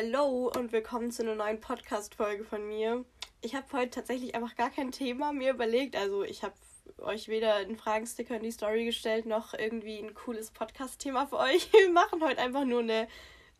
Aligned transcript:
Hallo 0.00 0.52
und 0.56 0.70
willkommen 0.70 1.10
zu 1.10 1.22
einer 1.22 1.34
neuen 1.34 1.60
Podcast-Folge 1.60 2.44
von 2.44 2.68
mir. 2.68 3.04
Ich 3.40 3.56
habe 3.56 3.66
heute 3.72 3.90
tatsächlich 3.90 4.36
einfach 4.36 4.54
gar 4.54 4.70
kein 4.70 4.92
Thema 4.92 5.32
mir 5.32 5.50
überlegt. 5.50 5.96
Also 5.96 6.22
ich 6.22 6.44
habe 6.44 6.54
euch 6.98 7.26
weder 7.26 7.56
einen 7.56 7.76
Fragensticker 7.76 8.36
in 8.36 8.44
die 8.44 8.52
Story 8.52 8.84
gestellt, 8.84 9.26
noch 9.26 9.54
irgendwie 9.54 9.98
ein 9.98 10.14
cooles 10.14 10.52
Podcast-Thema 10.52 11.26
für 11.26 11.38
euch. 11.38 11.72
Wir 11.72 11.90
machen 11.90 12.22
heute 12.22 12.40
einfach 12.40 12.64
nur 12.64 12.78
eine, 12.78 13.08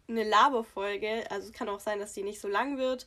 eine 0.06 0.22
Laberfolge. 0.22 1.28
Also 1.28 1.48
es 1.48 1.52
kann 1.52 1.68
auch 1.68 1.80
sein, 1.80 1.98
dass 1.98 2.12
die 2.12 2.22
nicht 2.22 2.40
so 2.40 2.46
lang 2.46 2.78
wird. 2.78 3.04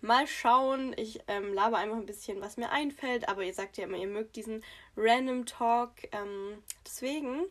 Mal 0.00 0.26
schauen. 0.26 0.92
Ich 0.96 1.20
ähm, 1.28 1.54
laber 1.54 1.76
einfach 1.76 1.98
ein 1.98 2.06
bisschen, 2.06 2.40
was 2.40 2.56
mir 2.56 2.72
einfällt. 2.72 3.28
Aber 3.28 3.44
ihr 3.44 3.54
sagt 3.54 3.76
ja 3.76 3.84
immer, 3.84 3.96
ihr 3.96 4.08
mögt 4.08 4.34
diesen 4.34 4.64
Random 4.96 5.46
Talk. 5.46 5.92
Ähm, 6.10 6.60
deswegen 6.84 7.44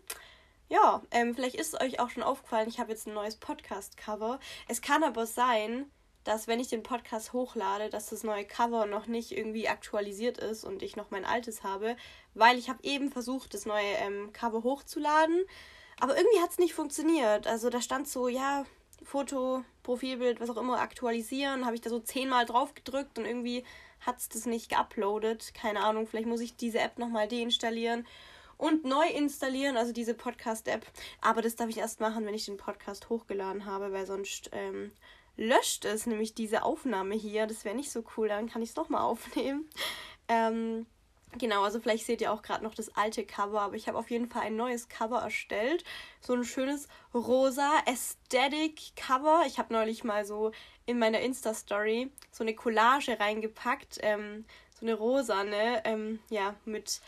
ja, 0.72 1.02
ähm, 1.12 1.36
vielleicht 1.36 1.56
ist 1.56 1.74
es 1.74 1.82
euch 1.82 2.00
auch 2.00 2.10
schon 2.10 2.24
aufgefallen, 2.24 2.70
ich 2.70 2.80
habe 2.80 2.92
jetzt 2.92 3.06
ein 3.06 3.14
neues 3.14 3.36
Podcast-Cover. 3.36 4.40
Es 4.70 4.82
kann 4.82 5.04
aber 5.04 5.26
sein, 5.26 5.92
dass 6.24 6.48
wenn 6.48 6.62
ich 6.62 6.70
den 6.70 6.82
Podcast 6.82 7.34
hochlade, 7.34 7.90
dass 7.90 8.08
das 8.08 8.24
neue 8.24 8.46
Cover 8.46 8.86
noch 8.86 9.06
nicht 9.06 9.34
irgendwie 9.34 9.68
aktualisiert 9.68 10.38
ist 10.38 10.64
und 10.64 10.82
ich 10.82 10.96
noch 10.96 11.12
mein 11.12 11.26
altes 11.26 11.64
habe, 11.64 11.98
weil 12.36 12.58
ich 12.58 12.70
habe 12.70 12.80
eben 12.84 13.12
versucht, 13.12 13.54
das 13.54 13.66
neue 13.66 13.96
ähm, 14.00 14.32
Cover 14.32 14.64
hochzuladen, 14.64 15.44
aber 16.00 16.16
irgendwie 16.16 16.40
hat 16.40 16.52
es 16.52 16.58
nicht 16.58 16.74
funktioniert. 16.74 17.48
Also 17.48 17.70
da 17.70 17.82
stand 17.82 18.08
so, 18.08 18.30
ja, 18.30 18.66
Foto, 19.04 19.66
Profilbild, 19.84 20.40
was 20.40 20.50
auch 20.50 20.58
immer, 20.58 20.80
aktualisieren, 20.80 21.66
habe 21.66 21.76
ich 21.76 21.82
da 21.82 21.90
so 21.90 22.00
zehnmal 22.00 22.46
drauf 22.46 22.76
gedrückt 22.76 23.20
und 23.20 23.26
irgendwie 23.26 23.66
hat 24.00 24.20
es 24.20 24.30
das 24.30 24.46
nicht 24.46 24.70
geuploadet. 24.70 25.54
Keine 25.54 25.82
Ahnung, 25.82 26.08
vielleicht 26.08 26.28
muss 26.28 26.40
ich 26.40 26.56
diese 26.56 26.80
App 26.80 26.98
nochmal 26.98 27.28
deinstallieren 27.28 28.08
und 28.62 28.86
neu 28.86 29.08
installieren, 29.08 29.76
also 29.76 29.92
diese 29.92 30.14
Podcast-App. 30.14 30.86
Aber 31.20 31.42
das 31.42 31.56
darf 31.56 31.70
ich 31.70 31.80
erst 31.80 32.00
machen, 32.00 32.26
wenn 32.26 32.36
ich 32.36 32.46
den 32.46 32.58
Podcast 32.58 33.10
hochgeladen 33.10 33.66
habe, 33.66 33.92
weil 33.92 34.06
sonst 34.06 34.52
ähm, 34.54 34.92
löscht 35.36 35.84
es 35.86 36.06
nämlich 36.06 36.36
diese 36.36 36.62
Aufnahme 36.62 37.16
hier. 37.16 37.48
Das 37.48 37.66
wäre 37.66 37.76
nicht 37.76 37.92
so 37.92 38.04
cool, 38.16 38.28
dann 38.28 38.48
kann 38.48 38.62
ich 38.62 38.70
es 38.70 38.76
nochmal 38.76 39.02
aufnehmen. 39.02 39.68
Ähm, 40.28 40.86
Genau, 41.38 41.64
also 41.64 41.80
vielleicht 41.80 42.06
seht 42.06 42.22
ihr 42.22 42.32
auch 42.32 42.42
gerade 42.42 42.64
noch 42.64 42.74
das 42.74 42.96
alte 42.96 43.26
Cover, 43.26 43.62
aber 43.62 43.76
ich 43.76 43.88
habe 43.88 43.98
auf 43.98 44.12
jeden 44.12 44.30
Fall 44.30 44.44
ein 44.44 44.56
neues 44.58 44.90
Cover 44.90 45.22
erstellt. 45.22 45.84
So 46.20 46.34
ein 46.34 46.44
schönes 46.44 46.90
rosa 47.14 47.70
Aesthetic 47.86 48.96
Cover. 48.98 49.44
Ich 49.48 49.58
habe 49.58 49.74
neulich 49.74 50.04
mal 50.04 50.26
so 50.26 50.52
in 50.86 51.00
meiner 51.00 51.22
Insta-Story 51.22 52.12
so 52.32 52.44
eine 52.44 52.54
Collage 52.54 53.18
reingepackt. 53.18 54.00
Ähm, 54.02 54.46
so 54.78 54.86
eine 54.86 54.94
rosa, 54.94 55.44
ne? 55.46 55.82
Ähm, 55.86 56.20
ja, 56.30 56.56
mit 56.66 57.02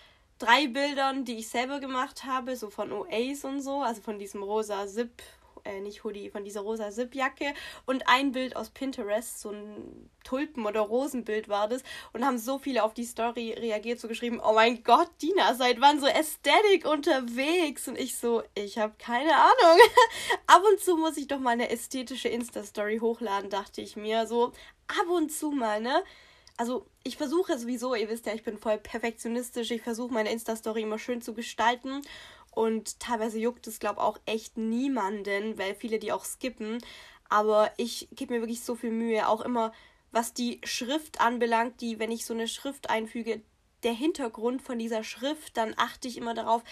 drei 0.43 0.67
Bildern, 0.67 1.25
die 1.25 1.37
ich 1.37 1.47
selber 1.47 1.79
gemacht 1.79 2.25
habe, 2.25 2.55
so 2.55 2.69
von 2.69 2.91
Oace 2.91 3.45
und 3.45 3.61
so, 3.61 3.81
also 3.81 4.01
von 4.01 4.19
diesem 4.19 4.43
rosa 4.43 4.85
Zip, 4.87 5.23
äh, 5.63 5.79
nicht 5.79 6.03
Hoodie, 6.03 6.29
von 6.29 6.43
dieser 6.43 6.61
rosa 6.61 6.91
Zip-Jacke 6.91 7.53
und 7.85 8.07
ein 8.09 8.33
Bild 8.33 8.57
aus 8.57 8.69
Pinterest, 8.69 9.39
so 9.39 9.51
ein 9.51 10.09
Tulpen- 10.25 10.65
oder 10.65 10.81
Rosenbild 10.81 11.47
war 11.47 11.69
das 11.69 11.83
und 12.11 12.25
haben 12.25 12.37
so 12.37 12.59
viele 12.59 12.83
auf 12.83 12.93
die 12.93 13.05
Story 13.05 13.53
reagiert, 13.53 13.99
so 13.99 14.09
geschrieben, 14.09 14.41
oh 14.43 14.53
mein 14.53 14.83
Gott, 14.83 15.09
Dina, 15.21 15.53
seit 15.55 15.79
wann 15.79 16.01
so 16.01 16.07
Ästhetik 16.07 16.85
unterwegs? 16.85 17.87
Und 17.87 17.97
ich 17.97 18.17
so, 18.17 18.43
ich 18.55 18.77
habe 18.77 18.93
keine 18.97 19.35
Ahnung. 19.35 19.79
ab 20.47 20.63
und 20.69 20.81
zu 20.81 20.97
muss 20.97 21.15
ich 21.15 21.27
doch 21.27 21.39
mal 21.39 21.51
eine 21.51 21.69
ästhetische 21.69 22.27
Insta-Story 22.27 22.99
hochladen, 22.99 23.49
dachte 23.49 23.81
ich 23.81 23.95
mir, 23.95 24.27
so 24.27 24.51
ab 24.87 25.07
und 25.09 25.31
zu 25.31 25.51
mal, 25.51 25.79
ne? 25.79 26.03
Also 26.57 26.85
ich 27.03 27.17
versuche 27.17 27.57
sowieso, 27.57 27.95
ihr 27.95 28.09
wisst 28.09 28.25
ja, 28.25 28.33
ich 28.33 28.43
bin 28.43 28.57
voll 28.57 28.77
perfektionistisch, 28.77 29.71
ich 29.71 29.81
versuche 29.81 30.13
meine 30.13 30.31
Insta-Story 30.31 30.83
immer 30.83 30.99
schön 30.99 31.21
zu 31.21 31.33
gestalten 31.33 32.01
und 32.51 32.99
teilweise 32.99 33.39
juckt 33.39 33.67
es, 33.67 33.79
glaube 33.79 33.99
ich, 33.99 34.03
auch 34.03 34.19
echt 34.25 34.57
niemanden, 34.57 35.57
weil 35.57 35.75
viele 35.75 35.99
die 35.99 36.11
auch 36.11 36.25
skippen. 36.25 36.77
Aber 37.29 37.71
ich 37.77 38.07
gebe 38.11 38.33
mir 38.33 38.41
wirklich 38.41 38.63
so 38.63 38.75
viel 38.75 38.91
Mühe, 38.91 39.27
auch 39.27 39.41
immer 39.41 39.71
was 40.13 40.33
die 40.33 40.61
Schrift 40.63 41.19
anbelangt, 41.19 41.81
die, 41.81 41.97
wenn 41.97 42.11
ich 42.11 42.25
so 42.25 42.35
eine 42.35 42.47
Schrift 42.47 42.89
einfüge, 42.89 43.41
der 43.81 43.93
Hintergrund 43.93 44.61
von 44.61 44.77
dieser 44.77 45.03
Schrift, 45.03 45.57
dann 45.57 45.73
achte 45.75 46.07
ich 46.07 46.17
immer 46.17 46.35
darauf, 46.35 46.63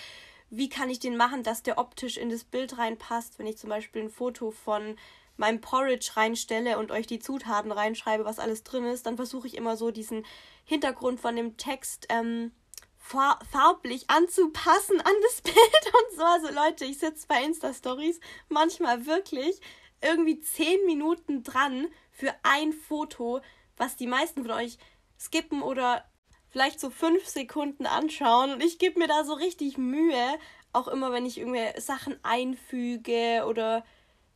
wie 0.51 0.69
kann 0.69 0.89
ich 0.89 1.00
den 1.00 1.17
machen, 1.17 1.44
dass 1.44 1.63
der 1.63 1.79
optisch 1.79 2.17
in 2.17 2.29
das 2.29 2.44
Bild 2.44 2.78
reinpasst. 2.78 3.39
Wenn 3.39 3.47
ich 3.47 3.57
zum 3.57 3.69
Beispiel 3.69 4.03
ein 4.03 4.09
Foto 4.09 4.51
von 4.51 4.95
meinem 5.37 5.61
Porridge 5.61 6.11
reinstelle 6.15 6.77
und 6.77 6.91
euch 6.91 7.07
die 7.07 7.19
Zutaten 7.19 7.71
reinschreibe, 7.71 8.25
was 8.25 8.39
alles 8.39 8.63
drin 8.63 8.85
ist, 8.85 9.05
dann 9.05 9.15
versuche 9.15 9.47
ich 9.47 9.57
immer 9.57 9.77
so 9.77 9.91
diesen 9.91 10.25
Hintergrund 10.65 11.19
von 11.19 11.35
dem 11.35 11.57
Text 11.57 12.07
ähm, 12.09 12.51
farblich 12.97 14.09
anzupassen 14.09 15.01
an 15.01 15.13
das 15.23 15.41
Bild 15.43 15.55
und 15.55 16.17
so. 16.17 16.23
Also 16.23 16.47
Leute, 16.53 16.85
ich 16.85 16.99
sitze 16.99 17.27
bei 17.27 17.43
Insta-Stories 17.43 18.19
manchmal 18.49 19.05
wirklich 19.05 19.59
irgendwie 20.01 20.39
zehn 20.39 20.85
Minuten 20.85 21.43
dran 21.43 21.87
für 22.11 22.33
ein 22.43 22.73
Foto, 22.73 23.41
was 23.77 23.95
die 23.95 24.07
meisten 24.07 24.43
von 24.43 24.51
euch 24.51 24.77
skippen 25.19 25.61
oder 25.61 26.05
vielleicht 26.49 26.79
so 26.79 26.89
fünf 26.89 27.25
Sekunden 27.27 27.85
anschauen. 27.85 28.51
Und 28.51 28.63
ich 28.63 28.79
gebe 28.79 28.99
mir 28.99 29.07
da 29.07 29.23
so 29.23 29.33
richtig 29.33 29.77
Mühe, 29.77 30.37
auch 30.73 30.87
immer 30.87 31.11
wenn 31.11 31.25
ich 31.25 31.37
irgendwie 31.37 31.79
Sachen 31.79 32.19
einfüge 32.23 33.45
oder 33.47 33.83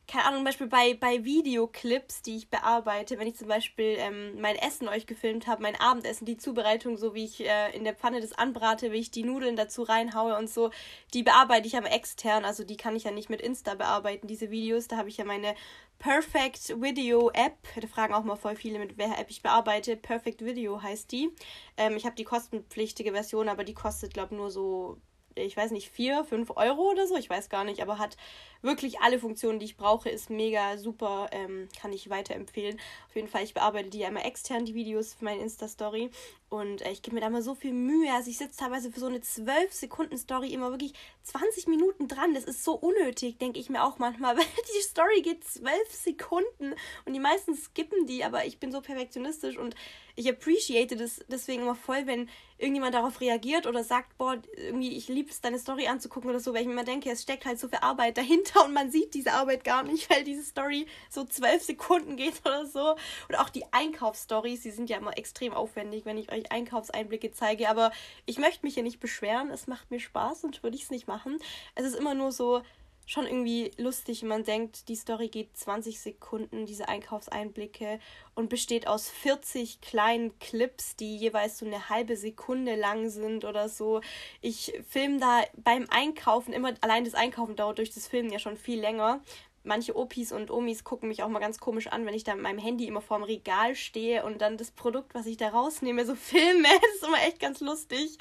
keine 0.08 0.26
Ahnung, 0.26 0.40
zum 0.40 0.46
Beispiel 0.46 0.68
bei, 0.68 0.94
bei 0.94 1.24
Videoclips, 1.24 2.22
die 2.22 2.38
ich 2.38 2.50
bearbeite, 2.50 3.18
wenn 3.18 3.28
ich 3.28 3.36
zum 3.36 3.48
Beispiel 3.48 3.96
ähm, 3.98 4.40
mein 4.40 4.56
Essen 4.56 4.88
euch 4.88 5.08
gefilmt 5.08 5.48
habe, 5.48 5.62
mein 5.62 5.76
Abendessen, 5.76 6.26
die 6.26 6.38
Zubereitung, 6.38 6.98
so 6.98 7.16
wie 7.16 7.26
ich 7.26 7.46
äh, 7.46 7.76
in 7.76 7.84
der 7.84 7.96
Pfanne 7.96 8.22
das 8.22 8.34
anbrate, 8.34 8.92
wie 8.92 9.00
ich 9.00 9.12
die 9.12 9.24
Nudeln 9.24 9.56
dazu 9.56 9.84
reinhaue 9.84 10.38
und 10.38 10.50
so, 10.50 10.72
die 11.14 11.24
bearbeite 11.24 11.68
ich 11.68 11.78
aber 11.78 11.92
extern, 11.92 12.46
also 12.46 12.64
die 12.64 12.78
kann 12.78 12.96
ich 12.96 13.04
ja 13.06 13.12
nicht 13.12 13.30
mit 13.30 13.42
Insta 13.42 13.76
bearbeiten, 13.76 14.28
diese 14.28 14.52
Videos, 14.52 14.88
da 14.88 14.98
habe 14.98 15.10
ich 15.10 15.18
ja 15.18 15.26
meine 15.26 15.56
Perfect 15.98 16.82
Video 16.82 17.32
App, 17.32 17.58
da 17.80 17.88
fragen 17.88 18.14
auch 18.14 18.24
mal 18.24 18.36
voll 18.36 18.56
viele, 18.56 18.80
mit 18.80 18.98
welcher 18.98 19.18
App 19.20 19.30
ich 19.30 19.42
bearbeite, 19.42 19.96
Perfect 19.98 20.44
Video 20.44 20.82
heißt 20.82 21.12
die. 21.12 21.32
Ähm, 21.78 21.96
ich 21.96 22.06
habe 22.06 22.16
die 22.16 22.26
kostenpflichtige 22.26 23.12
Version, 23.12 23.50
aber 23.50 23.64
die 23.64 23.74
kostet, 23.74 24.14
glaube 24.14 24.34
ich, 24.34 24.38
nur 24.38 24.52
so 24.52 24.98
ich 25.36 25.56
weiß 25.56 25.72
nicht, 25.72 25.90
vier, 25.90 26.24
fünf 26.24 26.52
Euro 26.56 26.92
oder 26.92 27.08
so, 27.08 27.16
ich 27.16 27.30
weiß 27.30 27.50
gar 27.50 27.64
nicht, 27.64 27.82
aber 27.82 28.00
hat 28.00 28.18
wirklich 28.62 29.00
alle 29.02 29.20
Funktionen, 29.20 29.60
die 29.60 29.66
ich 29.66 29.78
brauche, 29.78 30.10
ist 30.10 30.30
mega 30.30 30.78
super, 30.78 31.28
ähm, 31.32 31.68
kann 31.80 31.94
ich 31.94 32.10
weiterempfehlen. 32.10 32.80
Auf 33.08 33.16
jeden 33.16 33.28
Fall, 33.28 33.44
ich 33.44 33.54
bearbeite 33.54 33.90
die 33.90 34.06
einmal 34.06 34.26
extern, 34.26 34.66
die 34.66 34.74
Videos 34.74 35.14
für 35.14 35.26
meine 35.26 35.42
Insta-Story 35.42 36.10
und 36.50 36.82
äh, 36.82 36.92
ich 36.92 37.02
gebe 37.02 37.16
mir 37.16 37.22
da 37.22 37.30
mal 37.30 37.42
so 37.42 37.54
viel 37.56 37.74
Mühe. 37.74 38.12
Also 38.14 38.30
ich 38.30 38.38
sitze 38.38 38.58
teilweise 38.58 38.92
für 38.92 39.00
so 39.00 39.08
eine 39.08 39.22
12 39.22 39.74
Sekunden 39.74 40.18
Story 40.18 40.54
immer 40.54 40.72
wirklich 40.72 40.94
20 41.24 41.68
Minuten 41.68 42.08
dran. 42.08 42.34
Das 42.34 42.46
ist 42.46 42.64
so 42.64 42.74
unnötig, 42.74 43.38
denke 43.38 43.60
ich 43.60 43.70
mir 43.70 43.84
auch 43.84 44.00
manchmal, 44.00 44.38
weil 44.38 44.46
die 44.46 44.82
Story 44.82 45.22
geht 45.22 45.44
12 45.44 45.92
Sekunden 45.92 46.76
und 47.06 47.14
die 47.14 47.20
meisten 47.20 47.56
skippen 47.56 48.06
die, 48.08 48.24
aber 48.24 48.46
ich 48.46 48.60
bin 48.60 48.72
so 48.72 48.82
perfektionistisch 48.82 49.58
und 49.58 49.76
ich 50.16 50.30
appreciate 50.30 50.96
das 50.96 51.24
deswegen 51.28 51.64
immer 51.64 51.76
voll, 51.76 52.08
wenn 52.08 52.30
irgendjemand 52.58 52.96
darauf 52.96 53.20
reagiert 53.20 53.68
oder 53.68 53.84
sagt, 53.84 54.18
boah, 54.18 54.38
irgendwie, 54.56 54.96
ich 54.96 55.10
liebe 55.10 55.30
es, 55.30 55.42
deine 55.42 55.60
Story 55.60 55.88
anzugucken 55.88 56.30
oder 56.30 56.40
so, 56.40 56.54
weil 56.54 56.62
ich 56.62 56.68
mir 56.68 56.74
immer 56.74 56.86
denke, 56.86 57.12
es 57.12 57.24
steckt 57.24 57.46
halt 57.46 57.60
so 57.60 57.68
viel 57.68 57.80
Arbeit 57.80 58.18
dahinter 58.18 58.64
und 58.66 58.74
man 58.74 58.92
sieht 58.92 59.14
diese 59.14 59.34
Arbeit 59.34 59.64
gar 59.66 59.84
nicht, 59.84 60.10
weil 60.10 60.24
diese 60.24 60.44
Story 60.44 60.88
so 61.10 61.26
zwölf 61.26 61.64
Sekunden 61.64 62.16
geht 62.16 62.42
oder 62.46 62.66
so. 62.66 62.96
Und 63.28 63.36
auch 63.38 63.50
die 63.50 63.66
Einkaufsstories, 63.72 64.62
die 64.62 64.72
sind 64.72 64.90
ja 64.90 64.98
immer 64.98 65.18
extrem 65.18 65.54
aufwendig, 65.54 66.06
wenn 66.06 66.18
ich 66.18 66.32
euch 66.32 66.52
Einkaufseinblicke 66.52 67.32
zeige, 67.32 67.70
aber 67.70 67.92
ich 68.26 68.38
möchte 68.38 68.66
mich 68.66 68.76
hier 68.76 68.84
nicht 68.84 69.00
beschweren, 69.00 69.50
es 69.50 69.68
macht 69.68 69.92
mir 69.92 70.00
Spaß 70.00 70.46
und 70.46 70.64
würde 70.64 70.78
ich 70.78 70.84
es 70.84 70.92
nicht 70.92 71.08
machen. 71.08 71.38
Es 71.76 71.86
ist 71.86 71.96
immer 71.96 72.14
nur 72.14 72.32
so, 72.32 72.62
schon 73.06 73.26
irgendwie 73.26 73.72
lustig, 73.78 74.22
wenn 74.22 74.30
man 74.30 74.44
denkt, 74.44 74.90
die 74.90 74.96
Story 74.96 75.28
geht 75.28 75.56
20 75.56 76.00
Sekunden, 76.00 76.66
diese 76.66 76.90
Einkaufseinblicke 76.90 78.00
und 78.34 78.50
besteht 78.50 78.88
aus 78.88 79.10
40 79.10 79.82
kleinen 79.82 80.38
Clips, 80.40 80.96
die 80.96 81.16
jeweils 81.16 81.60
so 81.60 81.66
eine 81.66 81.90
halbe 81.90 82.18
Sekunde 82.18 82.76
lang 82.76 83.10
sind 83.10 83.46
oder 83.46 83.70
so. 83.70 84.02
Ich 84.42 84.74
filme 84.88 85.20
da 85.20 85.44
beim 85.56 85.86
Einkaufen 85.90 86.54
immer, 86.54 86.74
allein 86.82 87.06
das 87.06 87.14
Einkaufen 87.14 87.56
dauert 87.56 87.78
durch 87.78 87.94
das 87.94 88.08
Filmen 88.08 88.32
ja 88.32 88.40
schon 88.40 88.58
viel 88.58 88.80
länger. 88.80 89.22
Manche 89.64 89.96
Opis 89.96 90.32
und 90.32 90.52
Omis 90.52 90.84
gucken 90.84 91.10
mich 91.10 91.24
auch 91.24 91.28
mal 91.28 91.40
ganz 91.40 91.60
komisch 91.60 91.88
an, 91.88 92.06
wenn 92.06 92.14
ich 92.14 92.24
da 92.24 92.36
mit 92.36 92.44
meinem 92.44 92.60
Handy 92.60 92.88
immer 92.88 93.02
vorm 93.02 93.24
Regal 93.24 93.76
stehe 93.76 94.24
und 94.24 94.40
dann 94.40 94.58
das 94.58 94.70
Produkt, 94.70 95.16
was 95.16 95.26
ich 95.26 95.38
da 95.38 95.50
rausnehme, 95.50 96.06
so 96.06 96.16
filme. 96.16 96.68
Das 96.82 96.96
ist 96.96 97.04
immer 97.04 97.22
echt 97.24 97.40
ganz 97.40 97.62
lustig. 97.62 98.18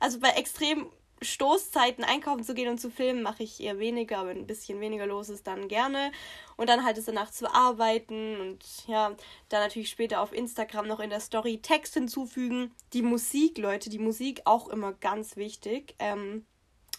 Also 0.00 0.20
bei 0.20 0.30
extrem 0.30 0.90
Stoßzeiten 1.22 2.04
einkaufen 2.04 2.44
zu 2.44 2.54
gehen 2.54 2.68
und 2.68 2.78
zu 2.78 2.90
filmen, 2.90 3.22
mache 3.22 3.42
ich 3.42 3.60
eher 3.60 3.78
weniger, 3.78 4.18
aber 4.18 4.30
ein 4.30 4.46
bisschen 4.46 4.80
weniger 4.80 5.06
los 5.06 5.28
ist 5.28 5.46
dann 5.46 5.68
gerne. 5.68 6.12
Und 6.56 6.68
dann 6.68 6.84
halt 6.84 6.98
es 6.98 7.06
danach 7.06 7.30
zu 7.30 7.52
arbeiten 7.52 8.40
und 8.40 8.58
ja, 8.86 9.14
dann 9.48 9.60
natürlich 9.60 9.90
später 9.90 10.20
auf 10.20 10.32
Instagram 10.32 10.86
noch 10.86 11.00
in 11.00 11.10
der 11.10 11.20
Story 11.20 11.58
Text 11.62 11.94
hinzufügen. 11.94 12.74
Die 12.92 13.02
Musik, 13.02 13.58
Leute, 13.58 13.90
die 13.90 13.98
Musik 13.98 14.42
auch 14.44 14.68
immer 14.68 14.92
ganz 14.92 15.36
wichtig. 15.36 15.94
Ähm, 15.98 16.44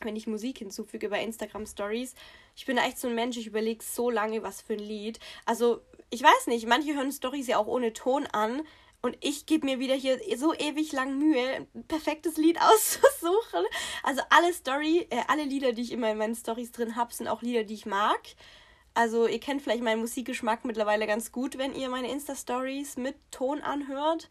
wenn 0.02 0.16
ich 0.16 0.28
Musik 0.28 0.60
hinzufüge 0.60 1.10
bei 1.10 1.24
Instagram 1.24 1.66
Stories. 1.66 2.16
Ich 2.56 2.66
bin 2.66 2.78
echt 2.78 3.00
so 3.00 3.08
ein 3.08 3.16
Mensch, 3.16 3.38
ich 3.38 3.48
überlege 3.48 3.84
so 3.84 4.10
lange, 4.10 4.44
was 4.44 4.62
für 4.62 4.74
ein 4.74 4.80
Lied. 4.80 5.20
Also, 5.46 5.82
ich 6.10 6.22
weiß 6.22 6.48
nicht, 6.48 6.68
manche 6.68 6.96
hören 6.96 7.12
Stories 7.12 7.48
ja 7.48 7.58
auch 7.58 7.68
ohne 7.68 7.94
Ton 7.94 8.28
an. 8.28 8.62
Und 9.02 9.16
ich 9.22 9.46
gebe 9.46 9.66
mir 9.66 9.80
wieder 9.80 9.94
hier 9.94 10.20
so 10.38 10.54
ewig 10.54 10.92
lang 10.92 11.18
Mühe, 11.18 11.68
ein 11.74 11.88
perfektes 11.88 12.38
Lied 12.38 12.58
auszusuchen. 12.62 13.66
Also 14.04 14.22
alle 14.30 14.54
Story, 14.54 15.08
äh, 15.10 15.22
alle 15.28 15.44
Lieder, 15.44 15.74
die 15.74 15.84
ich 15.84 15.92
immer 15.92 16.12
in 16.12 16.18
meinen 16.18 16.36
Stories 16.36 16.72
drin 16.72 16.96
habe, 16.96 17.14
sind 17.14 17.28
auch 17.28 17.42
Lieder, 17.42 17.64
die 17.64 17.76
ich 17.76 17.86
mag. 17.86 18.20
Also 18.94 19.28
ihr 19.28 19.40
kennt 19.40 19.62
vielleicht 19.62 19.84
meinen 19.84 20.02
Musikgeschmack 20.02 20.66
mittlerweile 20.66 21.06
ganz 21.06 21.32
gut, 21.32 21.60
wenn 21.60 21.76
ihr 21.76 21.88
meine 21.88 22.12
Insta-Stories 22.12 22.98
mit 22.98 23.16
Ton 23.30 23.62
anhört. 23.62 24.28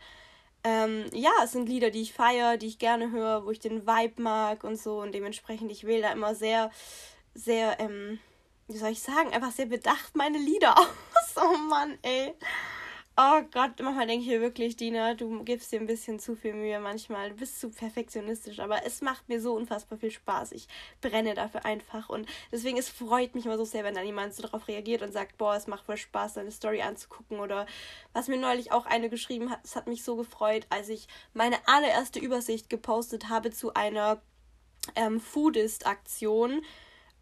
Ähm, 0.64 1.04
ja, 1.12 1.30
es 1.44 1.52
sind 1.52 1.68
Lieder, 1.68 1.90
die 1.90 2.02
ich 2.02 2.12
feiere, 2.12 2.56
die 2.56 2.66
ich 2.66 2.80
gerne 2.80 3.12
höre, 3.12 3.46
wo 3.46 3.52
ich 3.52 3.60
den 3.60 3.86
Vibe 3.86 4.20
mag 4.20 4.64
und 4.64 4.76
so. 4.76 5.00
Und 5.00 5.12
dementsprechend, 5.12 5.70
ich 5.70 5.84
wähle 5.86 6.02
da 6.02 6.12
immer 6.12 6.34
sehr, 6.34 6.72
sehr, 7.34 7.78
ähm, 7.78 8.18
wie 8.66 8.76
soll 8.76 8.90
ich 8.90 9.00
sagen, 9.00 9.32
einfach 9.32 9.52
sehr 9.52 9.66
bedacht 9.66 10.16
meine 10.16 10.38
Lieder 10.38 10.76
aus. 10.78 10.88
Oh 11.36 11.56
Mann, 11.56 11.96
ey. 12.02 12.34
Oh 13.18 13.40
Gott, 13.50 13.80
manchmal 13.80 14.06
denke 14.06 14.24
ich 14.24 14.30
mir 14.30 14.42
wirklich, 14.42 14.76
Dina, 14.76 15.14
du 15.14 15.42
gibst 15.42 15.72
dir 15.72 15.80
ein 15.80 15.86
bisschen 15.86 16.20
zu 16.20 16.36
viel 16.36 16.52
Mühe 16.52 16.78
manchmal. 16.80 17.30
Du 17.30 17.36
bist 17.36 17.58
zu 17.58 17.70
perfektionistisch, 17.70 18.60
aber 18.60 18.84
es 18.84 19.00
macht 19.00 19.26
mir 19.30 19.40
so 19.40 19.54
unfassbar 19.54 19.96
viel 19.96 20.10
Spaß. 20.10 20.52
Ich 20.52 20.68
brenne 21.00 21.32
dafür 21.32 21.64
einfach 21.64 22.10
und 22.10 22.28
deswegen, 22.52 22.76
es 22.76 22.90
freut 22.90 23.34
mich 23.34 23.46
immer 23.46 23.56
so 23.56 23.64
sehr, 23.64 23.84
wenn 23.84 23.94
dann 23.94 24.04
jemand 24.04 24.34
so 24.34 24.42
darauf 24.42 24.68
reagiert 24.68 25.00
und 25.00 25.14
sagt, 25.14 25.38
boah, 25.38 25.56
es 25.56 25.66
macht 25.66 25.86
voll 25.86 25.96
Spaß, 25.96 26.34
deine 26.34 26.50
Story 26.50 26.82
anzugucken 26.82 27.40
oder 27.40 27.64
was 28.12 28.28
mir 28.28 28.36
neulich 28.36 28.70
auch 28.70 28.84
eine 28.84 29.08
geschrieben 29.08 29.48
hat, 29.50 29.60
es 29.64 29.76
hat 29.76 29.86
mich 29.86 30.04
so 30.04 30.16
gefreut, 30.16 30.66
als 30.68 30.90
ich 30.90 31.08
meine 31.32 31.56
allererste 31.66 32.18
Übersicht 32.18 32.68
gepostet 32.68 33.30
habe 33.30 33.50
zu 33.50 33.72
einer 33.72 34.20
ähm, 34.94 35.20
Foodist-Aktion 35.20 36.60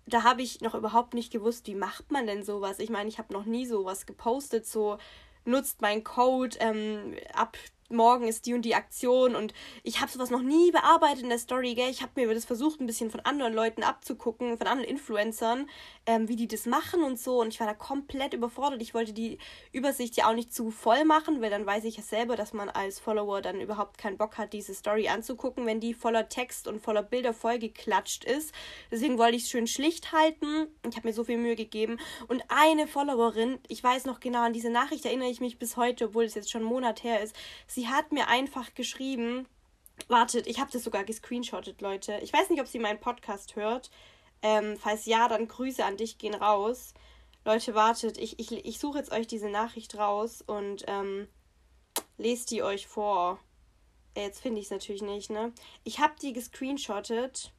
da 0.06 0.22
habe 0.22 0.42
ich 0.42 0.60
noch 0.60 0.74
überhaupt 0.74 1.14
nicht 1.14 1.32
gewusst, 1.32 1.66
wie 1.66 1.74
macht 1.74 2.12
man 2.12 2.26
denn 2.26 2.42
sowas. 2.42 2.78
Ich 2.78 2.90
meine, 2.90 3.08
ich 3.08 3.16
habe 3.16 3.32
noch 3.32 3.46
nie 3.46 3.64
sowas 3.64 4.04
gepostet, 4.04 4.66
so 4.66 4.98
nutzt 5.44 5.82
meinen 5.82 6.04
Code 6.04 6.56
ähm, 6.60 7.16
ab 7.34 7.56
morgen 7.94 8.26
ist 8.26 8.46
die 8.46 8.54
und 8.54 8.62
die 8.62 8.74
Aktion 8.74 9.34
und 9.34 9.54
ich 9.82 10.00
habe 10.00 10.10
sowas 10.10 10.30
noch 10.30 10.42
nie 10.42 10.70
bearbeitet 10.70 11.22
in 11.22 11.28
der 11.28 11.38
Story, 11.38 11.74
gell? 11.74 11.90
Ich 11.90 12.02
habe 12.02 12.12
mir 12.16 12.32
das 12.34 12.44
versucht, 12.44 12.80
ein 12.80 12.86
bisschen 12.86 13.10
von 13.10 13.20
anderen 13.20 13.54
Leuten 13.54 13.82
abzugucken, 13.82 14.58
von 14.58 14.66
anderen 14.66 14.88
Influencern, 14.88 15.68
ähm, 16.06 16.28
wie 16.28 16.36
die 16.36 16.48
das 16.48 16.66
machen 16.66 17.02
und 17.02 17.18
so 17.18 17.40
und 17.40 17.48
ich 17.48 17.60
war 17.60 17.66
da 17.66 17.74
komplett 17.74 18.34
überfordert. 18.34 18.82
Ich 18.82 18.94
wollte 18.94 19.12
die 19.12 19.38
Übersicht 19.72 20.16
ja 20.16 20.28
auch 20.28 20.34
nicht 20.34 20.54
zu 20.54 20.70
voll 20.70 21.04
machen, 21.04 21.40
weil 21.40 21.50
dann 21.50 21.66
weiß 21.66 21.84
ich 21.84 21.96
ja 21.96 22.02
selber, 22.02 22.36
dass 22.36 22.52
man 22.52 22.68
als 22.68 22.98
Follower 22.98 23.40
dann 23.40 23.60
überhaupt 23.60 23.98
keinen 23.98 24.18
Bock 24.18 24.38
hat, 24.38 24.52
diese 24.52 24.74
Story 24.74 25.08
anzugucken, 25.08 25.66
wenn 25.66 25.80
die 25.80 25.94
voller 25.94 26.28
Text 26.28 26.68
und 26.68 26.80
voller 26.80 27.02
Bilder 27.02 27.32
vollgeklatscht 27.32 28.24
ist. 28.24 28.52
Deswegen 28.90 29.18
wollte 29.18 29.36
ich 29.36 29.44
es 29.44 29.50
schön 29.50 29.66
schlicht 29.66 30.12
halten. 30.12 30.68
Ich 30.88 30.96
habe 30.96 31.08
mir 31.08 31.14
so 31.14 31.24
viel 31.24 31.38
Mühe 31.38 31.56
gegeben 31.56 31.98
und 32.28 32.42
eine 32.48 32.86
Followerin, 32.86 33.58
ich 33.68 33.82
weiß 33.82 34.04
noch 34.04 34.20
genau 34.20 34.42
an 34.42 34.52
diese 34.52 34.70
Nachricht 34.70 35.04
erinnere 35.04 35.30
ich 35.30 35.40
mich 35.40 35.58
bis 35.58 35.76
heute, 35.76 36.06
obwohl 36.06 36.24
es 36.24 36.34
jetzt 36.34 36.50
schon 36.50 36.62
einen 36.62 36.70
Monat 36.70 37.04
her 37.04 37.22
ist 37.22 37.34
Sie 37.66 37.83
hat 37.88 38.12
mir 38.12 38.28
einfach 38.28 38.74
geschrieben, 38.74 39.46
wartet, 40.08 40.46
ich 40.46 40.60
habe 40.60 40.70
das 40.70 40.84
sogar 40.84 41.04
gescreenshottet, 41.04 41.80
Leute. 41.80 42.18
Ich 42.22 42.32
weiß 42.32 42.50
nicht, 42.50 42.60
ob 42.60 42.66
sie 42.66 42.78
meinen 42.78 43.00
Podcast 43.00 43.56
hört. 43.56 43.90
Ähm, 44.42 44.76
falls 44.78 45.06
ja, 45.06 45.28
dann 45.28 45.48
Grüße 45.48 45.84
an 45.84 45.96
dich 45.96 46.18
gehen 46.18 46.34
raus. 46.34 46.94
Leute, 47.44 47.74
wartet, 47.74 48.18
ich, 48.18 48.38
ich, 48.38 48.52
ich 48.52 48.78
suche 48.78 48.98
jetzt 48.98 49.12
euch 49.12 49.26
diese 49.26 49.48
Nachricht 49.48 49.96
raus 49.96 50.42
und 50.42 50.84
ähm, 50.86 51.28
lest 52.16 52.50
die 52.50 52.62
euch 52.62 52.86
vor. 52.86 53.38
Äh, 54.14 54.22
jetzt 54.22 54.40
finde 54.40 54.60
ich 54.60 54.66
es 54.66 54.70
natürlich 54.70 55.02
nicht, 55.02 55.30
ne? 55.30 55.52
Ich 55.84 56.00
habe 56.00 56.14
die 56.20 56.32
gescreenshottet. 56.32 57.52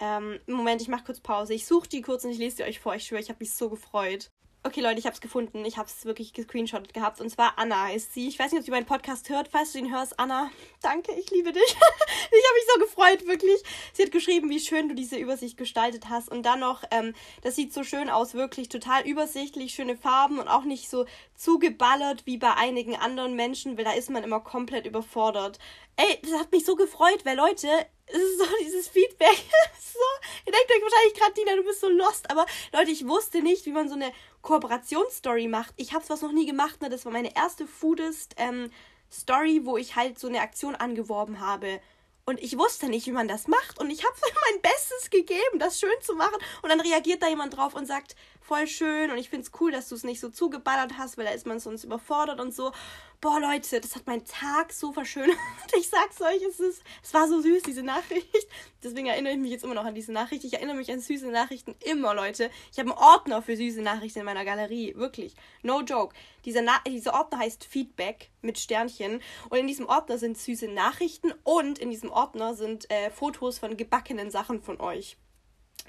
Ähm, 0.00 0.38
Moment, 0.46 0.80
ich 0.80 0.88
mache 0.88 1.04
kurz 1.04 1.20
Pause. 1.20 1.54
Ich 1.54 1.66
suche 1.66 1.88
die 1.88 2.02
kurz 2.02 2.24
und 2.24 2.30
ich 2.30 2.38
lese 2.38 2.58
die 2.58 2.62
euch 2.64 2.80
vor. 2.80 2.94
Ich 2.94 3.04
schwöre, 3.04 3.20
ich 3.20 3.28
habe 3.28 3.40
mich 3.40 3.52
so 3.52 3.68
gefreut. 3.68 4.30
Okay, 4.64 4.80
Leute, 4.80 4.98
ich 4.98 5.06
habe 5.06 5.14
es 5.14 5.20
gefunden. 5.20 5.64
Ich 5.64 5.78
habe 5.78 5.88
es 5.88 6.04
wirklich 6.04 6.32
gescreenshottet 6.32 6.92
gehabt. 6.92 7.20
Und 7.20 7.30
zwar 7.30 7.54
Anna 7.58 7.84
heißt 7.84 8.12
sie. 8.12 8.26
Ich 8.26 8.38
weiß 8.38 8.50
nicht, 8.50 8.58
ob 8.58 8.64
sie 8.64 8.72
meinen 8.72 8.86
Podcast 8.86 9.28
hört. 9.28 9.48
Falls 9.48 9.72
du 9.72 9.78
ihn 9.78 9.92
hörst, 9.92 10.18
Anna, 10.18 10.50
danke, 10.82 11.12
ich 11.12 11.30
liebe 11.30 11.52
dich. 11.52 11.62
ich 11.70 11.76
habe 11.76 11.80
mich 11.80 12.66
so 12.74 12.80
gefreut, 12.80 13.26
wirklich. 13.28 13.62
Sie 13.92 14.02
hat 14.02 14.10
geschrieben, 14.10 14.50
wie 14.50 14.58
schön 14.58 14.88
du 14.88 14.96
diese 14.96 15.16
Übersicht 15.16 15.56
gestaltet 15.56 16.08
hast. 16.08 16.28
Und 16.28 16.42
dann 16.42 16.58
noch, 16.58 16.82
ähm, 16.90 17.14
das 17.42 17.54
sieht 17.54 17.72
so 17.72 17.84
schön 17.84 18.10
aus, 18.10 18.34
wirklich 18.34 18.68
total 18.68 19.06
übersichtlich, 19.06 19.72
schöne 19.72 19.96
Farben 19.96 20.40
und 20.40 20.48
auch 20.48 20.64
nicht 20.64 20.90
so 20.90 21.06
zugeballert 21.36 22.26
wie 22.26 22.36
bei 22.36 22.52
einigen 22.54 22.96
anderen 22.96 23.36
Menschen, 23.36 23.78
weil 23.78 23.84
da 23.84 23.92
ist 23.92 24.10
man 24.10 24.24
immer 24.24 24.40
komplett 24.40 24.86
überfordert. 24.86 25.60
Ey, 25.96 26.18
das 26.22 26.32
hat 26.32 26.50
mich 26.50 26.64
so 26.64 26.74
gefreut, 26.74 27.24
weil 27.24 27.36
Leute, 27.36 27.68
es 28.06 28.18
ist 28.18 28.38
so 28.38 28.44
dieses 28.60 28.88
Feedback. 28.88 29.36
so, 29.80 29.98
ihr 30.46 30.52
denkt 30.52 30.70
euch 30.70 30.82
wahrscheinlich 30.82 31.14
gerade, 31.14 31.34
Dina, 31.34 31.56
du 31.56 31.64
bist 31.64 31.80
so 31.80 31.88
lost. 31.88 32.30
Aber 32.30 32.46
Leute, 32.72 32.90
ich 32.90 33.06
wusste 33.06 33.42
nicht, 33.42 33.66
wie 33.66 33.72
man 33.72 33.88
so 33.88 33.94
eine 33.94 34.12
Kooperationsstory 34.42 35.48
macht. 35.48 35.74
Ich 35.76 35.92
habe 35.92 36.04
was 36.08 36.22
noch 36.22 36.32
nie 36.32 36.46
gemacht. 36.46 36.80
Ne? 36.80 36.88
Das 36.88 37.04
war 37.04 37.12
meine 37.12 37.34
erste 37.34 37.66
Foodist 37.66 38.34
ähm, 38.36 38.70
Story, 39.10 39.62
wo 39.64 39.76
ich 39.76 39.96
halt 39.96 40.18
so 40.18 40.28
eine 40.28 40.40
Aktion 40.40 40.74
angeworben 40.74 41.40
habe. 41.40 41.80
Und 42.24 42.40
ich 42.42 42.58
wusste 42.58 42.88
nicht, 42.88 43.06
wie 43.06 43.12
man 43.12 43.26
das 43.26 43.48
macht. 43.48 43.78
Und 43.80 43.90
ich 43.90 44.04
habe 44.04 44.14
mein 44.52 44.60
Bestes 44.60 45.10
gegeben, 45.10 45.58
das 45.58 45.80
schön 45.80 45.90
zu 46.02 46.14
machen. 46.14 46.36
Und 46.62 46.68
dann 46.68 46.80
reagiert 46.80 47.22
da 47.22 47.28
jemand 47.28 47.56
drauf 47.56 47.74
und 47.74 47.86
sagt, 47.86 48.16
voll 48.48 48.66
schön. 48.66 49.10
Und 49.10 49.18
ich 49.18 49.28
finde 49.28 49.46
es 49.46 49.60
cool, 49.60 49.70
dass 49.70 49.88
du 49.88 49.94
es 49.94 50.04
nicht 50.04 50.20
so 50.20 50.30
zugeballert 50.30 50.98
hast, 50.98 51.18
weil 51.18 51.26
da 51.26 51.32
ist 51.32 51.46
man 51.46 51.60
sonst 51.60 51.84
überfordert 51.84 52.40
und 52.40 52.54
so 52.54 52.72
boah 53.20 53.40
Leute, 53.40 53.80
das 53.80 53.96
hat 53.96 54.06
meinen 54.06 54.24
Tag 54.24 54.72
so 54.72 54.92
verschönert. 54.92 55.36
Ich 55.78 55.88
sag's 55.88 56.20
euch, 56.20 56.42
es, 56.42 56.60
ist, 56.60 56.82
es 57.02 57.14
war 57.14 57.28
so 57.28 57.40
süß, 57.40 57.62
diese 57.62 57.82
Nachricht. 57.82 58.48
Deswegen 58.82 59.06
erinnere 59.06 59.34
ich 59.34 59.38
mich 59.38 59.50
jetzt 59.50 59.64
immer 59.64 59.74
noch 59.74 59.84
an 59.84 59.94
diese 59.94 60.12
Nachricht. 60.12 60.44
Ich 60.44 60.54
erinnere 60.54 60.76
mich 60.76 60.90
an 60.90 61.00
süße 61.00 61.30
Nachrichten 61.30 61.74
immer, 61.84 62.14
Leute. 62.14 62.50
Ich 62.72 62.78
habe 62.78 62.90
einen 62.90 62.98
Ordner 62.98 63.42
für 63.42 63.56
süße 63.56 63.82
Nachrichten 63.82 64.20
in 64.20 64.24
meiner 64.24 64.44
Galerie. 64.44 64.94
Wirklich. 64.96 65.34
No 65.62 65.82
joke. 65.82 66.14
Dieser, 66.44 66.62
Na 66.62 66.80
dieser 66.86 67.14
Ordner 67.14 67.38
heißt 67.38 67.64
Feedback 67.64 68.30
mit 68.40 68.58
Sternchen. 68.58 69.20
Und 69.50 69.58
in 69.58 69.66
diesem 69.66 69.86
Ordner 69.86 70.18
sind 70.18 70.38
süße 70.38 70.68
Nachrichten 70.68 71.32
und 71.44 71.78
in 71.78 71.90
diesem 71.90 72.10
Ordner 72.10 72.54
sind 72.54 72.90
äh, 72.90 73.10
Fotos 73.10 73.58
von 73.58 73.76
gebackenen 73.76 74.30
Sachen 74.30 74.62
von 74.62 74.80
euch. 74.80 75.16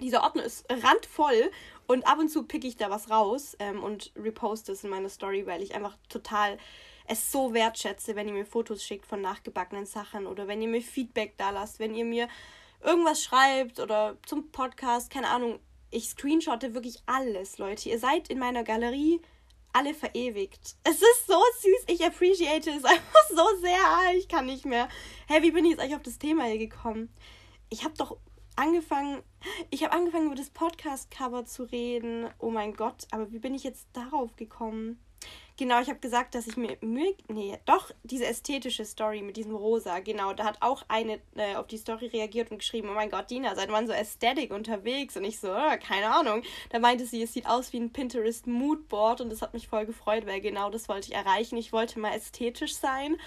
Dieser 0.02 0.24
Ordner 0.24 0.44
ist 0.44 0.66
randvoll 0.70 1.52
und 1.88 2.08
ab 2.08 2.20
und 2.20 2.30
zu 2.30 2.44
pick 2.44 2.64
ich 2.64 2.78
da 2.78 2.90
was 2.90 3.10
raus 3.10 3.56
ähm, 3.60 3.84
und 3.84 4.12
reposte 4.16 4.72
es 4.72 4.84
in 4.84 4.90
meine 4.90 5.10
Story, 5.10 5.46
weil 5.46 5.62
ich 5.62 5.76
einfach 5.76 5.98
total 6.08 6.58
es 7.08 7.32
so 7.32 7.54
wertschätze, 7.54 8.16
wenn 8.16 8.28
ihr 8.28 8.34
mir 8.34 8.46
Fotos 8.46 8.84
schickt 8.84 9.06
von 9.06 9.22
nachgebackenen 9.22 9.86
Sachen 9.86 10.28
oder 10.28 10.48
wenn 10.48 10.62
ihr 10.62 10.68
mir 10.68 10.82
Feedback 10.82 11.34
da 11.38 11.50
lasst, 11.50 11.80
wenn 11.80 11.96
ihr 11.96 12.06
mir 12.06 12.28
irgendwas 12.82 13.24
schreibt 13.24 13.80
oder 13.80 14.18
zum 14.26 14.52
Podcast, 14.52 15.10
keine 15.10 15.30
Ahnung. 15.30 15.60
Ich 15.92 16.10
screenshotte 16.10 16.76
wirklich 16.76 17.00
alles, 17.08 17.58
Leute. 17.58 17.90
Ihr 17.90 17.98
seid 17.98 18.30
in 18.30 18.38
meiner 18.38 18.64
Galerie 18.64 19.20
alle 19.74 19.94
verewigt. 19.94 20.76
Es 20.84 20.96
ist 20.96 21.28
so 21.28 21.42
süß. 21.62 21.86
Ich 21.88 22.06
appreciate 22.06 22.70
es 22.70 22.86
einfach 22.86 23.30
so 23.30 23.46
sehr. 23.60 24.18
Ich 24.18 24.28
kann 24.28 24.46
nicht 24.46 24.66
mehr. 24.66 24.88
Hey, 25.28 25.42
wie 25.42 25.52
bin 25.52 25.66
ich 25.66 25.72
jetzt 25.72 25.80
eigentlich 25.80 25.96
auf 25.96 26.04
das 26.04 26.20
Thema 26.20 26.46
hier 26.46 26.60
gekommen? 26.60 27.12
Ich 27.70 27.84
habe 27.84 27.96
doch 27.98 28.18
angefangen, 28.60 29.24
ich 29.70 29.84
habe 29.84 29.94
angefangen 29.94 30.28
über 30.28 30.36
das 30.36 30.50
Podcast-Cover 30.50 31.46
zu 31.46 31.64
reden. 31.64 32.30
Oh 32.40 32.50
mein 32.52 32.74
Gott, 32.74 33.08
aber 33.12 33.32
wie 33.32 33.40
bin 33.40 33.56
ich 33.56 33.64
jetzt 33.64 33.88
darauf 33.94 34.36
gekommen? 34.36 35.00
Genau, 35.58 35.82
ich 35.82 35.90
habe 35.90 36.00
gesagt, 36.00 36.36
dass 36.36 36.48
ich 36.48 36.56
mir 36.56 36.78
Mühe. 36.82 37.16
Nee, 37.28 37.58
doch, 37.66 37.92
diese 38.04 38.26
ästhetische 38.26 38.86
Story 38.86 39.22
mit 39.22 39.36
diesem 39.36 39.56
Rosa, 39.56 40.00
genau. 40.00 40.34
Da 40.34 40.46
hat 40.46 40.62
auch 40.62 40.84
eine 40.88 41.20
äh, 41.36 41.56
auf 41.56 41.68
die 41.68 41.78
Story 41.78 42.08
reagiert 42.08 42.52
und 42.52 42.60
geschrieben: 42.60 42.90
Oh 42.90 42.94
mein 42.94 43.10
Gott, 43.10 43.30
Dina, 43.30 43.56
seit 43.56 43.70
wann 43.70 43.88
so 43.88 43.92
Ästhetik 43.92 44.54
unterwegs? 44.54 45.18
Und 45.18 45.26
ich 45.26 45.40
so, 45.40 45.52
oh, 45.52 45.78
keine 45.82 46.14
Ahnung. 46.14 46.44
Da 46.70 46.80
meinte 46.80 47.06
sie, 47.06 47.22
es 47.22 47.34
sieht 47.34 47.48
aus 47.48 47.74
wie 47.74 47.80
ein 47.80 47.92
Pinterest 47.92 48.48
Moodboard 48.48 49.20
und 49.20 49.30
das 49.30 49.42
hat 49.42 49.54
mich 49.54 49.68
voll 49.68 49.86
gefreut, 49.86 50.26
weil 50.26 50.40
genau 50.40 50.70
das 50.70 50.88
wollte 50.88 51.10
ich 51.10 51.16
erreichen. 51.16 51.58
Ich 51.58 51.74
wollte 51.74 52.00
mal 52.00 52.14
ästhetisch 52.14 52.76
sein 52.76 53.18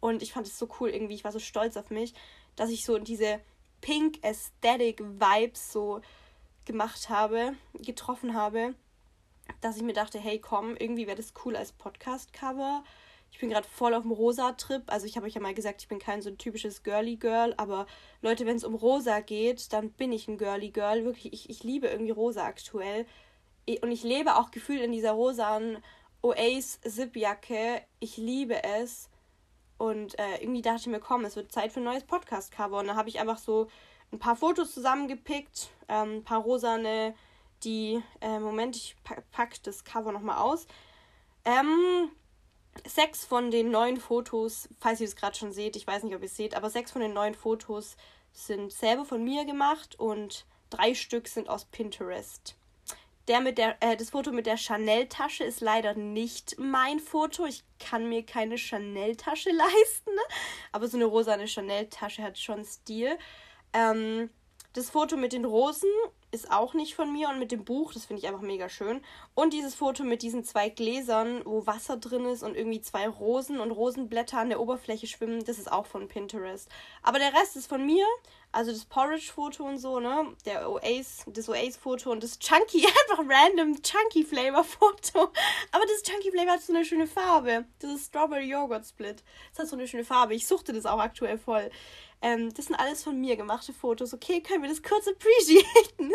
und 0.00 0.22
ich 0.22 0.32
fand 0.32 0.46
es 0.46 0.58
so 0.58 0.68
cool 0.80 0.88
irgendwie. 0.88 1.14
Ich 1.14 1.24
war 1.24 1.32
so 1.32 1.38
stolz 1.38 1.76
auf 1.76 1.90
mich, 1.90 2.14
dass 2.56 2.70
ich 2.70 2.86
so 2.86 2.98
diese 2.98 3.40
Pink 3.82 4.18
Aesthetic 4.22 5.00
Vibes 5.00 5.70
so 5.72 6.00
gemacht 6.64 7.10
habe, 7.10 7.54
getroffen 7.74 8.32
habe 8.34 8.74
dass 9.60 9.76
ich 9.76 9.82
mir 9.82 9.92
dachte, 9.92 10.18
hey 10.18 10.38
komm, 10.38 10.76
irgendwie 10.76 11.06
wäre 11.06 11.16
das 11.16 11.32
cool 11.44 11.56
als 11.56 11.72
Podcast-Cover. 11.72 12.84
Ich 13.30 13.38
bin 13.38 13.48
gerade 13.48 13.66
voll 13.66 13.94
auf 13.94 14.02
dem 14.02 14.12
Rosa-Trip. 14.12 14.82
Also 14.86 15.06
ich 15.06 15.16
habe 15.16 15.26
euch 15.26 15.34
ja 15.34 15.40
mal 15.40 15.54
gesagt, 15.54 15.82
ich 15.82 15.88
bin 15.88 15.98
kein 15.98 16.20
so 16.20 16.28
ein 16.28 16.38
typisches 16.38 16.82
Girly-Girl, 16.82 17.54
aber 17.56 17.86
Leute, 18.20 18.44
wenn 18.44 18.56
es 18.56 18.64
um 18.64 18.74
Rosa 18.74 19.20
geht, 19.20 19.72
dann 19.72 19.90
bin 19.90 20.12
ich 20.12 20.28
ein 20.28 20.36
Girly-Girl. 20.36 21.04
Wirklich, 21.04 21.32
ich, 21.32 21.48
ich 21.48 21.62
liebe 21.62 21.86
irgendwie 21.86 22.12
Rosa 22.12 22.44
aktuell. 22.44 23.06
Und 23.80 23.90
ich 23.90 24.02
lebe 24.02 24.36
auch 24.36 24.50
gefühlt 24.50 24.82
in 24.82 24.92
dieser 24.92 25.12
rosanen 25.12 25.78
Oasis-Zip-Jacke. 26.20 27.82
Ich 28.00 28.16
liebe 28.16 28.62
es. 28.64 29.08
Und 29.82 30.16
äh, 30.16 30.36
irgendwie 30.40 30.62
dachte 30.62 30.82
ich 30.82 30.86
mir, 30.86 31.00
komm, 31.00 31.24
es 31.24 31.34
wird 31.34 31.50
Zeit 31.50 31.72
für 31.72 31.80
ein 31.80 31.84
neues 31.84 32.04
Podcast-Cover. 32.04 32.78
Und 32.78 32.86
da 32.86 32.94
habe 32.94 33.08
ich 33.08 33.18
einfach 33.18 33.38
so 33.38 33.66
ein 34.12 34.20
paar 34.20 34.36
Fotos 34.36 34.72
zusammengepickt, 34.74 35.70
ähm, 35.88 36.18
ein 36.18 36.24
paar 36.24 36.40
rosane 36.40 37.16
die, 37.64 38.00
äh, 38.20 38.38
Moment, 38.38 38.76
ich 38.76 38.94
packe 39.32 39.56
das 39.64 39.82
Cover 39.82 40.12
nochmal 40.12 40.38
aus. 40.38 40.68
Ähm, 41.44 42.12
sechs 42.86 43.24
von 43.24 43.50
den 43.50 43.72
neun 43.72 43.96
Fotos, 43.96 44.68
falls 44.78 45.00
ihr 45.00 45.08
es 45.08 45.16
gerade 45.16 45.36
schon 45.36 45.50
seht, 45.50 45.74
ich 45.74 45.84
weiß 45.88 46.04
nicht, 46.04 46.14
ob 46.14 46.22
ihr 46.22 46.26
es 46.26 46.36
seht, 46.36 46.54
aber 46.54 46.70
sechs 46.70 46.92
von 46.92 47.02
den 47.02 47.12
neun 47.12 47.34
Fotos 47.34 47.96
sind 48.32 48.72
selber 48.72 49.04
von 49.04 49.24
mir 49.24 49.44
gemacht 49.44 49.98
und 49.98 50.46
drei 50.70 50.94
Stück 50.94 51.26
sind 51.26 51.48
aus 51.48 51.64
Pinterest. 51.64 52.54
Der 53.28 53.40
mit 53.40 53.58
der, 53.58 53.76
äh, 53.80 53.96
das 53.96 54.10
Foto 54.10 54.32
mit 54.32 54.46
der 54.46 54.56
Chanel-Tasche 54.56 55.44
ist 55.44 55.60
leider 55.60 55.94
nicht 55.94 56.56
mein 56.58 56.98
Foto. 56.98 57.46
Ich 57.46 57.62
kann 57.78 58.08
mir 58.08 58.24
keine 58.24 58.56
Chanel-Tasche 58.56 59.50
leisten. 59.52 60.14
Ne? 60.14 60.22
Aber 60.72 60.88
so 60.88 60.96
eine 60.96 61.04
rosane 61.04 61.46
Chanel-Tasche 61.46 62.22
hat 62.22 62.38
schon 62.38 62.64
Stil. 62.64 63.16
Ähm, 63.72 64.30
das 64.72 64.90
Foto 64.90 65.16
mit 65.16 65.32
den 65.32 65.44
Rosen 65.44 65.90
ist 66.32 66.50
auch 66.50 66.72
nicht 66.72 66.94
von 66.94 67.12
mir 67.12 67.28
und 67.28 67.38
mit 67.38 67.52
dem 67.52 67.64
Buch, 67.64 67.92
das 67.92 68.06
finde 68.06 68.20
ich 68.20 68.26
einfach 68.26 68.40
mega 68.40 68.68
schön. 68.68 69.02
Und 69.34 69.52
dieses 69.52 69.74
Foto 69.74 70.02
mit 70.02 70.22
diesen 70.22 70.44
zwei 70.44 70.70
Gläsern, 70.70 71.42
wo 71.44 71.66
Wasser 71.66 71.98
drin 71.98 72.24
ist 72.24 72.42
und 72.42 72.56
irgendwie 72.56 72.80
zwei 72.80 73.06
Rosen 73.06 73.60
und 73.60 73.70
Rosenblätter 73.70 74.38
an 74.38 74.48
der 74.48 74.60
Oberfläche 74.60 75.06
schwimmen, 75.06 75.44
das 75.44 75.58
ist 75.58 75.70
auch 75.70 75.86
von 75.86 76.08
Pinterest. 76.08 76.70
Aber 77.02 77.18
der 77.18 77.34
Rest 77.34 77.56
ist 77.56 77.66
von 77.66 77.84
mir, 77.84 78.06
also 78.50 78.72
das 78.72 78.86
Porridge-Foto 78.86 79.64
und 79.64 79.78
so, 79.78 80.00
ne? 80.00 80.34
Der 80.46 80.70
Oasis, 80.70 81.24
das 81.26 81.48
Oasis-Foto 81.48 82.10
und 82.10 82.22
das 82.22 82.38
Chunky, 82.38 82.86
einfach 83.10 83.24
random 83.28 83.82
Chunky-Flavor-Foto. 83.82 85.20
Aber 85.70 85.84
das 85.86 86.02
Chunky-Flavor 86.02 86.52
hat 86.52 86.62
so 86.62 86.72
eine 86.72 86.84
schöne 86.84 87.06
Farbe. 87.06 87.66
Das 87.78 87.92
ist 87.92 88.06
Strawberry 88.06 88.50
Yogurt 88.50 88.86
Split. 88.86 89.22
Das 89.50 89.60
hat 89.60 89.68
so 89.68 89.76
eine 89.76 89.86
schöne 89.86 90.04
Farbe. 90.04 90.34
Ich 90.34 90.46
suchte 90.46 90.72
das 90.72 90.86
auch 90.86 90.98
aktuell 90.98 91.38
voll. 91.38 91.70
Ähm, 92.22 92.54
das 92.54 92.66
sind 92.66 92.76
alles 92.76 93.02
von 93.02 93.20
mir 93.20 93.36
gemachte 93.36 93.72
Fotos. 93.72 94.14
Okay, 94.14 94.40
können 94.40 94.62
wir 94.62 94.70
das 94.70 94.82
kurz 94.82 95.08
appreciaten? 95.08 96.12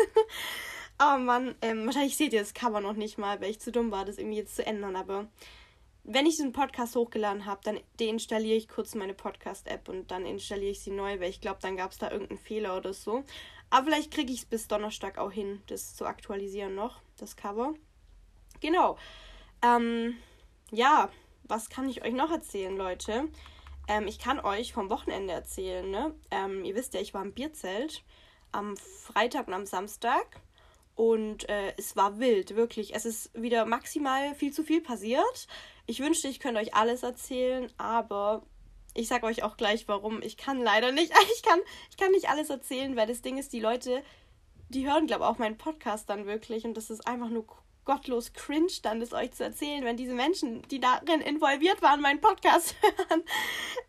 oh 1.02 1.18
Mann, 1.18 1.54
ähm, 1.60 1.86
wahrscheinlich 1.86 2.16
seht 2.16 2.32
ihr 2.32 2.40
das 2.40 2.54
Cover 2.54 2.80
noch 2.80 2.94
nicht 2.94 3.18
mal, 3.18 3.40
weil 3.40 3.50
ich 3.50 3.60
zu 3.60 3.70
dumm 3.70 3.90
war, 3.90 4.04
das 4.04 4.18
irgendwie 4.18 4.38
jetzt 4.38 4.56
zu 4.56 4.66
ändern. 4.66 4.96
Aber 4.96 5.28
wenn 6.04 6.24
ich 6.24 6.36
diesen 6.36 6.52
Podcast 6.52 6.96
hochgeladen 6.96 7.44
habe, 7.44 7.60
dann 7.62 7.80
deinstalliere 8.00 8.56
ich 8.56 8.68
kurz 8.68 8.94
meine 8.94 9.12
Podcast-App 9.12 9.88
und 9.90 10.10
dann 10.10 10.24
installiere 10.24 10.70
ich 10.70 10.80
sie 10.80 10.90
neu, 10.90 11.20
weil 11.20 11.28
ich 11.28 11.42
glaube, 11.42 11.58
dann 11.60 11.76
gab 11.76 11.92
es 11.92 11.98
da 11.98 12.10
irgendeinen 12.10 12.38
Fehler 12.38 12.76
oder 12.76 12.94
so. 12.94 13.24
Aber 13.68 13.86
vielleicht 13.86 14.10
kriege 14.10 14.32
ich 14.32 14.40
es 14.40 14.46
bis 14.46 14.66
Donnerstag 14.66 15.18
auch 15.18 15.30
hin, 15.30 15.60
das 15.66 15.94
zu 15.94 16.06
aktualisieren 16.06 16.74
noch, 16.74 17.02
das 17.18 17.36
Cover. 17.36 17.74
Genau. 18.60 18.96
Ähm, 19.62 20.16
ja, 20.70 21.10
was 21.44 21.68
kann 21.68 21.88
ich 21.88 22.02
euch 22.02 22.14
noch 22.14 22.30
erzählen, 22.30 22.76
Leute? 22.76 23.28
Ähm, 23.88 24.06
ich 24.06 24.18
kann 24.18 24.38
euch 24.38 24.72
vom 24.72 24.90
Wochenende 24.90 25.32
erzählen. 25.32 25.90
Ne? 25.90 26.14
Ähm, 26.30 26.64
ihr 26.64 26.74
wisst 26.74 26.94
ja, 26.94 27.00
ich 27.00 27.14
war 27.14 27.22
im 27.22 27.32
Bierzelt 27.32 28.04
am 28.52 28.76
Freitag 28.76 29.48
und 29.48 29.54
am 29.54 29.66
Samstag. 29.66 30.40
Und 30.94 31.48
äh, 31.48 31.74
es 31.76 31.96
war 31.96 32.18
wild, 32.18 32.56
wirklich. 32.56 32.94
Es 32.94 33.04
ist 33.04 33.30
wieder 33.34 33.64
maximal 33.64 34.34
viel 34.34 34.52
zu 34.52 34.62
viel 34.62 34.80
passiert. 34.80 35.46
Ich 35.86 36.00
wünschte, 36.00 36.28
ich 36.28 36.40
könnte 36.40 36.60
euch 36.60 36.74
alles 36.74 37.02
erzählen, 37.02 37.72
aber 37.78 38.42
ich 38.94 39.06
sage 39.08 39.26
euch 39.26 39.42
auch 39.44 39.56
gleich, 39.56 39.86
warum. 39.86 40.22
Ich 40.22 40.36
kann 40.36 40.60
leider 40.60 40.92
nicht. 40.92 41.12
Ich 41.34 41.42
kann, 41.42 41.60
ich 41.90 41.96
kann 41.96 42.10
nicht 42.10 42.28
alles 42.28 42.50
erzählen, 42.50 42.96
weil 42.96 43.06
das 43.06 43.22
Ding 43.22 43.38
ist, 43.38 43.52
die 43.52 43.60
Leute, 43.60 44.02
die 44.70 44.86
hören, 44.86 45.06
glaube 45.06 45.22
ich, 45.22 45.30
auch 45.30 45.38
meinen 45.38 45.56
Podcast 45.56 46.10
dann 46.10 46.26
wirklich. 46.26 46.64
Und 46.64 46.76
das 46.76 46.90
ist 46.90 47.06
einfach 47.06 47.30
nur 47.30 47.46
gottlos 47.88 48.34
cringe 48.34 48.70
dann, 48.82 49.00
das 49.00 49.14
euch 49.14 49.32
zu 49.32 49.44
erzählen, 49.44 49.82
wenn 49.82 49.96
diese 49.96 50.12
Menschen, 50.12 50.60
die 50.68 50.78
darin 50.78 51.22
involviert 51.22 51.80
waren, 51.80 52.02
meinen 52.02 52.20
Podcast 52.20 52.76
hören. 52.82 53.22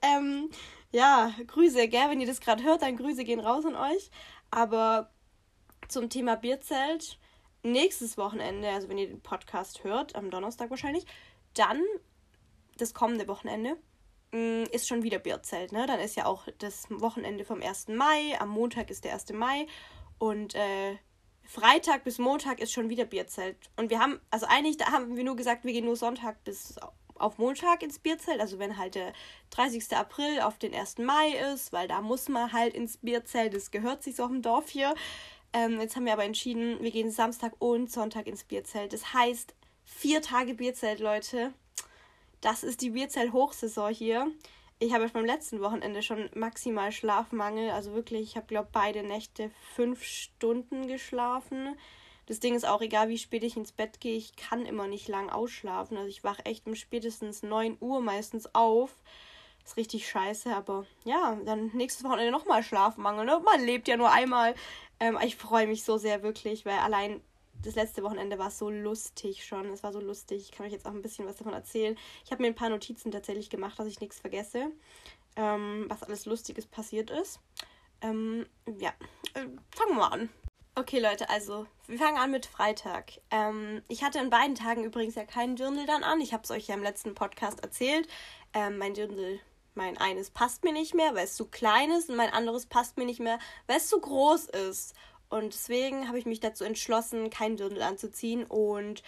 ähm, 0.02 0.50
ja, 0.92 1.34
Grüße, 1.46 1.90
gell? 1.90 2.10
Wenn 2.10 2.22
ihr 2.22 2.26
das 2.26 2.40
gerade 2.40 2.64
hört, 2.64 2.82
dann 2.82 2.96
Grüße 2.96 3.26
gehen 3.26 3.42
raus 3.42 3.66
an 3.66 3.76
euch. 3.76 4.10
Aber 4.52 5.12
zum 5.90 6.10
Thema 6.10 6.38
Bierzelt, 6.38 7.20
nächstes 7.62 8.18
Wochenende, 8.18 8.70
also 8.70 8.88
wenn 8.88 8.98
ihr 8.98 9.10
den 9.10 9.22
Podcast 9.22 9.84
hört, 9.84 10.16
am 10.16 10.32
Donnerstag 10.32 10.70
wahrscheinlich, 10.70 11.06
dann 11.54 11.82
das 12.78 12.94
kommende 12.94 13.28
Wochenende 13.28 13.76
mm, 14.32 14.64
ist 14.72 14.88
schon 14.88 15.04
wieder 15.04 15.20
Bierzelt, 15.20 15.74
ne? 15.74 15.88
Dann 15.88 16.00
ist 16.00 16.16
ja 16.16 16.26
auch 16.26 16.48
das 16.60 16.86
Wochenende 16.90 17.44
vom 17.44 17.62
1. 17.62 17.90
Mai, 17.90 18.40
am 18.40 18.48
Montag 18.48 18.92
ist 18.92 19.04
der 19.04 19.12
1. 19.12 19.34
Mai 19.34 19.68
und 20.20 20.56
äh, 20.56 20.96
Freitag 21.50 22.04
bis 22.04 22.20
Montag 22.20 22.60
ist 22.60 22.72
schon 22.72 22.90
wieder 22.90 23.06
Bierzelt. 23.06 23.58
Und 23.76 23.90
wir 23.90 24.00
haben, 24.00 24.20
also 24.30 24.46
eigentlich, 24.46 24.78
da 24.78 24.92
haben 24.92 25.16
wir 25.16 25.24
nur 25.24 25.36
gesagt, 25.36 25.64
wir 25.64 25.74
gehen 25.74 25.86
nur 25.86 25.96
Sonntag 25.96 26.44
bis 26.44 26.76
auf 27.16 27.40
Montag 27.40 27.82
ins 27.82 27.98
Bierzelt. 27.98 28.40
Also 28.40 28.60
wenn 28.60 28.78
halt 28.78 28.94
der 28.94 29.14
30. 29.50 29.98
April 29.98 30.42
auf 30.42 30.60
den 30.60 30.76
1. 30.76 31.00
Mai 31.00 31.32
ist, 31.52 31.74
weil 31.74 31.88
da 31.88 32.02
muss 32.02 32.30
man 32.30 32.54
halt 32.54 32.76
ins 32.76 32.98
Bierzelt. 32.98 33.56
Das 33.56 33.72
gehört 33.72 34.04
sich 34.04 34.16
so 34.16 34.26
auf 34.26 34.30
dem 34.30 34.44
Dorf 34.44 34.70
hier. 34.70 34.94
Ähm, 35.52 35.82
jetzt 35.82 35.96
haben 35.96 36.06
wir 36.06 36.14
aber 36.14 36.24
entschieden, 36.24 36.78
wir 36.84 36.92
gehen 36.92 37.10
Samstag 37.10 37.54
und 37.58 37.92
Sonntag 37.92 38.28
ins 38.28 38.44
Bierzelt. 38.44 38.94
Das 38.94 39.16
heißt, 39.16 39.56
vier 39.84 40.22
Tage 40.22 40.54
Bierzelt, 40.54 41.00
Leute. 41.00 41.52
Das 42.42 42.64
ist 42.64 42.82
die 42.82 42.92
Bierzelt-Hochsaison 42.92 43.92
hier 43.92 44.32
ich 44.80 44.94
habe 44.94 45.08
beim 45.10 45.26
letzten 45.26 45.60
Wochenende 45.62 46.02
schon 46.02 46.30
maximal 46.34 46.92
Schlafmangel. 46.92 47.72
Also 47.72 47.94
wirklich, 47.94 48.22
ich 48.22 48.36
habe, 48.38 48.48
glaube 48.48 48.70
beide 48.72 49.04
Nächte 49.04 49.52
fünf 49.76 50.04
Stunden 50.04 50.88
geschlafen. 50.88 51.76
Das 52.28 52.40
Ding 52.40 52.56
ist 52.56 52.66
auch, 52.66 52.82
egal 52.82 53.10
wie 53.10 53.18
spät 53.18 53.44
ich 53.44 53.58
ins 53.58 53.74
Bett 53.74 54.00
gehe, 54.00 54.16
ich 54.16 54.36
kann 54.36 54.66
immer 54.66 54.88
nicht 54.88 55.08
lang 55.08 55.30
ausschlafen. 55.30 55.98
Also 55.98 56.10
ich 56.10 56.24
wache 56.24 56.46
echt 56.46 56.66
um 56.66 56.76
spätestens 56.76 57.44
9 57.44 57.78
Uhr 57.82 58.02
meistens 58.02 58.54
auf. 58.56 58.96
Ist 59.66 59.76
richtig 59.78 60.08
scheiße, 60.08 60.56
aber 60.56 60.86
ja, 61.04 61.38
dann 61.44 61.72
nächstes 61.74 62.06
Wochenende 62.06 62.32
nochmal 62.32 62.64
Schlafmangel. 62.64 63.26
Ne? 63.26 63.42
Man 63.44 63.62
lebt 63.66 63.88
ja 63.88 63.98
nur 63.98 64.12
einmal. 64.12 64.56
Ähm, 65.02 65.18
ich 65.26 65.36
freue 65.36 65.68
mich 65.68 65.84
so 65.84 65.98
sehr 65.98 66.24
wirklich, 66.24 66.66
weil 66.66 66.80
allein 66.80 67.22
das 67.64 67.76
letzte 67.76 68.04
Wochenende 68.04 68.40
war 68.40 68.52
so 68.52 68.70
lustig 68.70 69.46
schon. 69.46 69.68
Es 69.68 69.84
war 69.84 69.92
so 69.92 70.00
lustig. 70.00 70.44
Ich 70.44 70.52
kann 70.52 70.66
euch 70.66 70.72
jetzt 70.72 70.86
auch 70.86 70.92
ein 70.92 71.02
bisschen 71.02 71.28
was 71.28 71.38
davon 71.38 71.54
erzählen. 71.54 71.98
Ich 72.24 72.32
habe 72.32 72.42
mir 72.42 72.48
ein 72.48 72.56
paar 72.56 72.70
Notizen 72.70 73.12
tatsächlich 73.12 73.50
gemacht, 73.50 73.78
dass 73.78 73.88
ich 73.88 74.00
nichts 74.00 74.20
vergesse, 74.20 74.72
ähm, 75.36 75.86
was 75.90 76.04
alles 76.04 76.26
Lustiges 76.26 76.66
passiert 76.66 77.10
ist. 77.10 77.40
Ähm, 78.02 78.46
ja, 78.80 78.92
äh, 79.34 79.46
fangen 79.76 79.98
wir 79.98 80.12
an. 80.12 80.30
Okay, 80.76 81.00
Leute, 81.00 81.30
also 81.30 81.68
wir 81.88 81.98
fangen 81.98 82.18
an 82.18 82.32
mit 82.32 82.46
Freitag. 82.46 83.12
Ähm, 83.32 83.82
ich 83.90 84.04
hatte 84.04 84.20
an 84.20 84.30
beiden 84.30 84.56
Tagen 84.56 84.86
übrigens 84.86 85.16
ja 85.16 85.26
keinen 85.26 85.58
Dirndl 85.58 85.86
dann 85.86 86.04
an. 86.04 86.22
Ich 86.22 86.34
habe 86.34 86.44
es 86.44 86.52
euch 86.52 86.68
ja 86.68 86.76
im 86.76 86.84
letzten 86.84 87.16
Podcast 87.16 87.60
erzählt. 87.62 88.08
Ähm, 88.54 88.78
mein 88.78 88.94
Dirndl, 88.94 89.42
mein 89.76 89.98
eines 89.98 90.30
passt 90.30 90.64
mir 90.64 90.72
nicht 90.72 90.94
mehr, 90.94 91.16
weil 91.16 91.26
es 91.26 91.36
zu 91.36 91.46
klein 91.46 91.92
ist 91.92 92.10
und 92.10 92.16
mein 92.16 92.32
anderes 92.32 92.66
passt 92.66 92.96
mir 92.96 93.06
nicht 93.06 93.20
mehr, 93.20 93.40
weil 93.68 93.78
es 93.78 93.90
zu 93.90 94.00
groß 94.00 94.46
ist. 94.46 94.96
Und 95.30 95.54
deswegen 95.54 96.08
habe 96.08 96.18
ich 96.18 96.26
mich 96.26 96.40
dazu 96.40 96.64
entschlossen, 96.64 97.30
keinen 97.30 97.56
Dirndl 97.56 97.82
anzuziehen. 97.82 98.44
Und 98.44 99.04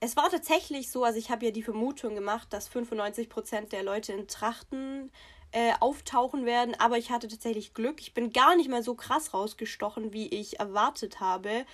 es 0.00 0.16
war 0.16 0.30
tatsächlich 0.30 0.90
so, 0.90 1.04
also 1.04 1.18
ich 1.18 1.30
habe 1.30 1.44
ja 1.44 1.50
die 1.50 1.62
Vermutung 1.62 2.14
gemacht, 2.14 2.52
dass 2.52 2.70
95% 2.70 3.68
der 3.68 3.82
Leute 3.82 4.12
in 4.12 4.26
Trachten 4.26 5.10
äh, 5.52 5.72
auftauchen 5.80 6.46
werden. 6.46 6.74
Aber 6.78 6.98
ich 6.98 7.10
hatte 7.10 7.28
tatsächlich 7.28 7.74
Glück. 7.74 8.00
Ich 8.00 8.14
bin 8.14 8.32
gar 8.32 8.56
nicht 8.56 8.70
mal 8.70 8.82
so 8.82 8.94
krass 8.94 9.34
rausgestochen, 9.34 10.12
wie 10.12 10.28
ich 10.28 10.58
erwartet 10.58 11.20
habe. 11.20 11.66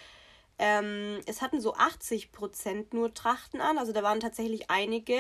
Ähm, 0.64 1.18
es 1.26 1.42
hatten 1.42 1.60
so 1.60 1.74
80% 1.74 2.94
nur 2.94 3.12
Trachten 3.12 3.60
an. 3.60 3.78
Also 3.78 3.92
da 3.92 4.04
waren 4.04 4.20
tatsächlich 4.20 4.70
einige, 4.70 5.16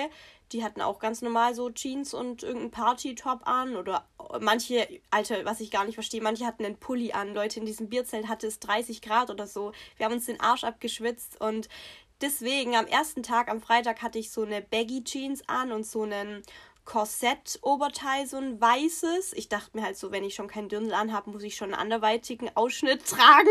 die 0.52 0.62
hatten 0.62 0.80
auch 0.80 1.00
ganz 1.00 1.20
normal 1.20 1.56
so 1.56 1.68
Jeans 1.68 2.14
und 2.14 2.44
irgendeinen 2.44 2.70
Party-Top 2.70 3.40
an. 3.44 3.74
Oder 3.74 4.06
manche, 4.40 4.86
Alter, 5.10 5.44
was 5.44 5.58
ich 5.58 5.72
gar 5.72 5.84
nicht 5.84 5.96
verstehe, 5.96 6.22
manche 6.22 6.46
hatten 6.46 6.64
einen 6.64 6.76
Pulli 6.76 7.10
an. 7.10 7.34
Leute, 7.34 7.58
in 7.58 7.66
diesem 7.66 7.88
Bierzelt 7.88 8.28
hatte 8.28 8.46
es 8.46 8.60
30 8.60 9.02
Grad 9.02 9.30
oder 9.30 9.48
so. 9.48 9.72
Wir 9.96 10.06
haben 10.06 10.12
uns 10.12 10.26
den 10.26 10.38
Arsch 10.38 10.62
abgeschwitzt 10.62 11.40
und 11.40 11.68
deswegen 12.20 12.76
am 12.76 12.86
ersten 12.86 13.24
Tag, 13.24 13.50
am 13.50 13.60
Freitag, 13.60 14.00
hatte 14.00 14.20
ich 14.20 14.30
so 14.30 14.42
eine 14.42 14.62
Baggy 14.62 15.02
Jeans 15.02 15.42
an 15.48 15.72
und 15.72 15.84
so 15.84 16.02
einen 16.02 16.44
Korsett-Oberteil, 16.84 18.26
so 18.26 18.38
ein 18.38 18.60
weißes. 18.60 19.32
Ich 19.34 19.48
dachte 19.48 19.76
mir 19.76 19.84
halt 19.84 19.96
so, 19.96 20.10
wenn 20.10 20.24
ich 20.24 20.34
schon 20.34 20.48
keinen 20.48 20.68
Dirndl 20.68 20.94
anhabe, 20.94 21.30
muss 21.30 21.42
ich 21.42 21.56
schon 21.56 21.72
einen 21.72 21.80
anderweitigen 21.80 22.50
Ausschnitt 22.54 23.06
tragen. 23.06 23.48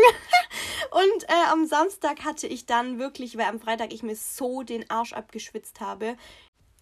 und 0.90 1.24
äh, 1.28 1.50
am 1.50 1.66
Samstag 1.66 2.24
hatte 2.24 2.46
ich 2.46 2.66
dann 2.66 2.98
wirklich, 2.98 3.36
weil 3.36 3.46
am 3.46 3.60
Freitag 3.60 3.92
ich 3.92 4.02
mir 4.02 4.16
so 4.16 4.62
den 4.62 4.88
Arsch 4.90 5.12
abgeschwitzt 5.12 5.80
habe, 5.80 6.16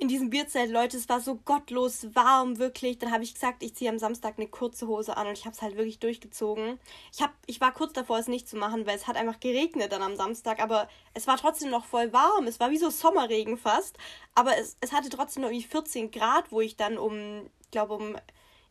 in 0.00 0.08
diesem 0.08 0.30
Bierzelt, 0.30 0.70
Leute, 0.70 0.96
es 0.96 1.10
war 1.10 1.20
so 1.20 1.36
gottlos 1.36 2.14
warm, 2.14 2.58
wirklich. 2.58 2.98
Dann 2.98 3.12
habe 3.12 3.22
ich 3.22 3.34
gesagt, 3.34 3.62
ich 3.62 3.74
ziehe 3.74 3.90
am 3.90 3.98
Samstag 3.98 4.34
eine 4.38 4.48
kurze 4.48 4.88
Hose 4.88 5.14
an 5.14 5.26
und 5.26 5.36
ich 5.36 5.44
habe 5.44 5.54
es 5.54 5.60
halt 5.60 5.76
wirklich 5.76 5.98
durchgezogen. 5.98 6.80
Ich, 7.12 7.20
hab, 7.20 7.32
ich 7.44 7.60
war 7.60 7.72
kurz 7.72 7.92
davor, 7.92 8.18
es 8.18 8.26
nicht 8.26 8.48
zu 8.48 8.56
machen, 8.56 8.86
weil 8.86 8.96
es 8.96 9.06
hat 9.06 9.16
einfach 9.16 9.38
geregnet 9.40 9.92
dann 9.92 10.00
am 10.00 10.16
Samstag, 10.16 10.62
aber 10.62 10.88
es 11.12 11.26
war 11.26 11.36
trotzdem 11.36 11.68
noch 11.68 11.84
voll 11.84 12.14
warm. 12.14 12.46
Es 12.46 12.58
war 12.58 12.70
wie 12.70 12.78
so 12.78 12.88
Sommerregen 12.88 13.58
fast, 13.58 13.98
aber 14.34 14.56
es, 14.56 14.78
es 14.80 14.92
hatte 14.92 15.10
trotzdem 15.10 15.42
noch 15.42 15.50
wie 15.50 15.62
14 15.62 16.10
Grad, 16.10 16.50
wo 16.50 16.62
ich 16.62 16.76
dann 16.76 16.96
um, 16.96 17.50
ich 17.60 17.70
glaube 17.70 17.94
um 17.94 18.16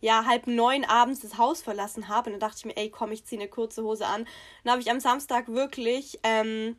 ja, 0.02 0.26
halb 0.26 0.48
neun 0.48 0.84
abends 0.84 1.20
das 1.20 1.38
Haus 1.38 1.62
verlassen 1.62 2.08
habe. 2.08 2.30
Und 2.32 2.40
dann 2.40 2.50
dachte 2.50 2.58
ich 2.60 2.66
mir, 2.66 2.78
ey, 2.78 2.90
komm, 2.90 3.12
ich 3.12 3.26
ziehe 3.26 3.40
eine 3.40 3.50
kurze 3.50 3.84
Hose 3.84 4.08
an. 4.08 4.26
Dann 4.64 4.72
habe 4.72 4.82
ich 4.82 4.90
am 4.90 5.00
Samstag 5.00 5.48
wirklich 5.50 6.20
ähm, 6.24 6.76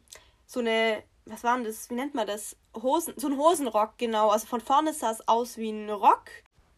so 0.46 0.58
eine 0.58 1.04
was 1.30 1.44
war 1.44 1.56
denn 1.56 1.64
das? 1.64 1.88
Wie 1.90 1.94
nennt 1.94 2.14
man 2.14 2.26
das? 2.26 2.56
Hosen, 2.74 3.14
so 3.16 3.28
ein 3.28 3.38
Hosenrock, 3.38 3.98
genau. 3.98 4.30
Also 4.30 4.46
von 4.46 4.60
vorne 4.60 4.92
sah 4.92 5.10
es 5.10 5.26
aus 5.28 5.56
wie 5.56 5.70
ein 5.70 5.90
Rock 5.90 6.30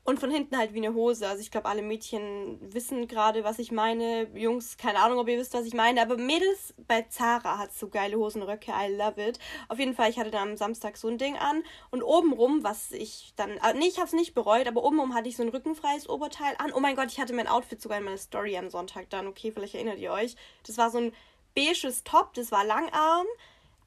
und 0.05 0.19
von 0.19 0.31
hinten 0.31 0.57
halt 0.57 0.75
wie 0.75 0.85
eine 0.85 0.95
Hose. 0.95 1.29
Also 1.29 1.41
ich 1.41 1.51
glaube, 1.51 1.69
alle 1.69 1.83
Mädchen 1.83 2.59
wissen 2.61 3.07
gerade, 3.07 3.45
was 3.45 3.59
ich 3.59 3.71
meine. 3.71 4.29
Jungs, 4.35 4.77
keine 4.77 4.99
Ahnung, 4.99 5.19
ob 5.19 5.29
ihr 5.29 5.39
wisst, 5.39 5.55
was 5.55 5.65
ich 5.65 5.75
meine. 5.75 6.03
Aber 6.03 6.17
Mädels 6.17 6.75
bei 6.89 7.03
Zara 7.03 7.59
hat 7.59 7.73
so 7.73 7.89
geile 7.89 8.17
Hosenröcke. 8.17 8.73
I 8.73 8.93
love 8.93 9.23
it. 9.23 9.39
Auf 9.69 9.79
jeden 9.79 9.95
Fall, 9.95 10.11
ich 10.11 10.19
hatte 10.19 10.33
dann 10.33 10.51
am 10.51 10.57
Samstag 10.57 10.97
so 10.97 11.09
ein 11.09 11.19
Ding 11.19 11.37
an. 11.37 11.63
Und 11.91 12.03
obenrum, 12.03 12.65
was 12.65 12.91
ich 12.91 13.33
dann. 13.37 13.59
Also 13.61 13.79
nee, 13.79 13.87
ich 13.87 13.99
habe 13.99 14.07
es 14.07 14.13
nicht 14.13 14.35
bereut, 14.35 14.67
aber 14.67 14.83
obenrum 14.83 15.15
hatte 15.15 15.29
ich 15.29 15.37
so 15.37 15.45
ein 15.45 15.51
rückenfreies 15.51 16.09
Oberteil 16.09 16.57
an. 16.59 16.73
Oh 16.75 16.81
mein 16.81 16.97
Gott, 16.97 17.13
ich 17.13 17.21
hatte 17.21 17.33
mein 17.33 17.49
Outfit 17.49 17.81
sogar 17.81 17.99
in 17.99 18.05
meiner 18.05 18.19
Story 18.19 18.57
am 18.57 18.71
Sonntag 18.71 19.09
dann. 19.11 19.29
Okay, 19.29 19.53
vielleicht 19.53 19.75
erinnert 19.75 19.99
ihr 19.99 20.13
euch. 20.13 20.35
Das 20.67 20.79
war 20.79 20.91
so 20.91 20.99
ein 20.99 21.13
beiges 21.55 22.03
Top, 22.03 22.35
das 22.35 22.51
war 22.51 22.65
Langarm 22.65 23.27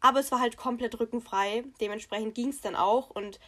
aber 0.05 0.19
es 0.19 0.31
war 0.31 0.39
halt 0.39 0.55
komplett 0.55 0.99
rückenfrei. 0.99 1.63
Dementsprechend 1.81 2.35
ging 2.35 2.49
es 2.49 2.61
dann 2.61 2.75
auch. 2.75 3.09
Und 3.09 3.39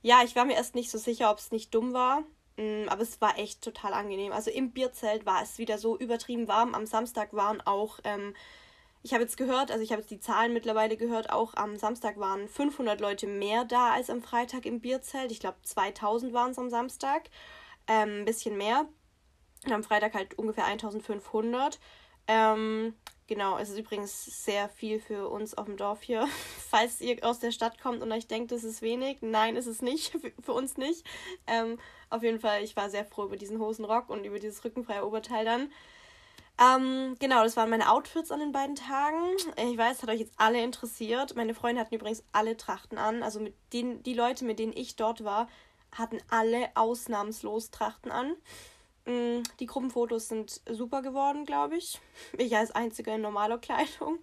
ja, 0.00 0.22
ich 0.24 0.34
war 0.34 0.46
mir 0.46 0.54
erst 0.54 0.74
nicht 0.74 0.90
so 0.90 0.96
sicher, 0.96 1.30
ob 1.30 1.38
es 1.38 1.52
nicht 1.52 1.74
dumm 1.74 1.92
war. 1.92 2.20
Mm, 2.56 2.88
aber 2.88 3.02
es 3.02 3.20
war 3.20 3.38
echt 3.38 3.60
total 3.60 3.92
angenehm. 3.92 4.32
Also 4.32 4.50
im 4.50 4.70
Bierzelt 4.70 5.26
war 5.26 5.42
es 5.42 5.58
wieder 5.58 5.76
so 5.76 5.98
übertrieben 5.98 6.48
warm. 6.48 6.74
Am 6.74 6.86
Samstag 6.86 7.34
waren 7.34 7.60
auch, 7.60 7.98
ähm, 8.04 8.34
ich 9.02 9.12
habe 9.12 9.24
jetzt 9.24 9.36
gehört, 9.36 9.70
also 9.70 9.82
ich 9.82 9.92
habe 9.92 10.00
jetzt 10.00 10.10
die 10.10 10.18
Zahlen 10.18 10.54
mittlerweile 10.54 10.96
gehört, 10.96 11.28
auch 11.28 11.52
am 11.52 11.76
Samstag 11.76 12.18
waren 12.18 12.48
500 12.48 12.98
Leute 12.98 13.26
mehr 13.26 13.66
da 13.66 13.92
als 13.92 14.08
am 14.08 14.22
Freitag 14.22 14.64
im 14.64 14.80
Bierzelt. 14.80 15.30
Ich 15.30 15.40
glaube 15.40 15.58
2000 15.64 16.32
waren 16.32 16.52
es 16.52 16.58
am 16.58 16.70
Samstag, 16.70 17.28
ähm, 17.88 18.20
ein 18.20 18.24
bisschen 18.24 18.56
mehr. 18.56 18.88
Und 19.66 19.72
am 19.72 19.84
Freitag 19.84 20.14
halt 20.14 20.38
ungefähr 20.38 20.64
1500. 20.64 21.78
Ähm, 22.26 22.94
genau, 23.26 23.58
es 23.58 23.70
ist 23.70 23.78
übrigens 23.78 24.44
sehr 24.44 24.68
viel 24.68 25.00
für 25.00 25.28
uns 25.28 25.54
auf 25.54 25.66
dem 25.66 25.76
Dorf 25.76 26.02
hier. 26.02 26.26
Falls 26.70 27.00
ihr 27.00 27.24
aus 27.24 27.38
der 27.38 27.50
Stadt 27.50 27.80
kommt 27.80 28.02
und 28.02 28.12
euch 28.12 28.26
denkt, 28.26 28.52
es 28.52 28.64
ist 28.64 28.82
wenig, 28.82 29.18
nein, 29.20 29.56
ist 29.56 29.66
es 29.66 29.82
nicht, 29.82 30.16
für 30.42 30.52
uns 30.52 30.76
nicht. 30.76 31.06
Ähm, 31.46 31.78
auf 32.10 32.22
jeden 32.22 32.40
Fall, 32.40 32.62
ich 32.62 32.76
war 32.76 32.90
sehr 32.90 33.04
froh 33.04 33.24
über 33.24 33.36
diesen 33.36 33.58
Hosenrock 33.58 34.10
und 34.10 34.24
über 34.24 34.38
dieses 34.38 34.64
rückenfreie 34.64 35.06
Oberteil 35.06 35.44
dann. 35.44 35.70
Ähm, 36.58 37.16
genau, 37.18 37.42
das 37.42 37.56
waren 37.56 37.68
meine 37.68 37.90
Outfits 37.90 38.30
an 38.30 38.40
den 38.40 38.52
beiden 38.52 38.76
Tagen. 38.76 39.22
Ich 39.56 39.76
weiß, 39.76 40.02
hat 40.02 40.08
euch 40.08 40.20
jetzt 40.20 40.32
alle 40.38 40.62
interessiert. 40.62 41.36
Meine 41.36 41.54
Freunde 41.54 41.80
hatten 41.80 41.94
übrigens 41.94 42.24
alle 42.32 42.56
Trachten 42.56 42.96
an. 42.96 43.22
Also 43.22 43.40
mit 43.40 43.54
den, 43.74 44.02
die 44.02 44.14
Leute, 44.14 44.46
mit 44.46 44.58
denen 44.58 44.72
ich 44.74 44.96
dort 44.96 45.22
war, 45.22 45.48
hatten 45.92 46.18
alle 46.30 46.70
ausnahmslos 46.74 47.70
Trachten 47.70 48.10
an. 48.10 48.34
Mm, 49.06 49.42
die 49.60 49.66
Gruppenfotos 49.66 50.28
sind 50.28 50.60
super 50.68 51.00
geworden, 51.00 51.46
glaube 51.46 51.76
ich. 51.76 52.00
Ich 52.38 52.56
als 52.56 52.72
Einzige 52.72 53.12
in 53.14 53.22
normaler 53.22 53.58
Kleidung. 53.58 54.18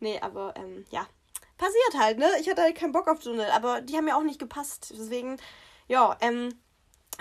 Nee, 0.00 0.18
aber 0.20 0.54
ähm, 0.56 0.84
ja, 0.90 1.06
passiert 1.58 2.02
halt, 2.02 2.18
ne? 2.18 2.28
Ich 2.40 2.48
hatte 2.48 2.62
halt 2.62 2.76
keinen 2.76 2.92
Bock 2.92 3.08
auf 3.08 3.20
Tunnel, 3.20 3.50
aber 3.50 3.80
die 3.80 3.96
haben 3.96 4.06
mir 4.06 4.16
auch 4.16 4.22
nicht 4.22 4.40
gepasst. 4.40 4.92
Deswegen, 4.96 5.38
ja, 5.86 6.16
ähm, 6.20 6.54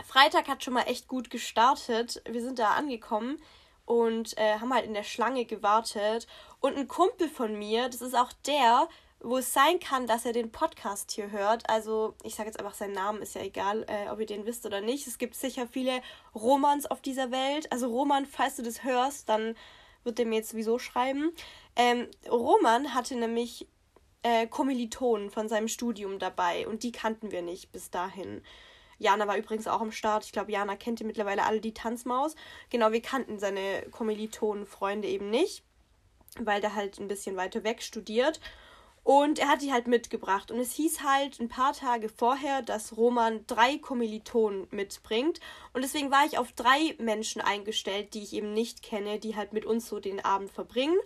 Freitag 0.05 0.47
hat 0.47 0.63
schon 0.63 0.73
mal 0.73 0.83
echt 0.83 1.07
gut 1.07 1.29
gestartet. 1.29 2.21
Wir 2.27 2.41
sind 2.41 2.57
da 2.57 2.71
angekommen 2.71 3.41
und 3.85 4.37
äh, 4.37 4.59
haben 4.59 4.73
halt 4.73 4.85
in 4.85 4.93
der 4.93 5.03
Schlange 5.03 5.45
gewartet. 5.45 6.27
Und 6.59 6.77
ein 6.77 6.87
Kumpel 6.87 7.29
von 7.29 7.57
mir, 7.57 7.89
das 7.89 8.01
ist 8.01 8.15
auch 8.15 8.31
der, 8.47 8.87
wo 9.23 9.37
es 9.37 9.53
sein 9.53 9.79
kann, 9.79 10.07
dass 10.07 10.25
er 10.25 10.33
den 10.33 10.51
Podcast 10.51 11.11
hier 11.11 11.31
hört. 11.31 11.69
Also, 11.69 12.15
ich 12.23 12.35
sage 12.35 12.49
jetzt 12.49 12.59
einfach 12.59 12.73
seinen 12.73 12.93
Namen, 12.93 13.21
ist 13.21 13.35
ja 13.35 13.41
egal, 13.41 13.85
äh, 13.87 14.09
ob 14.09 14.19
ihr 14.19 14.25
den 14.25 14.45
wisst 14.45 14.65
oder 14.65 14.81
nicht. 14.81 15.07
Es 15.07 15.17
gibt 15.17 15.35
sicher 15.35 15.67
viele 15.67 16.01
Romans 16.33 16.85
auf 16.85 17.01
dieser 17.01 17.31
Welt. 17.31 17.71
Also, 17.71 17.87
Roman, 17.87 18.25
falls 18.25 18.55
du 18.55 18.63
das 18.63 18.83
hörst, 18.83 19.29
dann 19.29 19.55
wird 20.03 20.17
der 20.17 20.25
mir 20.25 20.37
jetzt 20.37 20.49
sowieso 20.49 20.79
schreiben. 20.79 21.31
Ähm, 21.75 22.07
Roman 22.29 22.93
hatte 22.93 23.15
nämlich 23.15 23.67
äh, 24.23 24.47
Kommilitonen 24.47 25.29
von 25.29 25.47
seinem 25.47 25.67
Studium 25.67 26.19
dabei 26.19 26.67
und 26.67 26.83
die 26.83 26.91
kannten 26.91 27.31
wir 27.31 27.41
nicht 27.41 27.71
bis 27.71 27.89
dahin. 27.89 28.41
Jana 28.97 29.27
war 29.27 29.37
übrigens 29.37 29.67
auch 29.67 29.81
am 29.81 29.91
Start. 29.91 30.25
Ich 30.25 30.31
glaube, 30.31 30.51
Jana 30.51 30.75
kennt 30.75 31.03
mittlerweile 31.03 31.43
alle 31.43 31.59
die 31.59 31.73
Tanzmaus. 31.73 32.35
Genau, 32.69 32.91
wir 32.91 33.01
kannten 33.01 33.39
seine 33.39 33.83
Kommilitonen-Freunde 33.89 35.07
eben 35.07 35.31
nicht, 35.31 35.63
weil 36.39 36.61
der 36.61 36.75
halt 36.75 36.99
ein 36.99 37.07
bisschen 37.07 37.35
weiter 37.35 37.63
weg 37.63 37.81
studiert. 37.81 38.39
Und 39.03 39.39
er 39.39 39.47
hat 39.47 39.61
die 39.61 39.73
halt 39.73 39.87
mitgebracht. 39.87 40.51
Und 40.51 40.59
es 40.59 40.73
hieß 40.73 41.03
halt 41.03 41.39
ein 41.39 41.49
paar 41.49 41.73
Tage 41.73 42.07
vorher, 42.07 42.61
dass 42.61 42.95
Roman 42.97 43.45
drei 43.47 43.77
Kommilitonen 43.77 44.67
mitbringt. 44.69 45.39
Und 45.73 45.81
deswegen 45.81 46.11
war 46.11 46.25
ich 46.25 46.37
auf 46.37 46.51
drei 46.51 46.95
Menschen 46.99 47.41
eingestellt, 47.41 48.13
die 48.13 48.21
ich 48.23 48.33
eben 48.33 48.53
nicht 48.53 48.83
kenne, 48.83 49.19
die 49.19 49.35
halt 49.35 49.53
mit 49.53 49.65
uns 49.65 49.87
so 49.87 49.99
den 49.99 50.23
Abend 50.23 50.51
verbringen. 50.51 50.97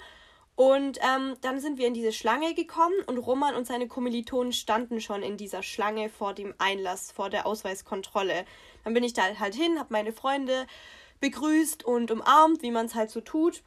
Und 0.56 1.00
ähm, 1.02 1.36
dann 1.42 1.60
sind 1.60 1.78
wir 1.78 1.88
in 1.88 1.94
diese 1.94 2.14
Schlange 2.14 2.54
gekommen 2.54 2.96
und 3.08 3.18
Roman 3.18 3.56
und 3.56 3.68
seine 3.68 3.88
Kommilitonen 3.88 4.54
standen 4.54 5.02
schon 5.02 5.22
in 5.22 5.36
dieser 5.36 5.64
Schlange 5.64 6.10
vor 6.10 6.34
dem 6.34 6.54
Einlass, 6.60 7.12
vor 7.12 7.30
der 7.30 7.46
Ausweiskontrolle. 7.46 8.46
Dann 8.86 8.94
bin 8.94 9.04
ich 9.04 9.14
da 9.14 9.24
halt 9.38 9.54
hin, 9.54 9.80
habe 9.80 9.92
meine 9.92 10.14
Freunde 10.14 10.66
begrüßt 11.20 11.84
und 11.84 12.10
umarmt, 12.10 12.62
wie 12.62 12.72
man 12.72 12.86
es 12.86 12.96
halt 12.96 13.10
so 13.10 13.20
tut. 13.20 13.64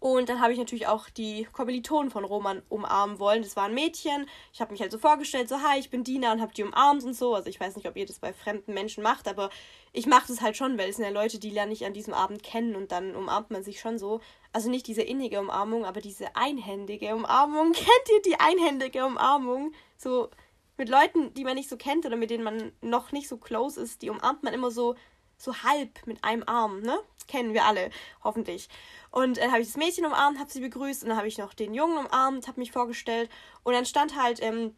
Und 0.00 0.30
dann 0.30 0.40
habe 0.40 0.52
ich 0.52 0.58
natürlich 0.58 0.86
auch 0.86 1.10
die 1.10 1.46
Kommilitonen 1.52 2.10
von 2.10 2.24
Roman 2.24 2.62
umarmen 2.70 3.18
wollen. 3.18 3.42
Das 3.42 3.54
war 3.54 3.64
ein 3.64 3.74
Mädchen. 3.74 4.26
Ich 4.52 4.62
habe 4.62 4.72
mich 4.72 4.80
halt 4.80 4.90
so 4.90 4.98
vorgestellt, 4.98 5.48
so, 5.48 5.60
hi, 5.60 5.78
ich 5.78 5.90
bin 5.90 6.04
Dina 6.04 6.32
und 6.32 6.40
habe 6.40 6.54
die 6.54 6.62
umarmt 6.62 7.04
und 7.04 7.12
so. 7.12 7.34
Also 7.34 7.50
ich 7.50 7.60
weiß 7.60 7.76
nicht, 7.76 7.86
ob 7.86 7.96
ihr 7.96 8.06
das 8.06 8.18
bei 8.18 8.32
fremden 8.32 8.72
Menschen 8.72 9.02
macht, 9.02 9.28
aber 9.28 9.50
ich 9.92 10.06
mache 10.06 10.28
das 10.28 10.40
halt 10.40 10.56
schon, 10.56 10.78
weil 10.78 10.88
es 10.88 10.96
sind 10.96 11.04
ja 11.04 11.10
Leute, 11.10 11.38
die 11.38 11.50
lerne 11.50 11.72
ich 11.72 11.84
an 11.84 11.92
diesem 11.92 12.14
Abend 12.14 12.42
kennen 12.42 12.76
und 12.76 12.92
dann 12.92 13.14
umarmt 13.14 13.50
man 13.50 13.62
sich 13.62 13.78
schon 13.78 13.98
so. 13.98 14.20
Also 14.52 14.70
nicht 14.70 14.86
diese 14.86 15.02
innige 15.02 15.38
Umarmung, 15.38 15.84
aber 15.84 16.00
diese 16.00 16.34
einhändige 16.34 17.14
Umarmung. 17.14 17.72
Kennt 17.74 18.08
ihr 18.14 18.22
die 18.22 18.40
einhändige 18.40 19.04
Umarmung? 19.04 19.72
So 19.98 20.30
mit 20.78 20.88
Leuten, 20.88 21.34
die 21.34 21.44
man 21.44 21.54
nicht 21.54 21.68
so 21.68 21.76
kennt 21.76 22.06
oder 22.06 22.16
mit 22.16 22.30
denen 22.30 22.42
man 22.42 22.72
noch 22.80 23.12
nicht 23.12 23.28
so 23.28 23.36
close 23.36 23.80
ist, 23.80 24.02
die 24.02 24.10
umarmt 24.10 24.42
man 24.42 24.54
immer 24.54 24.70
so 24.70 24.96
so 25.36 25.62
halb 25.62 26.06
mit 26.06 26.22
einem 26.24 26.44
Arm, 26.46 26.80
ne? 26.80 26.98
Kennen 27.26 27.54
wir 27.54 27.64
alle, 27.64 27.90
hoffentlich. 28.22 28.68
Und 29.10 29.38
dann 29.38 29.50
habe 29.50 29.62
ich 29.62 29.68
das 29.68 29.76
Mädchen 29.76 30.04
umarmt, 30.04 30.38
habe 30.38 30.50
sie 30.50 30.60
begrüßt 30.60 31.02
und 31.02 31.08
dann 31.10 31.18
habe 31.18 31.28
ich 31.28 31.38
noch 31.38 31.54
den 31.54 31.74
Jungen 31.74 31.98
umarmt, 31.98 32.48
habe 32.48 32.60
mich 32.60 32.72
vorgestellt 32.72 33.30
und 33.62 33.72
dann 33.72 33.86
stand 33.86 34.20
halt 34.20 34.42
ähm, 34.42 34.74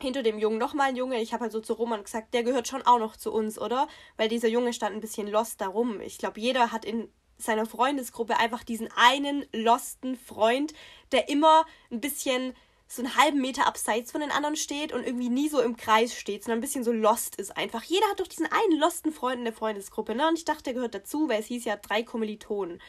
hinter 0.00 0.22
dem 0.22 0.38
Jungen 0.38 0.58
nochmal 0.58 0.88
ein 0.88 0.96
Junge. 0.96 1.20
Ich 1.20 1.32
habe 1.32 1.42
halt 1.42 1.52
so 1.52 1.60
zu 1.60 1.74
Roman 1.74 2.02
gesagt, 2.02 2.32
der 2.32 2.42
gehört 2.42 2.68
schon 2.68 2.82
auch 2.82 2.98
noch 2.98 3.16
zu 3.16 3.32
uns, 3.32 3.58
oder? 3.58 3.88
Weil 4.16 4.28
dieser 4.28 4.48
Junge 4.48 4.72
stand 4.72 4.94
ein 4.94 5.00
bisschen 5.00 5.28
lost 5.28 5.60
darum. 5.60 6.00
Ich 6.00 6.18
glaube, 6.18 6.40
jeder 6.40 6.72
hat 6.72 6.84
in 6.84 7.12
seiner 7.36 7.66
Freundesgruppe 7.66 8.36
einfach 8.36 8.64
diesen 8.64 8.88
einen 8.96 9.44
losten 9.52 10.16
Freund, 10.16 10.72
der 11.12 11.28
immer 11.28 11.64
ein 11.90 12.00
bisschen 12.00 12.54
so 12.92 13.02
einen 13.02 13.16
halben 13.16 13.40
Meter 13.40 13.68
abseits 13.68 14.10
von 14.10 14.20
den 14.20 14.32
anderen 14.32 14.56
steht 14.56 14.92
und 14.92 15.06
irgendwie 15.06 15.28
nie 15.28 15.48
so 15.48 15.60
im 15.60 15.76
Kreis 15.76 16.12
steht, 16.12 16.42
sondern 16.42 16.58
ein 16.58 16.60
bisschen 16.60 16.82
so 16.82 16.90
lost 16.90 17.36
ist 17.36 17.56
einfach. 17.56 17.84
Jeder 17.84 18.06
hat 18.10 18.18
doch 18.18 18.26
diesen 18.26 18.48
einen 18.50 18.80
losten 18.80 19.12
Freund 19.12 19.38
in 19.38 19.44
der 19.44 19.52
Freundesgruppe, 19.52 20.16
ne? 20.16 20.26
Und 20.26 20.36
ich 20.36 20.44
dachte, 20.44 20.64
der 20.64 20.74
gehört 20.74 20.96
dazu, 20.96 21.28
weil 21.28 21.38
es 21.38 21.46
hieß 21.46 21.64
ja 21.64 21.76
drei 21.76 22.02
Kommilitonen. 22.02 22.82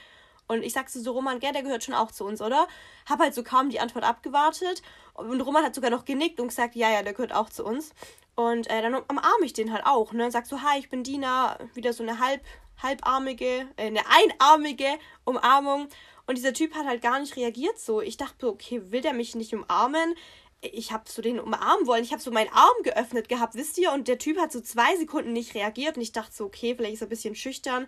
Und 0.47 0.63
ich 0.63 0.73
sagte 0.73 0.99
so, 0.99 1.11
Roman, 1.11 1.39
gell, 1.39 1.53
der 1.53 1.61
gehört 1.61 1.83
schon 1.83 1.93
auch 1.93 2.11
zu 2.11 2.25
uns, 2.25 2.41
oder? 2.41 2.67
Hab 3.07 3.19
halt 3.19 3.35
so 3.35 3.43
kaum 3.43 3.69
die 3.69 3.79
Antwort 3.79 4.03
abgewartet. 4.03 4.81
Und 5.13 5.39
Roman 5.39 5.63
hat 5.63 5.75
sogar 5.75 5.91
noch 5.91 6.03
genickt 6.03 6.39
und 6.39 6.47
gesagt, 6.47 6.75
ja, 6.75 6.89
ja, 6.89 7.03
der 7.03 7.13
gehört 7.13 7.33
auch 7.33 7.49
zu 7.49 7.63
uns. 7.63 7.91
Und 8.33 8.71
äh, 8.71 8.81
dann 8.81 8.95
umarme 8.95 9.45
ich 9.45 9.53
den 9.53 9.71
halt 9.71 9.85
auch, 9.85 10.13
ne? 10.13 10.31
Sag 10.31 10.47
so, 10.47 10.63
hi, 10.63 10.79
ich 10.79 10.89
bin 10.89 11.03
Dina. 11.03 11.59
Wieder 11.75 11.93
so 11.93 12.01
eine 12.01 12.17
halb, 12.17 12.41
halbarmige, 12.81 13.67
äh, 13.77 13.85
eine 13.85 14.01
einarmige 14.09 14.97
Umarmung. 15.25 15.89
Und 16.31 16.37
dieser 16.37 16.53
Typ 16.53 16.75
hat 16.75 16.85
halt 16.85 17.01
gar 17.01 17.19
nicht 17.19 17.35
reagiert 17.35 17.77
so. 17.77 17.99
Ich 17.99 18.15
dachte, 18.15 18.47
okay, 18.47 18.81
will 18.89 19.01
der 19.01 19.11
mich 19.11 19.35
nicht 19.35 19.53
umarmen? 19.53 20.15
Ich 20.61 20.93
habe 20.93 21.03
so 21.05 21.21
den 21.21 21.41
umarmen 21.41 21.85
wollen. 21.87 22.05
Ich 22.05 22.13
habe 22.13 22.21
so 22.21 22.31
meinen 22.31 22.53
Arm 22.53 22.83
geöffnet 22.83 23.27
gehabt, 23.27 23.55
wisst 23.55 23.77
ihr? 23.77 23.91
Und 23.91 24.07
der 24.07 24.17
Typ 24.17 24.39
hat 24.39 24.49
so 24.49 24.61
zwei 24.61 24.95
Sekunden 24.95 25.33
nicht 25.33 25.55
reagiert. 25.55 25.97
Und 25.97 26.03
ich 26.03 26.13
dachte 26.13 26.33
so, 26.33 26.45
okay, 26.45 26.73
vielleicht 26.73 26.93
ist 26.93 27.01
er 27.01 27.07
ein 27.07 27.09
bisschen 27.09 27.35
schüchtern. 27.35 27.85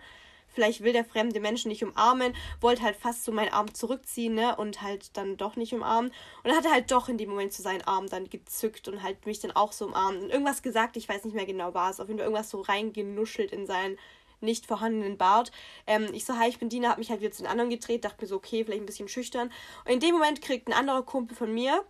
Vielleicht 0.49 0.83
will 0.83 0.91
der 0.91 1.05
fremde 1.05 1.39
Mensch 1.39 1.65
nicht 1.65 1.85
umarmen. 1.85 2.35
Wollte 2.59 2.81
halt 2.81 2.97
fast 2.97 3.23
so 3.23 3.31
meinen 3.31 3.53
Arm 3.53 3.73
zurückziehen, 3.73 4.35
ne? 4.35 4.57
Und 4.57 4.81
halt 4.81 5.15
dann 5.15 5.37
doch 5.37 5.55
nicht 5.55 5.73
umarmen. 5.73 6.11
Und 6.11 6.49
dann 6.49 6.57
hat 6.57 6.65
er 6.65 6.71
halt 6.71 6.91
doch 6.91 7.07
in 7.07 7.17
dem 7.17 7.29
Moment 7.29 7.53
so 7.53 7.63
seinen 7.63 7.83
Arm 7.83 8.09
dann 8.09 8.29
gezückt 8.29 8.89
und 8.89 9.03
halt 9.03 9.25
mich 9.25 9.39
dann 9.39 9.51
auch 9.51 9.71
so 9.71 9.85
umarmt. 9.85 10.21
Und 10.21 10.31
irgendwas 10.31 10.61
gesagt, 10.61 10.97
ich 10.97 11.07
weiß 11.07 11.23
nicht 11.23 11.33
mehr 11.33 11.45
genau, 11.45 11.73
war 11.73 11.91
es. 11.91 12.01
Auf 12.01 12.09
jeden 12.09 12.19
Fall 12.19 12.27
irgendwas 12.27 12.49
so 12.49 12.59
reingenuschelt 12.59 13.53
in 13.53 13.67
seinen 13.67 13.97
nicht 14.43 14.65
vorhandenen 14.65 15.17
Bart. 15.17 15.51
Ähm, 15.87 16.07
ich 16.13 16.25
so, 16.25 16.37
hi, 16.37 16.49
ich 16.49 16.59
bin 16.59 16.69
Dina, 16.69 16.89
hab 16.89 16.97
mich 16.97 17.09
halt 17.09 17.21
wieder 17.21 17.31
zu 17.31 17.43
den 17.43 17.51
anderen 17.51 17.69
gedreht, 17.69 18.05
dachte 18.05 18.21
mir 18.21 18.27
so, 18.27 18.35
okay, 18.35 18.63
vielleicht 18.63 18.83
ein 18.83 18.85
bisschen 18.85 19.07
schüchtern. 19.07 19.51
Und 19.85 19.91
in 19.91 19.99
dem 19.99 20.13
Moment 20.13 20.41
kriegt 20.41 20.67
ein 20.67 20.73
anderer 20.73 21.03
Kumpel 21.03 21.35
von 21.35 21.53
mir, 21.53 21.83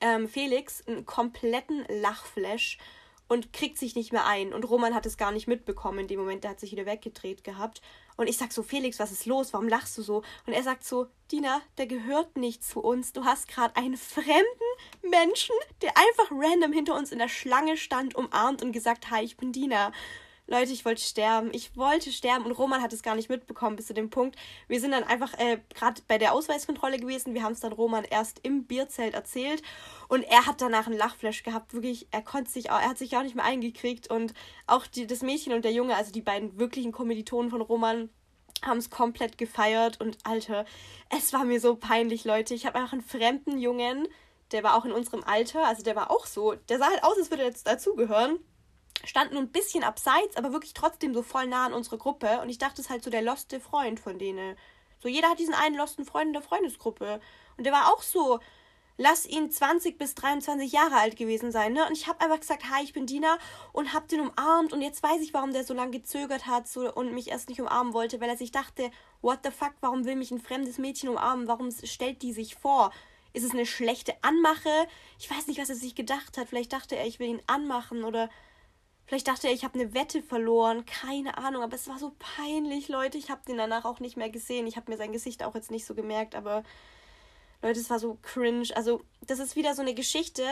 ähm, 0.00 0.28
Felix, 0.28 0.86
einen 0.86 1.04
kompletten 1.04 1.84
Lachflash 1.88 2.78
und 3.30 3.52
kriegt 3.52 3.78
sich 3.78 3.94
nicht 3.94 4.12
mehr 4.12 4.26
ein. 4.26 4.52
Und 4.52 4.68
Roman 4.68 4.92
hat 4.92 5.06
es 5.06 5.16
gar 5.16 5.30
nicht 5.30 5.46
mitbekommen 5.46 6.00
in 6.00 6.08
dem 6.08 6.18
Moment, 6.18 6.42
der 6.42 6.50
hat 6.50 6.60
sich 6.60 6.72
wieder 6.72 6.84
weggedreht 6.84 7.44
gehabt. 7.44 7.80
Und 8.16 8.28
ich 8.28 8.36
sag 8.36 8.52
so, 8.52 8.64
Felix, 8.64 8.98
was 8.98 9.12
ist 9.12 9.24
los? 9.24 9.52
Warum 9.52 9.68
lachst 9.68 9.96
du 9.96 10.02
so? 10.02 10.24
Und 10.46 10.52
er 10.52 10.64
sagt 10.64 10.84
so, 10.84 11.06
Dina, 11.30 11.62
der 11.78 11.86
gehört 11.86 12.36
nicht 12.36 12.64
zu 12.64 12.80
uns. 12.80 13.12
Du 13.12 13.24
hast 13.24 13.46
gerade 13.46 13.76
einen 13.76 13.96
fremden 13.96 14.44
Menschen, 15.02 15.54
der 15.80 15.96
einfach 15.96 16.32
random 16.32 16.72
hinter 16.72 16.96
uns 16.96 17.12
in 17.12 17.20
der 17.20 17.28
Schlange 17.28 17.76
stand, 17.76 18.16
umarmt 18.16 18.62
und 18.62 18.72
gesagt, 18.72 19.12
hi, 19.12 19.22
ich 19.22 19.36
bin 19.36 19.52
Dina. 19.52 19.92
Leute, 20.50 20.72
ich 20.72 20.84
wollte 20.84 21.00
sterben. 21.00 21.50
Ich 21.52 21.76
wollte 21.76 22.10
sterben 22.10 22.44
und 22.44 22.50
Roman 22.50 22.82
hat 22.82 22.92
es 22.92 23.04
gar 23.04 23.14
nicht 23.14 23.30
mitbekommen 23.30 23.76
bis 23.76 23.86
zu 23.86 23.94
dem 23.94 24.10
Punkt. 24.10 24.36
Wir 24.66 24.80
sind 24.80 24.90
dann 24.90 25.04
einfach 25.04 25.32
äh, 25.38 25.60
gerade 25.72 26.02
bei 26.08 26.18
der 26.18 26.32
Ausweiskontrolle 26.32 26.98
gewesen. 26.98 27.34
Wir 27.34 27.44
haben 27.44 27.52
es 27.52 27.60
dann 27.60 27.72
Roman 27.72 28.02
erst 28.02 28.40
im 28.42 28.64
Bierzelt 28.64 29.14
erzählt 29.14 29.62
und 30.08 30.24
er 30.24 30.46
hat 30.46 30.60
danach 30.60 30.88
einen 30.88 30.98
Lachflash 30.98 31.44
gehabt. 31.44 31.72
Wirklich, 31.72 32.08
er 32.10 32.22
konnte 32.22 32.50
sich 32.50 32.72
auch, 32.72 32.80
er 32.80 32.88
hat 32.88 32.98
sich 32.98 33.16
auch 33.16 33.22
nicht 33.22 33.36
mehr 33.36 33.44
eingekriegt 33.44 34.10
und 34.10 34.34
auch 34.66 34.88
die, 34.88 35.06
das 35.06 35.22
Mädchen 35.22 35.52
und 35.52 35.64
der 35.64 35.72
Junge, 35.72 35.94
also 35.94 36.10
die 36.10 36.20
beiden 36.20 36.58
wirklichen 36.58 36.90
Kommilitonen 36.90 37.52
von 37.52 37.60
Roman, 37.60 38.10
haben 38.62 38.78
es 38.78 38.90
komplett 38.90 39.38
gefeiert 39.38 40.00
und 40.00 40.18
Alter, 40.24 40.64
es 41.16 41.32
war 41.32 41.44
mir 41.44 41.60
so 41.60 41.76
peinlich, 41.76 42.24
Leute. 42.24 42.54
Ich 42.54 42.66
habe 42.66 42.76
einfach 42.76 42.92
einen 42.92 43.02
fremden 43.02 43.56
Jungen, 43.56 44.08
der 44.50 44.64
war 44.64 44.74
auch 44.74 44.84
in 44.84 44.90
unserem 44.90 45.22
Alter, 45.22 45.64
also 45.64 45.84
der 45.84 45.94
war 45.94 46.10
auch 46.10 46.26
so, 46.26 46.54
der 46.68 46.78
sah 46.78 46.90
halt 46.90 47.04
aus, 47.04 47.16
als 47.18 47.30
würde 47.30 47.44
er 47.44 47.48
jetzt 47.50 47.68
dazugehören 47.68 48.40
stand 49.04 49.32
nur 49.32 49.40
ein 49.40 49.52
bisschen 49.52 49.84
abseits, 49.84 50.36
aber 50.36 50.52
wirklich 50.52 50.74
trotzdem 50.74 51.14
so 51.14 51.22
voll 51.22 51.46
nah 51.46 51.66
an 51.66 51.72
unsere 51.72 51.98
Gruppe. 51.98 52.40
Und 52.40 52.48
ich 52.48 52.58
dachte, 52.58 52.80
es 52.80 52.86
ist 52.86 52.90
halt 52.90 53.04
so 53.04 53.10
der 53.10 53.22
loste 53.22 53.60
Freund 53.60 54.00
von 54.00 54.18
denen. 54.18 54.56
So, 55.02 55.08
jeder 55.08 55.30
hat 55.30 55.38
diesen 55.38 55.54
einen 55.54 55.76
losten 55.76 56.04
Freund 56.04 56.28
in 56.28 56.32
der 56.34 56.42
Freundesgruppe. 56.42 57.20
Und 57.56 57.64
der 57.64 57.72
war 57.72 57.92
auch 57.92 58.02
so, 58.02 58.40
lass 59.00 59.26
ihn 59.26 59.50
20 59.50 59.96
bis 59.96 60.14
23 60.14 60.70
Jahre 60.70 60.96
alt 60.96 61.16
gewesen 61.16 61.50
sein, 61.52 61.72
ne? 61.72 61.86
Und 61.86 61.96
ich 61.96 62.06
habe 62.06 62.20
einfach 62.20 62.40
gesagt, 62.40 62.64
hi, 62.70 62.84
ich 62.84 62.92
bin 62.92 63.06
Dina 63.06 63.38
und 63.72 63.94
hab 63.94 64.08
den 64.08 64.20
umarmt 64.20 64.74
und 64.74 64.82
jetzt 64.82 65.02
weiß 65.02 65.22
ich, 65.22 65.32
warum 65.32 65.52
der 65.52 65.64
so 65.64 65.72
lange 65.72 65.92
gezögert 65.92 66.46
hat 66.46 66.68
so, 66.68 66.92
und 66.92 67.14
mich 67.14 67.30
erst 67.30 67.48
nicht 67.48 67.60
umarmen 67.62 67.94
wollte, 67.94 68.20
weil 68.20 68.28
er 68.28 68.36
sich 68.36 68.52
dachte, 68.52 68.90
what 69.22 69.38
the 69.42 69.50
fuck, 69.50 69.72
warum 69.80 70.04
will 70.04 70.16
mich 70.16 70.30
ein 70.30 70.40
fremdes 70.40 70.76
Mädchen 70.76 71.08
umarmen? 71.08 71.48
Warum 71.48 71.70
stellt 71.70 72.20
die 72.20 72.34
sich 72.34 72.56
vor? 72.56 72.92
Ist 73.32 73.44
es 73.44 73.52
eine 73.52 73.64
schlechte 73.64 74.14
Anmache? 74.22 74.86
Ich 75.18 75.30
weiß 75.30 75.46
nicht, 75.46 75.60
was 75.60 75.70
er 75.70 75.76
sich 75.76 75.94
gedacht 75.94 76.36
hat. 76.36 76.48
Vielleicht 76.48 76.72
dachte 76.72 76.96
er, 76.96 77.06
ich 77.06 77.20
will 77.20 77.28
ihn 77.28 77.42
anmachen 77.46 78.04
oder 78.04 78.28
vielleicht 79.10 79.26
dachte 79.26 79.48
er, 79.48 79.52
ich 79.52 79.64
habe 79.64 79.76
eine 79.76 79.92
Wette 79.92 80.22
verloren. 80.22 80.86
Keine 80.86 81.36
Ahnung, 81.36 81.64
aber 81.64 81.74
es 81.74 81.88
war 81.88 81.98
so 81.98 82.12
peinlich, 82.36 82.86
Leute. 82.86 83.18
Ich 83.18 83.28
habe 83.28 83.40
den 83.44 83.56
danach 83.56 83.84
auch 83.84 83.98
nicht 83.98 84.16
mehr 84.16 84.30
gesehen. 84.30 84.68
Ich 84.68 84.76
habe 84.76 84.88
mir 84.88 84.96
sein 84.96 85.10
Gesicht 85.10 85.42
auch 85.42 85.56
jetzt 85.56 85.72
nicht 85.72 85.84
so 85.84 85.96
gemerkt, 85.96 86.36
aber 86.36 86.62
Leute, 87.60 87.80
es 87.80 87.90
war 87.90 87.98
so 87.98 88.18
cringe. 88.22 88.68
Also, 88.76 89.02
das 89.26 89.40
ist 89.40 89.56
wieder 89.56 89.74
so 89.74 89.82
eine 89.82 89.94
Geschichte, 89.94 90.44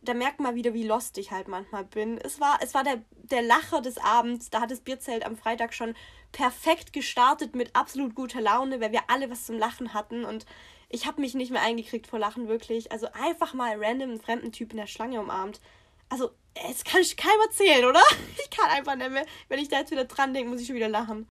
da 0.00 0.14
merkt 0.14 0.40
man 0.40 0.54
wieder, 0.54 0.72
wie 0.72 0.84
lost 0.86 1.18
ich 1.18 1.32
halt 1.32 1.48
manchmal 1.48 1.84
bin. 1.84 2.16
Es 2.16 2.40
war, 2.40 2.60
es 2.62 2.72
war 2.72 2.82
der, 2.82 3.02
der 3.10 3.42
Lacher 3.42 3.82
des 3.82 3.98
Abends. 3.98 4.48
Da 4.48 4.62
hat 4.62 4.70
das 4.70 4.80
Bierzelt 4.80 5.26
am 5.26 5.36
Freitag 5.36 5.74
schon 5.74 5.94
perfekt 6.32 6.94
gestartet 6.94 7.54
mit 7.54 7.76
absolut 7.76 8.14
guter 8.14 8.40
Laune, 8.40 8.80
weil 8.80 8.92
wir 8.92 9.02
alle 9.08 9.28
was 9.28 9.44
zum 9.44 9.58
Lachen 9.58 9.92
hatten. 9.92 10.24
Und 10.24 10.46
ich 10.88 11.06
habe 11.06 11.20
mich 11.20 11.34
nicht 11.34 11.50
mehr 11.50 11.60
eingekriegt 11.60 12.06
vor 12.06 12.18
Lachen, 12.18 12.48
wirklich. 12.48 12.90
Also 12.90 13.08
einfach 13.12 13.52
mal 13.52 13.76
random 13.76 14.08
einen 14.08 14.20
fremden 14.20 14.50
Typ 14.50 14.70
in 14.70 14.78
der 14.78 14.86
Schlange 14.86 15.20
umarmt. 15.20 15.60
Also, 16.08 16.30
es 16.70 16.84
kann 16.84 17.00
ich 17.00 17.16
keinem 17.16 17.40
erzählen, 17.42 17.84
oder? 17.84 18.02
Ich 18.42 18.50
kann 18.50 18.70
einfach 18.70 18.96
nicht 18.96 19.10
mehr. 19.10 19.26
Wenn 19.48 19.60
ich 19.60 19.68
da 19.68 19.78
jetzt 19.78 19.90
wieder 19.90 20.04
dran 20.04 20.34
denke, 20.34 20.50
muss 20.50 20.60
ich 20.60 20.66
schon 20.66 20.76
wieder 20.76 20.88
lachen. 20.88 21.28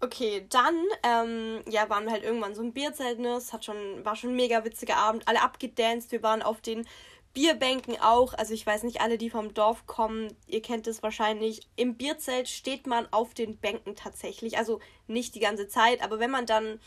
Okay, 0.00 0.46
dann 0.48 0.76
ähm, 1.02 1.62
ja, 1.68 1.88
waren 1.88 2.04
wir 2.04 2.12
halt 2.12 2.24
irgendwann 2.24 2.54
so 2.54 2.62
ein 2.62 2.72
Bierzelt, 2.72 3.18
ne? 3.18 3.34
Es 3.36 3.52
hat 3.52 3.64
schon, 3.64 4.04
war 4.04 4.16
schon 4.16 4.30
ein 4.30 4.36
mega 4.36 4.64
witziger 4.64 4.96
Abend. 4.96 5.26
Alle 5.26 5.42
abgedanced. 5.42 6.12
Wir 6.12 6.22
waren 6.22 6.42
auf 6.42 6.60
den 6.60 6.86
Bierbänken 7.32 8.00
auch. 8.00 8.34
Also 8.34 8.54
ich 8.54 8.66
weiß 8.66 8.82
nicht, 8.82 9.00
alle, 9.00 9.18
die 9.18 9.30
vom 9.30 9.54
Dorf 9.54 9.86
kommen, 9.86 10.36
ihr 10.46 10.62
kennt 10.62 10.86
es 10.86 11.02
wahrscheinlich. 11.02 11.68
Im 11.76 11.96
Bierzelt 11.96 12.48
steht 12.48 12.86
man 12.86 13.06
auf 13.12 13.34
den 13.34 13.58
Bänken 13.58 13.96
tatsächlich. 13.96 14.58
Also 14.58 14.80
nicht 15.06 15.34
die 15.34 15.40
ganze 15.40 15.68
Zeit, 15.68 16.02
aber 16.02 16.18
wenn 16.18 16.30
man 16.30 16.46
dann 16.46 16.80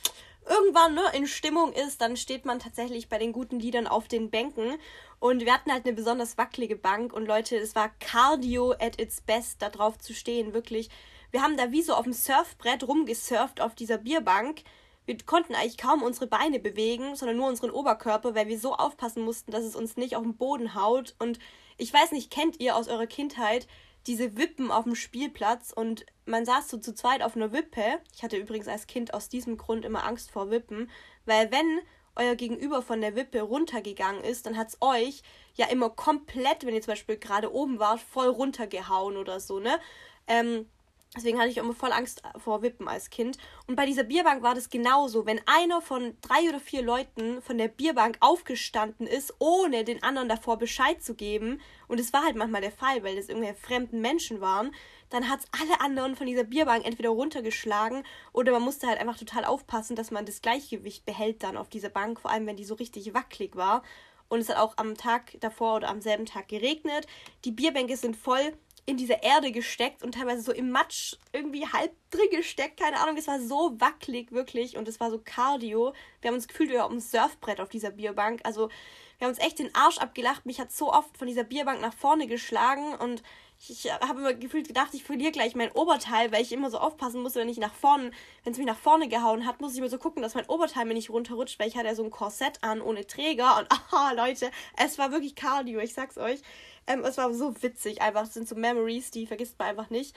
irgendwann 0.49 0.95
ne, 0.95 1.03
in 1.13 1.27
Stimmung 1.27 1.73
ist, 1.73 2.01
dann 2.01 2.17
steht 2.17 2.45
man 2.45 2.59
tatsächlich 2.59 3.09
bei 3.09 3.17
den 3.17 3.31
guten 3.31 3.59
Liedern 3.59 3.87
auf 3.87 4.07
den 4.07 4.29
Bänken. 4.29 4.77
Und 5.21 5.45
wir 5.45 5.53
hatten 5.53 5.71
halt 5.71 5.85
eine 5.85 5.95
besonders 5.95 6.37
wackelige 6.37 6.75
Bank. 6.75 7.13
Und 7.13 7.25
Leute, 7.25 7.55
es 7.55 7.75
war 7.75 7.89
Cardio 7.99 8.71
at 8.73 8.99
its 8.99 9.21
best, 9.21 9.61
da 9.61 9.69
drauf 9.69 9.97
zu 9.99 10.13
stehen. 10.13 10.53
Wirklich 10.53 10.89
wir 11.31 11.41
haben 11.41 11.55
da 11.55 11.71
wie 11.71 11.81
so 11.81 11.93
auf 11.93 12.03
dem 12.03 12.13
Surfbrett 12.13 12.85
rumgesurft 12.85 13.61
auf 13.61 13.73
dieser 13.73 13.97
Bierbank. 13.97 14.63
Wir 15.05 15.17
konnten 15.25 15.55
eigentlich 15.55 15.77
kaum 15.77 16.03
unsere 16.03 16.27
Beine 16.27 16.59
bewegen, 16.59 17.15
sondern 17.15 17.37
nur 17.37 17.47
unseren 17.47 17.71
Oberkörper, 17.71 18.35
weil 18.35 18.47
wir 18.47 18.59
so 18.59 18.75
aufpassen 18.75 19.23
mussten, 19.23 19.51
dass 19.51 19.63
es 19.63 19.75
uns 19.75 19.97
nicht 19.97 20.15
auf 20.15 20.23
den 20.23 20.35
Boden 20.35 20.75
haut. 20.75 21.15
Und 21.19 21.39
ich 21.77 21.91
weiß 21.91 22.11
nicht, 22.11 22.31
kennt 22.31 22.59
ihr 22.59 22.75
aus 22.75 22.89
eurer 22.89 23.07
Kindheit 23.07 23.67
diese 24.07 24.35
Wippen 24.35 24.71
auf 24.71 24.83
dem 24.83 24.95
Spielplatz 24.95 25.71
und 25.71 26.05
man 26.25 26.43
saß 26.43 26.69
so 26.69 26.77
zu 26.77 26.93
zweit 26.93 27.21
auf 27.21 27.35
einer 27.35 27.51
Wippe. 27.51 27.99
Ich 28.15 28.23
hatte 28.23 28.35
übrigens 28.35 28.67
als 28.67 28.87
Kind 28.87 29.13
aus 29.13 29.29
diesem 29.29 29.57
Grund 29.57 29.85
immer 29.85 30.03
Angst 30.05 30.31
vor 30.31 30.49
Wippen, 30.49 30.89
weil 31.25 31.51
wenn 31.51 31.81
euer 32.15 32.35
Gegenüber 32.35 32.81
von 32.81 33.01
der 33.01 33.15
Wippe 33.15 33.41
runtergegangen 33.41 34.23
ist, 34.23 34.45
dann 34.45 34.57
hat 34.57 34.69
es 34.69 34.77
euch 34.81 35.21
ja 35.55 35.67
immer 35.67 35.89
komplett, 35.89 36.65
wenn 36.65 36.73
ihr 36.73 36.81
zum 36.81 36.93
Beispiel 36.93 37.17
gerade 37.17 37.53
oben 37.53 37.79
wart, 37.79 37.99
voll 37.99 38.27
runtergehauen 38.27 39.17
oder 39.17 39.39
so, 39.39 39.59
ne? 39.59 39.79
Ähm, 40.27 40.67
Deswegen 41.15 41.39
hatte 41.39 41.49
ich 41.49 41.57
immer 41.57 41.73
voll 41.73 41.91
Angst 41.91 42.23
vor 42.37 42.61
Wippen 42.61 42.87
als 42.87 43.09
Kind. 43.09 43.37
Und 43.67 43.75
bei 43.75 43.85
dieser 43.85 44.05
Bierbank 44.05 44.43
war 44.43 44.55
das 44.55 44.69
genauso. 44.69 45.25
Wenn 45.25 45.41
einer 45.45 45.81
von 45.81 46.15
drei 46.21 46.47
oder 46.47 46.61
vier 46.61 46.83
Leuten 46.83 47.41
von 47.41 47.57
der 47.57 47.67
Bierbank 47.67 48.15
aufgestanden 48.21 49.07
ist, 49.07 49.33
ohne 49.39 49.83
den 49.83 50.03
anderen 50.03 50.29
davor 50.29 50.57
Bescheid 50.57 51.03
zu 51.03 51.13
geben, 51.13 51.59
und 51.89 51.99
es 51.99 52.13
war 52.13 52.23
halt 52.23 52.37
manchmal 52.37 52.61
der 52.61 52.71
Fall, 52.71 53.03
weil 53.03 53.17
das 53.17 53.27
irgendwelche 53.27 53.59
fremden 53.59 53.99
Menschen 53.99 54.39
waren, 54.39 54.73
dann 55.09 55.27
hat 55.29 55.41
es 55.41 55.61
alle 55.61 55.81
anderen 55.81 56.15
von 56.15 56.27
dieser 56.27 56.45
Bierbank 56.45 56.85
entweder 56.85 57.09
runtergeschlagen 57.09 58.03
oder 58.31 58.53
man 58.53 58.61
musste 58.61 58.87
halt 58.87 58.97
einfach 58.97 59.17
total 59.17 59.43
aufpassen, 59.43 59.97
dass 59.97 60.09
man 60.09 60.25
das 60.25 60.41
Gleichgewicht 60.41 61.05
behält 61.05 61.43
dann 61.43 61.57
auf 61.57 61.67
dieser 61.67 61.89
Bank, 61.89 62.21
vor 62.21 62.31
allem 62.31 62.47
wenn 62.47 62.55
die 62.55 62.63
so 62.63 62.75
richtig 62.75 63.13
wackelig 63.13 63.57
war. 63.57 63.83
Und 64.29 64.39
es 64.39 64.47
hat 64.47 64.55
auch 64.55 64.77
am 64.77 64.95
Tag 64.95 65.35
davor 65.41 65.75
oder 65.75 65.89
am 65.89 65.99
selben 65.99 66.25
Tag 66.25 66.47
geregnet. 66.47 67.05
Die 67.43 67.51
Bierbänke 67.51 67.97
sind 67.97 68.15
voll 68.15 68.53
in 68.85 68.97
diese 68.97 69.19
Erde 69.21 69.51
gesteckt 69.51 70.03
und 70.03 70.15
teilweise 70.15 70.41
so 70.41 70.51
im 70.51 70.71
Matsch 70.71 71.15
irgendwie 71.31 71.67
halb 71.67 71.91
drin 72.09 72.27
gesteckt. 72.31 72.79
Keine 72.79 72.99
Ahnung, 72.99 73.15
es 73.17 73.27
war 73.27 73.39
so 73.39 73.79
wackelig, 73.79 74.31
wirklich. 74.31 74.77
Und 74.77 74.87
es 74.87 74.99
war 74.99 75.11
so 75.11 75.19
Cardio. 75.23 75.93
Wir 76.21 76.29
haben 76.29 76.35
uns 76.35 76.47
gefühlt 76.47 76.71
wie 76.71 76.79
auf 76.79 76.91
Surfbrett 76.99 77.59
auf 77.59 77.69
dieser 77.69 77.91
Bierbank. 77.91 78.41
Also, 78.43 78.69
wir 79.17 79.27
haben 79.27 79.35
uns 79.35 79.43
echt 79.43 79.59
den 79.59 79.73
Arsch 79.75 79.99
abgelacht. 79.99 80.45
Mich 80.45 80.59
hat 80.59 80.71
so 80.71 80.91
oft 80.91 81.17
von 81.17 81.27
dieser 81.27 81.43
Bierbank 81.43 81.79
nach 81.79 81.93
vorne 81.93 82.27
geschlagen 82.27 82.95
und 82.95 83.21
ich 83.67 83.91
habe 83.91 84.19
immer 84.19 84.33
gefühlt 84.33 84.67
gedacht, 84.67 84.93
ich 84.93 85.03
verliere 85.03 85.31
gleich 85.31 85.55
mein 85.55 85.71
Oberteil, 85.71 86.31
weil 86.31 86.41
ich 86.41 86.51
immer 86.51 86.71
so 86.71 86.79
aufpassen 86.79 87.21
musste, 87.21 87.39
wenn 87.39 87.49
ich 87.49 87.57
nach 87.57 87.73
vorne, 87.73 88.11
wenn 88.43 88.53
es 88.53 88.57
mich 88.57 88.67
nach 88.67 88.77
vorne 88.77 89.07
gehauen 89.07 89.45
hat, 89.45 89.61
muss 89.61 89.73
ich 89.73 89.77
immer 89.77 89.89
so 89.89 89.99
gucken, 89.99 90.23
dass 90.23 90.33
mein 90.33 90.47
Oberteil 90.47 90.85
mir 90.85 90.95
nicht 90.95 91.11
runterrutscht, 91.11 91.59
weil 91.59 91.67
ich 91.67 91.77
hatte 91.77 91.87
ja 91.87 91.95
so 91.95 92.03
ein 92.03 92.09
Korsett 92.09 92.63
an 92.63 92.81
ohne 92.81 93.05
Träger 93.05 93.59
und 93.59 93.67
aha, 93.71 94.13
Leute, 94.13 94.49
es 94.77 94.97
war 94.97 95.11
wirklich 95.11 95.35
Cardio, 95.35 95.79
ich 95.79 95.93
sag's 95.93 96.17
euch. 96.17 96.41
Ähm, 96.87 97.03
es 97.05 97.17
war 97.17 97.31
so 97.33 97.61
witzig, 97.61 98.01
einfach. 98.01 98.23
Es 98.23 98.33
sind 98.33 98.47
so 98.47 98.55
Memories, 98.55 99.11
die 99.11 99.27
vergisst 99.27 99.59
man 99.59 99.67
einfach 99.67 99.91
nicht. 99.91 100.15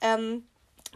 Ähm, 0.00 0.46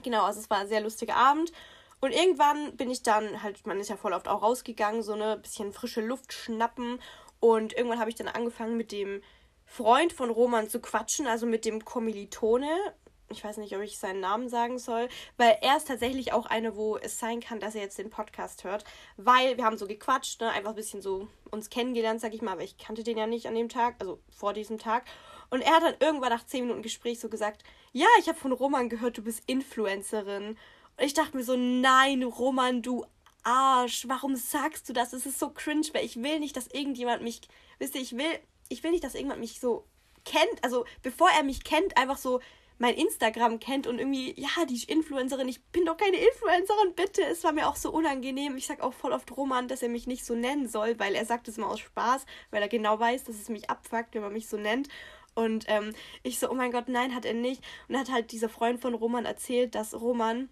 genau, 0.02 0.24
also 0.24 0.40
es 0.40 0.48
war 0.48 0.58
ein 0.58 0.68
sehr 0.68 0.80
lustiger 0.80 1.16
Abend. 1.16 1.52
Und 2.00 2.12
irgendwann 2.12 2.76
bin 2.76 2.90
ich 2.90 3.02
dann 3.02 3.42
halt, 3.42 3.66
man 3.66 3.78
ist 3.78 3.90
ja 3.90 3.96
voll 3.96 4.14
oft 4.14 4.26
auch 4.26 4.42
rausgegangen, 4.42 5.02
so 5.02 5.12
eine 5.12 5.36
bisschen 5.36 5.72
frische 5.74 6.00
Luft 6.00 6.32
schnappen. 6.32 6.98
Und 7.40 7.74
irgendwann 7.74 8.00
habe 8.00 8.08
ich 8.08 8.16
dann 8.16 8.28
angefangen 8.28 8.78
mit 8.78 8.90
dem 8.90 9.22
Freund 9.70 10.12
von 10.12 10.30
Roman 10.30 10.68
zu 10.68 10.80
quatschen, 10.80 11.28
also 11.28 11.46
mit 11.46 11.64
dem 11.64 11.84
Kommilitone 11.84 12.68
ich 13.32 13.44
weiß 13.44 13.58
nicht, 13.58 13.76
ob 13.76 13.82
ich 13.82 13.98
seinen 13.98 14.20
Namen 14.20 14.48
sagen 14.48 14.78
soll, 14.78 15.08
weil 15.36 15.56
er 15.62 15.76
ist 15.76 15.86
tatsächlich 15.86 16.32
auch 16.32 16.46
eine, 16.46 16.76
wo 16.76 16.96
es 16.96 17.18
sein 17.18 17.40
kann, 17.40 17.60
dass 17.60 17.74
er 17.74 17.82
jetzt 17.82 17.98
den 17.98 18.10
Podcast 18.10 18.64
hört, 18.64 18.84
weil 19.16 19.56
wir 19.56 19.64
haben 19.64 19.78
so 19.78 19.86
gequatscht, 19.86 20.40
ne, 20.40 20.50
einfach 20.50 20.70
ein 20.70 20.76
bisschen 20.76 21.00
so 21.00 21.28
uns 21.50 21.70
kennengelernt, 21.70 22.20
sag 22.20 22.34
ich 22.34 22.42
mal, 22.42 22.52
aber 22.52 22.64
ich 22.64 22.76
kannte 22.76 23.04
den 23.04 23.16
ja 23.16 23.26
nicht 23.26 23.46
an 23.46 23.54
dem 23.54 23.68
Tag, 23.68 23.94
also 24.00 24.20
vor 24.30 24.52
diesem 24.52 24.78
Tag. 24.78 25.04
Und 25.48 25.62
er 25.62 25.76
hat 25.76 25.82
dann 25.82 25.94
irgendwann 26.00 26.30
nach 26.30 26.44
10 26.44 26.62
Minuten 26.62 26.82
Gespräch 26.82 27.20
so 27.20 27.28
gesagt, 27.28 27.62
ja, 27.92 28.06
ich 28.18 28.28
habe 28.28 28.38
von 28.38 28.52
Roman 28.52 28.88
gehört, 28.88 29.18
du 29.18 29.22
bist 29.22 29.42
Influencerin. 29.46 30.50
Und 30.96 31.04
ich 31.04 31.14
dachte 31.14 31.36
mir 31.36 31.44
so, 31.44 31.56
nein, 31.56 32.22
Roman, 32.22 32.82
du 32.82 33.04
Arsch, 33.42 34.06
warum 34.06 34.36
sagst 34.36 34.88
du 34.88 34.92
das? 34.92 35.12
Es 35.12 35.26
ist 35.26 35.38
so 35.38 35.50
cringe, 35.50 35.86
weil 35.92 36.04
ich 36.04 36.22
will 36.22 36.40
nicht, 36.40 36.56
dass 36.56 36.66
irgendjemand 36.66 37.22
mich, 37.22 37.40
wisst 37.78 37.94
ihr, 37.94 38.00
ich 38.00 38.16
will, 38.16 38.38
ich 38.70 38.82
will 38.82 38.92
nicht, 38.92 39.04
dass 39.04 39.14
irgendjemand 39.14 39.40
mich 39.40 39.60
so 39.60 39.84
kennt, 40.24 40.62
also 40.62 40.86
bevor 41.02 41.28
er 41.30 41.42
mich 41.42 41.64
kennt, 41.64 41.96
einfach 41.98 42.16
so 42.16 42.40
mein 42.78 42.94
Instagram 42.94 43.60
kennt 43.60 43.86
und 43.86 43.98
irgendwie, 43.98 44.32
ja, 44.40 44.64
die 44.64 44.82
Influencerin, 44.84 45.48
ich 45.48 45.62
bin 45.66 45.84
doch 45.84 45.98
keine 45.98 46.16
Influencerin, 46.16 46.94
bitte. 46.96 47.22
Es 47.22 47.44
war 47.44 47.52
mir 47.52 47.68
auch 47.68 47.76
so 47.76 47.92
unangenehm. 47.92 48.56
Ich 48.56 48.66
sag 48.66 48.80
auch 48.80 48.94
voll 48.94 49.12
oft 49.12 49.36
Roman, 49.36 49.68
dass 49.68 49.82
er 49.82 49.90
mich 49.90 50.06
nicht 50.06 50.24
so 50.24 50.34
nennen 50.34 50.66
soll, 50.66 50.98
weil 50.98 51.14
er 51.14 51.26
sagt 51.26 51.46
es 51.46 51.58
immer 51.58 51.68
aus 51.68 51.80
Spaß, 51.80 52.24
weil 52.50 52.62
er 52.62 52.68
genau 52.68 52.98
weiß, 52.98 53.24
dass 53.24 53.36
es 53.36 53.50
mich 53.50 53.68
abfuckt, 53.68 54.14
wenn 54.14 54.22
man 54.22 54.32
mich 54.32 54.48
so 54.48 54.56
nennt. 54.56 54.88
Und 55.34 55.66
ähm, 55.68 55.92
ich 56.22 56.38
so, 56.38 56.50
oh 56.50 56.54
mein 56.54 56.72
Gott, 56.72 56.88
nein, 56.88 57.14
hat 57.14 57.26
er 57.26 57.34
nicht. 57.34 57.62
Und 57.88 57.98
hat 57.98 58.10
halt 58.10 58.32
dieser 58.32 58.48
Freund 58.48 58.80
von 58.80 58.94
Roman 58.94 59.26
erzählt, 59.26 59.74
dass 59.74 60.00
Roman 60.00 60.48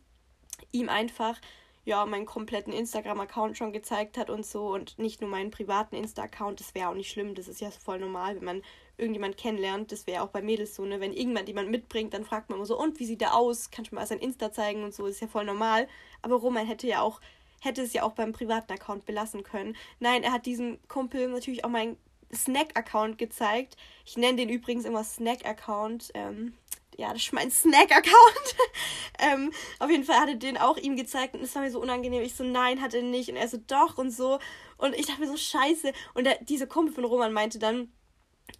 ihm 0.71 0.91
einfach 0.91 1.41
ja, 1.89 2.05
meinen 2.05 2.27
kompletten 2.27 2.73
Instagram-Account 2.73 3.57
schon 3.57 3.73
gezeigt 3.73 4.19
hat 4.19 4.29
und 4.29 4.45
so 4.45 4.75
und 4.75 4.99
nicht 4.99 5.23
nur 5.23 5.31
meinen 5.31 5.51
privaten 5.51 5.97
Insta-Account. 5.97 6.61
Das 6.61 6.75
wäre 6.75 6.91
auch 6.91 6.95
nicht 6.95 7.11
schlimm, 7.11 7.35
das 7.35 7.49
ist 7.49 7.63
ja 7.63 7.71
voll 7.71 7.99
normal, 7.99 8.37
wenn 8.37 8.45
man 8.45 8.63
irgendjemand 8.99 9.39
kennenlernt, 9.39 9.91
das 9.91 10.07
wäre 10.07 10.23
auch 10.23 10.29
bei 10.29 10.43
Mädels 10.43 10.75
so, 10.75 10.85
ne? 10.85 11.01
Wenn 11.01 11.13
irgendjemand 11.13 11.49
jemand 11.49 11.71
mitbringt, 11.71 12.13
dann 12.13 12.27
fragt 12.27 12.51
man 12.51 12.59
immer 12.59 12.67
so, 12.67 12.79
und 12.79 12.99
wie 12.99 13.07
sieht 13.07 13.23
der 13.23 13.35
aus? 13.35 13.71
Kannst 13.71 13.91
du 13.91 13.95
mal 13.95 14.07
sein 14.07 14.19
Insta 14.19 14.53
zeigen 14.53 14.85
und 14.85 14.93
so, 14.93 15.07
ist 15.07 15.21
ja 15.21 15.29
voll 15.29 15.47
normal. 15.47 15.89
Aber 16.21 16.35
Roman 16.35 16.67
hätte 16.67 16.87
ja 16.87 17.01
auch, 17.01 17.23
hätte 17.61 17.81
es 17.81 17.95
ja 17.95 18.03
auch 18.03 18.13
beim 18.13 18.33
privaten 18.33 18.73
Account 18.73 19.07
belassen 19.07 19.43
können. 19.43 19.75
Nein, 19.99 20.25
er 20.25 20.33
hat 20.33 20.45
diesem 20.45 20.79
Kumpel 20.89 21.29
natürlich 21.29 21.65
auch 21.65 21.71
meinen 21.71 21.97
Snack-Account 22.35 23.17
gezeigt. 23.17 23.79
Ich 24.05 24.19
nenne 24.19 24.37
den 24.37 24.51
übrigens 24.51 24.85
immer 24.85 25.05
Snack-Account. 25.05 26.11
Ähm, 26.13 26.53
ja, 26.99 27.13
das 27.13 27.23
ist 27.23 27.33
mein 27.33 27.51
Snack-Account. 27.51 28.57
ähm, 29.21 29.53
auf 29.79 29.89
jeden 29.89 30.03
Fall 30.03 30.19
hat 30.19 30.29
er 30.29 30.35
den 30.35 30.59
auch 30.59 30.77
ihm 30.77 30.97
gezeigt 30.97 31.35
und 31.35 31.43
es 31.43 31.55
war 31.55 31.63
mir 31.63 31.71
so 31.71 31.81
unangenehm. 31.81 32.23
Ich 32.23 32.35
so, 32.35 32.43
nein, 32.43 32.83
hat 32.83 32.93
er 32.93 33.03
nicht. 33.03 33.31
Und 33.31 33.37
er 33.37 33.47
so, 33.47 33.57
doch 33.57 33.99
und 33.99 34.11
so. 34.11 34.41
Und 34.79 34.97
ich 34.97 35.07
dachte 35.07 35.21
mir 35.21 35.29
so, 35.29 35.37
scheiße. 35.37 35.93
Und 36.15 36.25
der, 36.25 36.39
diese 36.43 36.67
Kumpel 36.67 36.93
von 36.93 37.05
Roman 37.05 37.33
meinte 37.33 37.61
dann, 37.61 37.93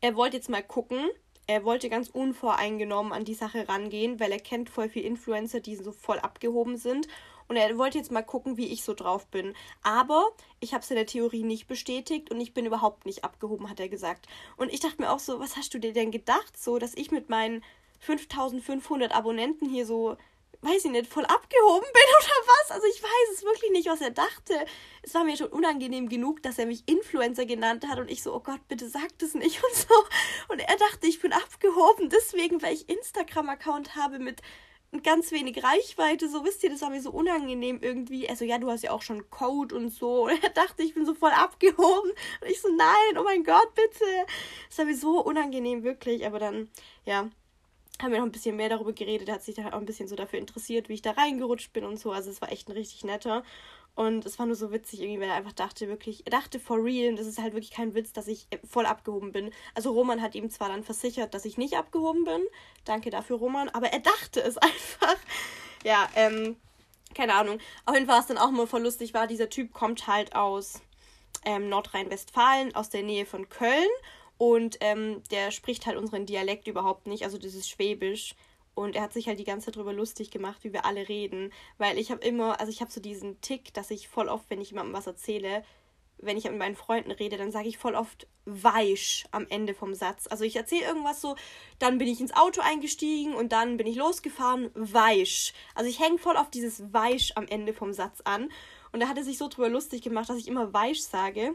er 0.01 0.15
wollte 0.15 0.37
jetzt 0.37 0.49
mal 0.49 0.63
gucken. 0.63 1.11
Er 1.49 1.65
wollte 1.65 1.89
ganz 1.89 2.11
unvoreingenommen 2.11 3.13
an 3.13 3.25
die 3.25 3.35
Sache 3.35 3.69
rangehen, 3.69 4.21
weil 4.21 4.31
er 4.31 4.39
kennt 4.39 4.71
voll 4.71 4.89
viele 4.89 5.07
Influencer, 5.07 5.59
die 5.59 5.75
so 5.75 5.91
voll 5.91 6.21
abgehoben 6.21 6.77
sind. 6.77 7.09
Und 7.49 7.57
er 7.57 7.77
wollte 7.77 7.99
jetzt 7.99 8.13
mal 8.13 8.23
gucken, 8.23 8.57
wie 8.57 8.69
ich 8.69 8.85
so 8.85 8.95
drauf 8.95 9.27
bin. 9.27 9.55
Aber 9.83 10.29
ich 10.61 10.75
habe 10.75 10.85
seine 10.85 11.07
Theorie 11.07 11.43
nicht 11.43 11.67
bestätigt 11.67 12.31
und 12.31 12.41
ich 12.41 12.55
bin 12.55 12.67
überhaupt 12.67 13.05
nicht 13.05 13.25
abgehoben, 13.25 13.69
hat 13.69 13.81
er 13.81 13.89
gesagt. 13.89 14.29
Und 14.57 14.73
ich 14.73 14.79
dachte 14.79 15.03
mir 15.03 15.11
auch 15.11 15.19
so, 15.19 15.41
was 15.41 15.57
hast 15.57 15.75
du 15.75 15.81
dir 15.81 15.93
denn 15.93 16.13
gedacht, 16.13 16.57
so, 16.57 16.79
dass 16.79 16.95
ich 16.95 17.11
mit 17.11 17.31
meinen 17.31 17.65
5500 18.01 19.13
Abonnenten 19.13 19.69
hier 19.69 19.87
so 19.87 20.17
weiß 20.61 20.85
ich 20.87 20.91
nicht, 20.91 21.07
voll 21.07 21.25
abgehoben 21.25 21.87
bin 21.93 22.03
oder 22.19 22.47
was. 22.47 22.71
Also 22.73 22.87
ich 22.89 23.03
weiß 23.03 23.35
es 23.35 23.45
wirklich 23.45 23.71
nicht, 23.71 23.89
was 23.89 24.01
er 24.01 24.11
dachte. 24.11 24.55
Es 25.03 25.15
war 25.15 25.25
mir 25.25 25.37
schon 25.37 25.49
unangenehm 25.49 26.09
genug, 26.09 26.43
dass 26.43 26.59
er 26.59 26.67
mich 26.67 26.83
Influencer 26.87 27.47
genannt 27.47 27.87
hat 27.89 27.99
und 27.99 28.11
ich 28.11 28.23
so, 28.23 28.35
oh 28.35 28.41
Gott, 28.41 28.67
bitte 28.69 28.89
sag 28.89 29.17
das 29.19 29.35
nicht 29.35 29.63
und 29.65 29.75
so. 29.75 29.95
Und 30.49 30.61
er 30.61 30.77
dachte, 30.77 31.07
ich 31.07 31.21
bin 31.21 31.33
abgehoben, 31.33 32.09
deswegen, 32.11 32.61
weil 32.63 32.75
ich 32.75 32.89
Instagram-Account 32.89 33.95
habe 33.97 34.19
mit 34.19 34.43
ganz 35.03 35.33
wenig 35.33 35.63
Reichweite, 35.63 36.31
so 36.31 36.45
wisst 36.45 36.65
ihr, 36.65 36.71
das 36.71 36.81
war 36.81 36.89
mir 36.89 37.03
so 37.03 37.11
unangenehm 37.11 37.79
irgendwie. 37.83 38.29
Also 38.29 38.47
ja, 38.47 38.57
du 38.57 38.71
hast 38.71 38.83
ja 38.83 38.91
auch 38.91 39.03
schon 39.03 39.29
Code 39.29 39.77
und 39.77 39.91
so. 39.91 40.25
Und 40.25 40.43
er 40.43 40.51
dachte, 40.51 40.83
ich 40.83 40.95
bin 40.95 41.05
so 41.05 41.15
voll 41.15 41.31
abgehoben. 41.31 42.11
Und 42.41 42.49
ich 42.49 42.61
so, 42.61 42.69
nein, 42.75 43.19
oh 43.19 43.23
mein 43.23 43.45
Gott, 43.45 43.75
bitte. 43.75 44.05
Das 44.69 44.79
war 44.79 44.87
mir 44.87 44.97
so 44.97 45.23
unangenehm, 45.23 45.85
wirklich. 45.85 46.27
Aber 46.27 46.39
dann, 46.39 46.71
ja, 47.05 47.29
haben 48.01 48.13
wir 48.13 48.19
noch 48.19 48.27
ein 48.27 48.33
bisschen 48.33 48.57
mehr 48.57 48.69
darüber 48.69 48.93
geredet. 48.93 49.29
Er 49.29 49.35
hat 49.35 49.43
sich 49.43 49.55
dann 49.55 49.73
auch 49.73 49.79
ein 49.79 49.87
bisschen 49.87 50.09
so 50.09 50.17
dafür 50.17 50.39
interessiert, 50.39 50.89
wie 50.89 50.95
ich 50.95 51.03
da 51.03 51.13
reingerutscht 51.13 51.73
bin 51.73 51.85
und 51.85 51.99
so. 51.99 52.13
Also 52.13 52.31
es 52.31 52.41
war 52.41 52.53
echt 52.53 52.69
ein 52.69 52.73
richtig 52.73 53.05
netter. 53.05 53.43
Und 53.95 54.25
es 54.27 54.39
war 54.39 54.47
nur 54.47 54.55
so 54.55 54.71
witzig 54.71 55.01
irgendwie, 55.01 55.21
weil 55.21 55.29
er 55.29 55.35
einfach 55.35 55.53
dachte, 55.53 55.89
wirklich, 55.89 56.25
er 56.25 56.31
dachte 56.31 56.61
for 56.61 56.77
real, 56.85 57.11
und 57.11 57.19
das 57.19 57.27
ist 57.27 57.41
halt 57.41 57.55
wirklich 57.55 57.73
kein 57.73 57.95
Witz, 57.95 58.13
dass 58.13 58.29
ich 58.29 58.47
voll 58.65 58.87
abgehoben 58.87 59.33
bin. 59.33 59.51
Also 59.75 59.91
Roman 59.91 60.23
hat 60.23 60.37
ihm 60.37 60.51
zwar 60.51 60.69
dann 60.69 60.85
versichert, 60.85 61.35
dass 61.35 61.45
ich 61.45 61.59
nicht 61.59 61.77
abgehoben 61.77 62.23
bin. 62.23 62.47
Danke 62.85 63.11
dafür, 63.11 63.39
Roman. 63.39 63.69
Aber 63.71 63.89
er 63.89 63.99
dachte 63.99 64.41
es 64.41 64.57
einfach. 64.59 65.17
Ja, 65.85 66.09
ähm, 66.15 66.57
keine 67.15 67.35
Ahnung. 67.35 67.59
Auf 67.87 67.95
jeden 67.95 68.07
Fall 68.07 68.15
war 68.15 68.21
es 68.21 68.29
dann 68.29 68.39
auch 68.39 68.53
mal 68.53 68.69
voll 68.69 68.83
lustig 68.83 69.15
war, 69.15 69.27
dieser 69.27 69.49
Typ 69.49 69.73
kommt 69.73 70.07
halt 70.07 70.37
aus 70.37 70.81
ähm, 71.45 71.69
Nordrhein-Westfalen, 71.69 72.77
aus 72.77 72.91
der 72.91 73.03
Nähe 73.03 73.27
von 73.27 73.49
Köln. 73.49 73.89
Und 74.39 74.79
ähm, 74.81 75.23
der 75.31 75.51
spricht 75.51 75.87
halt 75.87 75.97
unseren 75.97 76.25
Dialekt 76.25 76.69
überhaupt 76.69 77.07
nicht, 77.07 77.25
also 77.25 77.39
das 77.39 77.55
ist 77.55 77.69
Schwäbisch. 77.69 78.35
Und 78.75 78.95
er 78.95 79.03
hat 79.03 79.13
sich 79.13 79.27
halt 79.27 79.41
die 79.41 79.45
ganze 79.45 79.67
Zeit 79.67 79.77
darüber 79.77 79.93
lustig 79.93 80.31
gemacht, 80.31 80.63
wie 80.63 80.73
wir 80.73 80.85
alle 80.85 81.09
reden. 81.09 81.53
Weil 81.79 81.99
ich 81.99 82.13
habe 82.13 82.25
immer, 82.25 82.61
also 82.61 82.71
ich 82.71 82.81
habe 82.81 82.93
so 82.93 83.01
diesen 83.01 83.41
Tick, 83.41 83.75
dass 83.75 83.91
ich 83.91 84.09
voll 84.09 84.29
oft, 84.29 84.49
wenn 84.51 84.61
ich 84.61 84.71
jemandem 84.71 84.95
was 84.95 85.09
erzähle, 85.09 85.65
wenn 86.21 86.37
ich 86.37 86.45
mit 86.45 86.59
meinen 86.59 86.77
Freunden 86.77 87.11
rede, 87.11 87.37
dann 87.37 87.51
sage 87.51 87.69
ich 87.69 87.79
voll 87.79 87.95
oft 87.95 88.27
weich 88.45 89.25
am 89.31 89.47
Ende 89.49 89.75
vom 89.75 89.95
Satz. 89.95 90.27
Also 90.29 90.45
ich 90.45 90.57
erzähle 90.57 90.87
irgendwas 90.87 91.21
so, 91.21 91.37
dann 91.79 91.99
bin 91.99 92.09
ich 92.09 92.21
ins 92.21 92.35
Auto 92.35 92.61
eingestiegen 92.61 93.35
und 93.35 93.53
dann 93.53 93.77
bin 93.77 93.87
ich 93.87 93.97
losgefahren, 93.97 94.71
weich. 94.75 95.55
Also 95.75 95.89
ich 95.91 96.01
hänge 96.01 96.19
voll 96.19 96.37
auf 96.37 96.51
dieses 96.51 96.93
weich 96.93 97.37
am 97.37 97.47
Ende 97.47 97.73
vom 97.73 97.93
Satz 97.93 98.21
an. 98.23 98.51
Und 98.93 99.01
da 99.01 99.09
hat 99.09 99.19
er 99.19 99.25
sich 99.25 99.39
so 99.39 99.49
drüber 99.49 99.69
lustig 99.69 100.03
gemacht, 100.03 100.29
dass 100.29 100.39
ich 100.39 100.49
immer 100.49 100.73
weich 100.73 101.05
sage. 101.05 101.55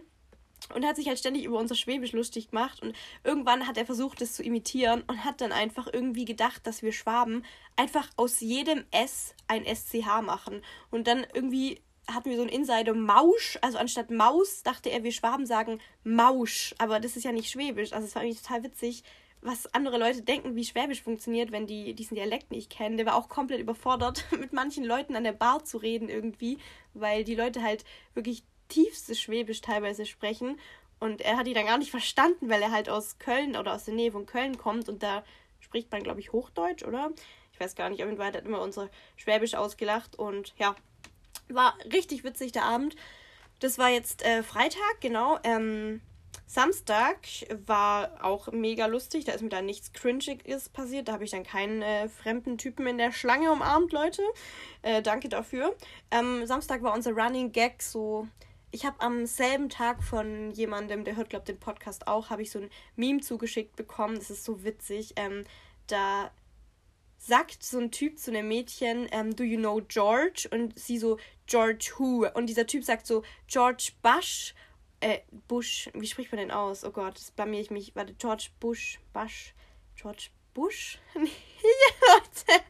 Und 0.73 0.85
hat 0.85 0.95
sich 0.95 1.07
halt 1.07 1.19
ständig 1.19 1.43
über 1.45 1.59
unser 1.59 1.75
Schwäbisch 1.75 2.11
lustig 2.11 2.49
gemacht. 2.49 2.81
Und 2.81 2.95
irgendwann 3.23 3.67
hat 3.67 3.77
er 3.77 3.85
versucht, 3.85 4.21
es 4.21 4.33
zu 4.33 4.43
imitieren 4.43 5.03
und 5.07 5.25
hat 5.25 5.41
dann 5.41 5.51
einfach 5.51 5.87
irgendwie 5.91 6.25
gedacht, 6.25 6.65
dass 6.65 6.81
wir 6.81 6.91
Schwaben 6.91 7.43
einfach 7.75 8.09
aus 8.15 8.39
jedem 8.39 8.83
S 8.91 9.33
ein 9.47 9.65
SCH 9.65 10.21
machen. 10.21 10.61
Und 10.91 11.07
dann 11.07 11.25
irgendwie 11.33 11.81
hatten 12.07 12.29
wir 12.29 12.37
so 12.37 12.43
ein 12.43 12.49
Insider 12.49 12.93
Mausch. 12.93 13.57
Also 13.61 13.77
anstatt 13.77 14.11
Maus 14.11 14.63
dachte 14.63 14.89
er, 14.89 15.03
wir 15.03 15.11
Schwaben 15.11 15.45
sagen 15.45 15.79
Mausch. 16.03 16.75
Aber 16.77 16.99
das 16.99 17.15
ist 17.15 17.23
ja 17.23 17.31
nicht 17.31 17.49
Schwäbisch. 17.49 17.93
Also 17.93 18.07
es 18.07 18.15
war 18.15 18.23
irgendwie 18.23 18.41
total 18.41 18.63
witzig, 18.63 19.03
was 19.43 19.73
andere 19.73 19.97
Leute 19.97 20.21
denken, 20.21 20.55
wie 20.55 20.63
Schwäbisch 20.63 21.01
funktioniert, 21.01 21.51
wenn 21.51 21.67
die 21.67 21.93
diesen 21.93 22.15
Dialekt 22.15 22.51
nicht 22.51 22.69
kennen. 22.69 22.97
Der 22.97 23.05
war 23.05 23.15
auch 23.15 23.29
komplett 23.29 23.59
überfordert, 23.59 24.25
mit 24.39 24.53
manchen 24.53 24.83
Leuten 24.83 25.15
an 25.15 25.23
der 25.23 25.33
Bar 25.33 25.63
zu 25.65 25.77
reden 25.77 26.09
irgendwie, 26.09 26.57
weil 26.93 27.23
die 27.23 27.35
Leute 27.35 27.61
halt 27.61 27.83
wirklich 28.13 28.43
tiefstes 28.69 29.19
Schwäbisch 29.19 29.61
teilweise 29.61 30.05
sprechen. 30.05 30.59
Und 30.99 31.21
er 31.21 31.37
hat 31.37 31.47
die 31.47 31.53
dann 31.53 31.65
gar 31.65 31.77
nicht 31.77 31.91
verstanden, 31.91 32.49
weil 32.49 32.61
er 32.61 32.71
halt 32.71 32.89
aus 32.89 33.19
Köln 33.19 33.57
oder 33.57 33.73
aus 33.73 33.85
der 33.85 33.93
Nähe 33.93 34.11
von 34.11 34.25
Köln 34.25 34.57
kommt 34.57 34.87
und 34.87 35.03
da 35.03 35.23
spricht 35.59 35.91
man, 35.91 36.03
glaube 36.03 36.19
ich, 36.19 36.31
Hochdeutsch, 36.31 36.83
oder? 36.83 37.11
Ich 37.51 37.59
weiß 37.59 37.75
gar 37.75 37.89
nicht, 37.89 38.01
auf 38.01 38.07
jeden 38.07 38.17
Fall 38.17 38.33
hat 38.33 38.45
immer 38.45 38.61
unser 38.61 38.89
Schwäbisch 39.15 39.55
ausgelacht 39.55 40.17
und 40.17 40.53
ja, 40.57 40.75
war 41.49 41.77
richtig 41.91 42.23
witzig 42.23 42.51
der 42.51 42.65
Abend. 42.65 42.95
Das 43.59 43.77
war 43.77 43.89
jetzt 43.89 44.23
äh, 44.25 44.43
Freitag, 44.43 45.01
genau. 45.01 45.39
Ähm, 45.43 46.01
Samstag 46.45 47.17
war 47.65 48.23
auch 48.23 48.51
mega 48.51 48.85
lustig. 48.85 49.25
Da 49.25 49.31
ist 49.31 49.41
mir 49.41 49.49
dann 49.49 49.65
nichts 49.65 49.93
Cringiges 49.93 50.69
passiert. 50.69 51.07
Da 51.07 51.13
habe 51.13 51.23
ich 51.23 51.31
dann 51.31 51.43
keinen 51.43 51.81
äh, 51.81 52.09
fremden 52.09 52.57
Typen 52.57 52.85
in 52.87 52.97
der 52.97 53.11
Schlange 53.11 53.51
umarmt, 53.51 53.91
Leute. 53.91 54.21
Äh, 54.81 55.01
danke 55.01 55.29
dafür. 55.29 55.75
Ähm, 56.11 56.45
Samstag 56.45 56.83
war 56.83 56.93
unser 56.93 57.11
Running 57.11 57.51
Gag 57.51 57.81
so 57.81 58.27
ich 58.73 58.85
habe 58.85 58.99
am 59.01 59.27
selben 59.27 59.69
Tag 59.69 60.03
von 60.03 60.51
jemandem, 60.51 61.03
der 61.03 61.15
hört, 61.15 61.29
glaube 61.29 61.43
ich, 61.43 61.53
den 61.53 61.59
Podcast 61.59 62.07
auch, 62.07 62.31
habe 62.31 62.41
ich 62.41 62.49
so 62.49 62.59
ein 62.59 62.71
Meme 62.95 63.21
zugeschickt 63.21 63.75
bekommen. 63.75 64.15
Das 64.15 64.31
ist 64.31 64.43
so 64.43 64.63
witzig. 64.63 65.13
Ähm, 65.15 65.43
da 65.85 66.31
sagt 67.19 67.61
so 67.63 67.77
ein 67.77 67.91
Typ 67.91 68.17
zu 68.17 68.31
einem 68.31 68.47
Mädchen, 68.47 69.07
ähm, 69.11 69.35
do 69.35 69.43
you 69.43 69.59
know 69.59 69.79
George? 69.87 70.49
Und 70.51 70.77
sie 70.77 70.97
so, 70.97 71.19
George 71.45 71.91
who? 71.97 72.25
Und 72.33 72.47
dieser 72.47 72.65
Typ 72.65 72.83
sagt 72.83 73.05
so, 73.05 73.23
George 73.47 73.91
Bush. 74.01 74.55
Äh, 75.01 75.19
Bush, 75.47 75.89
wie 75.93 76.07
spricht 76.07 76.31
man 76.31 76.39
denn 76.39 76.51
aus? 76.51 76.83
Oh 76.83 76.91
Gott, 76.91 77.15
das 77.15 77.29
blamier 77.29 77.61
ich 77.61 77.69
mich. 77.69 77.95
Warte, 77.95 78.15
George 78.15 78.49
Bush, 78.59 78.99
Bush, 79.13 79.53
George 79.95 80.29
Bush? 80.55 80.97
Nee, 81.15 81.29
Leute. 82.47 82.63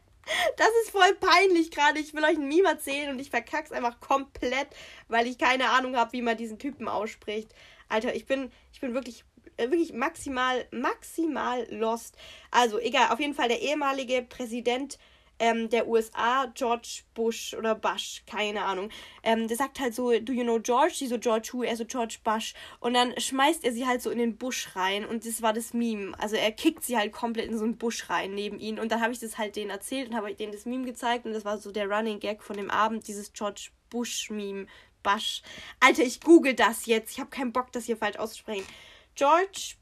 Das 0.56 0.68
ist 0.82 0.90
voll 0.90 1.14
peinlich 1.20 1.70
gerade. 1.70 1.98
Ich 1.98 2.14
will 2.14 2.24
euch 2.24 2.36
ein 2.36 2.48
Meme 2.48 2.68
erzählen 2.68 3.10
und 3.10 3.18
ich 3.18 3.30
verkack's 3.30 3.72
einfach 3.72 4.00
komplett, 4.00 4.68
weil 5.08 5.26
ich 5.26 5.38
keine 5.38 5.70
Ahnung 5.70 5.96
habe, 5.96 6.12
wie 6.12 6.22
man 6.22 6.36
diesen 6.36 6.58
Typen 6.58 6.88
ausspricht. 6.88 7.54
Alter, 7.88 8.14
ich 8.14 8.26
bin, 8.26 8.50
ich 8.72 8.80
bin 8.80 8.94
wirklich, 8.94 9.24
äh, 9.56 9.70
wirklich 9.70 9.92
maximal, 9.92 10.66
maximal 10.70 11.66
lost. 11.70 12.16
Also, 12.50 12.78
egal, 12.78 13.10
auf 13.10 13.20
jeden 13.20 13.34
Fall 13.34 13.48
der 13.48 13.60
ehemalige 13.60 14.22
Präsident 14.22 14.98
ähm, 15.38 15.68
der 15.68 15.88
USA, 15.88 16.46
George 16.54 17.02
Bush 17.14 17.54
oder 17.54 17.74
Bush, 17.74 18.22
keine 18.26 18.64
Ahnung. 18.64 18.90
Ähm, 19.22 19.48
der 19.48 19.56
sagt 19.56 19.80
halt 19.80 19.94
so, 19.94 20.18
do 20.20 20.32
you 20.32 20.42
know 20.42 20.60
George? 20.60 20.94
Sie 20.94 21.06
so, 21.06 21.18
George 21.18 21.50
who? 21.52 21.62
Er 21.62 21.76
so, 21.76 21.84
George 21.84 22.18
Bush. 22.22 22.54
Und 22.80 22.94
dann 22.94 23.18
schmeißt 23.18 23.64
er 23.64 23.72
sie 23.72 23.86
halt 23.86 24.02
so 24.02 24.10
in 24.10 24.18
den 24.18 24.36
Busch 24.36 24.74
rein 24.76 25.04
und 25.04 25.26
das 25.26 25.42
war 25.42 25.52
das 25.52 25.74
Meme. 25.74 26.12
Also 26.18 26.36
er 26.36 26.52
kickt 26.52 26.84
sie 26.84 26.96
halt 26.96 27.12
komplett 27.12 27.50
in 27.50 27.58
so 27.58 27.64
einen 27.64 27.78
Busch 27.78 28.08
rein 28.10 28.34
neben 28.34 28.58
ihn 28.58 28.78
und 28.78 28.92
dann 28.92 29.00
habe 29.00 29.12
ich 29.12 29.18
das 29.18 29.38
halt 29.38 29.56
denen 29.56 29.70
erzählt 29.70 30.08
und 30.08 30.16
habe 30.16 30.32
denen 30.34 30.52
das 30.52 30.66
Meme 30.66 30.86
gezeigt 30.86 31.26
und 31.26 31.32
das 31.32 31.44
war 31.44 31.58
so 31.58 31.72
der 31.72 31.88
Running 31.88 32.20
Gag 32.20 32.42
von 32.42 32.56
dem 32.56 32.70
Abend, 32.70 33.06
dieses 33.08 33.32
George 33.32 33.70
Bush 33.90 34.30
Meme. 34.30 34.66
Bush. 35.04 35.42
Alter, 35.78 36.02
ich 36.02 36.20
google 36.20 36.54
das 36.54 36.86
jetzt. 36.86 37.12
Ich 37.12 37.20
habe 37.20 37.30
keinen 37.30 37.52
Bock, 37.52 37.70
das 37.70 37.84
hier 37.84 37.96
falsch 37.96 38.16
auszusprechen. 38.16 38.66
George 39.14 39.74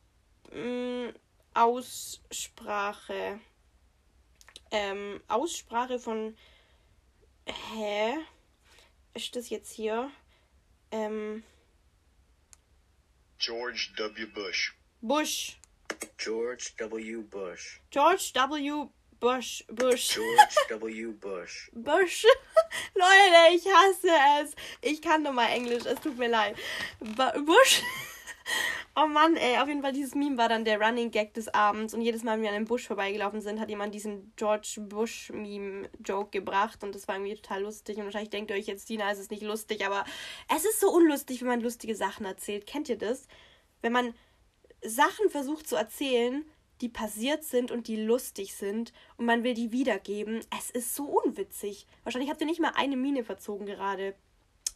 mh, 0.52 1.08
mm, 1.08 1.14
Aussprache 1.54 3.38
ähm, 4.72 5.20
Aussprache 5.28 5.98
von. 5.98 6.36
Hä? 7.46 8.16
Ist 9.14 9.36
das 9.36 9.50
jetzt 9.50 9.72
hier? 9.72 10.10
Ähm. 10.90 11.44
George 13.38 13.90
W. 13.96 14.26
Bush. 14.26 14.74
Bush. 15.00 15.56
George 16.16 16.72
W. 16.78 17.22
Bush. 17.22 17.80
George 17.90 18.32
W. 18.34 18.88
Bush. 19.20 19.64
Bush. 19.68 20.14
George 20.14 20.56
W. 20.80 21.12
Bush. 21.12 21.70
Bush. 21.72 22.24
Leute, 22.94 23.54
ich 23.54 23.66
hasse 23.66 24.10
es. 24.42 24.54
Ich 24.80 25.02
kann 25.02 25.22
nur 25.22 25.32
mal 25.32 25.48
Englisch, 25.48 25.84
es 25.84 26.00
tut 26.00 26.16
mir 26.16 26.28
leid. 26.28 26.56
Bush. 27.00 27.82
Oh 28.94 29.06
Mann, 29.06 29.36
ey, 29.36 29.56
auf 29.56 29.68
jeden 29.68 29.80
Fall, 29.80 29.94
dieses 29.94 30.14
Meme 30.14 30.36
war 30.36 30.50
dann 30.50 30.66
der 30.66 30.78
Running 30.78 31.10
Gag 31.10 31.32
des 31.32 31.48
Abends 31.54 31.94
und 31.94 32.02
jedes 32.02 32.24
Mal, 32.24 32.34
wenn 32.34 32.42
wir 32.42 32.50
an 32.50 32.56
einem 32.56 32.66
Busch 32.66 32.86
vorbeigelaufen 32.86 33.40
sind, 33.40 33.58
hat 33.58 33.70
jemand 33.70 33.94
diesen 33.94 34.34
George 34.36 34.76
Bush-Meme-Joke 34.80 36.28
gebracht 36.30 36.84
und 36.84 36.94
das 36.94 37.08
war 37.08 37.14
irgendwie 37.14 37.36
total 37.36 37.62
lustig 37.62 37.96
und 37.96 38.04
wahrscheinlich 38.04 38.28
denkt 38.28 38.50
ihr 38.50 38.56
euch 38.58 38.66
jetzt, 38.66 38.90
Dina, 38.90 39.10
es 39.10 39.18
ist 39.18 39.30
nicht 39.30 39.42
lustig, 39.42 39.86
aber 39.86 40.04
es 40.54 40.66
ist 40.66 40.78
so 40.78 40.90
unlustig, 40.90 41.40
wenn 41.40 41.48
man 41.48 41.62
lustige 41.62 41.96
Sachen 41.96 42.26
erzählt. 42.26 42.66
Kennt 42.66 42.90
ihr 42.90 42.98
das? 42.98 43.28
Wenn 43.80 43.92
man 43.92 44.12
Sachen 44.84 45.30
versucht 45.30 45.66
zu 45.66 45.76
erzählen, 45.76 46.44
die 46.82 46.88
passiert 46.88 47.44
sind 47.44 47.70
und 47.70 47.86
die 47.86 47.96
lustig 47.96 48.54
sind 48.54 48.92
und 49.16 49.24
man 49.24 49.44
will 49.44 49.54
die 49.54 49.72
wiedergeben, 49.72 50.40
es 50.58 50.68
ist 50.70 50.94
so 50.94 51.04
unwitzig. 51.04 51.86
Wahrscheinlich 52.02 52.30
habt 52.30 52.40
ihr 52.40 52.46
nicht 52.46 52.60
mal 52.60 52.72
eine 52.74 52.96
Mine 52.96 53.24
verzogen 53.24 53.66
gerade. 53.66 54.14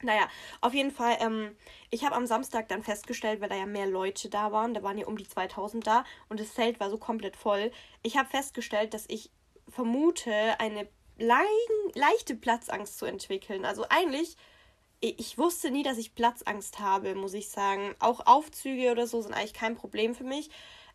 Naja, 0.03 0.29
auf 0.61 0.75
jeden 0.75 0.91
Fall, 0.91 1.17
ähm, 1.21 1.57
ich 1.91 2.05
habe 2.05 2.15
am 2.15 2.27
Samstag 2.27 2.69
dann 2.69 2.83
festgestellt, 2.83 3.41
weil 3.41 3.49
da 3.49 3.57
ja 3.57 3.67
mehr 3.67 3.87
Leute 3.87 4.29
da 4.29 4.53
waren, 4.53 4.75
da 4.75 4.83
waren 4.83 4.99
ja 4.99 5.07
um 5.07 5.17
die 5.17 5.29
2000 5.29 5.87
da 5.87 6.05
und 6.29 6.39
das 6.39 6.55
Zelt 6.55 6.81
war 6.81 6.91
so 6.91 6.99
komplett 6.99 7.37
voll. 7.37 7.71
Ich 8.03 8.17
habe 8.17 8.29
festgestellt, 8.29 8.93
dass 8.93 9.07
ich 9.09 9.31
vermute, 9.69 10.33
eine 10.59 10.89
leichte 11.19 12.35
Platzangst 12.35 12.99
zu 12.99 13.07
entwickeln. 13.07 13.65
Also 13.65 13.87
eigentlich, 13.89 14.37
ich 15.01 15.39
wusste 15.39 15.71
nie, 15.71 15.83
dass 15.83 15.99
ich 15.99 16.15
Platzangst 16.15 16.79
habe, 16.79 17.15
muss 17.15 17.35
ich 17.35 17.49
sagen. 17.49 17.95
Auch 17.99 18.27
Aufzüge 18.27 18.91
oder 18.91 19.07
so 19.07 19.23
sind 19.23 19.33
eigentlich 19.33 19.55
kein 19.55 19.77
Problem 19.77 20.15
für 20.15 20.25
mich. 20.25 20.51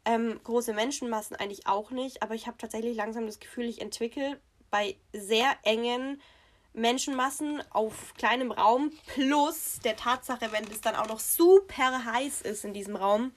Ähm, 0.05 0.39
große 0.43 0.73
Menschenmassen 0.73 1.35
eigentlich 1.35 1.67
auch 1.67 1.91
nicht, 1.91 2.23
aber 2.23 2.33
ich 2.33 2.47
habe 2.47 2.57
tatsächlich 2.57 2.97
langsam 2.97 3.25
das 3.25 3.39
Gefühl, 3.39 3.65
ich 3.65 3.81
entwickle 3.81 4.39
bei 4.71 4.95
sehr 5.13 5.51
engen 5.63 6.21
Menschenmassen 6.73 7.61
auf 7.71 8.13
kleinem 8.15 8.51
Raum 8.51 8.91
plus 9.07 9.79
der 9.83 9.95
Tatsache, 9.95 10.51
wenn 10.51 10.63
es 10.65 10.81
dann 10.81 10.95
auch 10.95 11.07
noch 11.07 11.19
super 11.19 12.05
heiß 12.05 12.41
ist 12.41 12.63
in 12.63 12.73
diesem 12.73 12.95
Raum, 12.95 13.31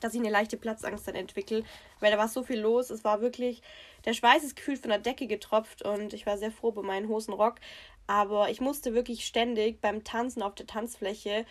dass 0.00 0.14
ich 0.14 0.20
eine 0.20 0.30
leichte 0.30 0.56
Platzangst 0.56 1.08
dann 1.08 1.16
entwickle, 1.16 1.64
weil 2.00 2.12
da 2.12 2.18
war 2.18 2.28
so 2.28 2.42
viel 2.42 2.60
los. 2.60 2.90
Es 2.90 3.04
war 3.04 3.20
wirklich, 3.20 3.62
der 4.04 4.12
Schweiß 4.12 4.44
ist 4.44 4.56
gefühlt 4.56 4.80
von 4.80 4.90
der 4.90 5.00
Decke 5.00 5.26
getropft 5.26 5.82
und 5.82 6.12
ich 6.12 6.26
war 6.26 6.38
sehr 6.38 6.52
froh 6.52 6.70
bei 6.70 6.82
meinem 6.82 7.08
Hosenrock. 7.08 7.56
Aber 8.06 8.48
ich 8.48 8.60
musste 8.60 8.94
wirklich 8.94 9.26
ständig 9.26 9.80
beim 9.80 10.04
Tanzen 10.04 10.42
auf 10.42 10.54
der 10.54 10.66
Tanzfläche 10.66 11.44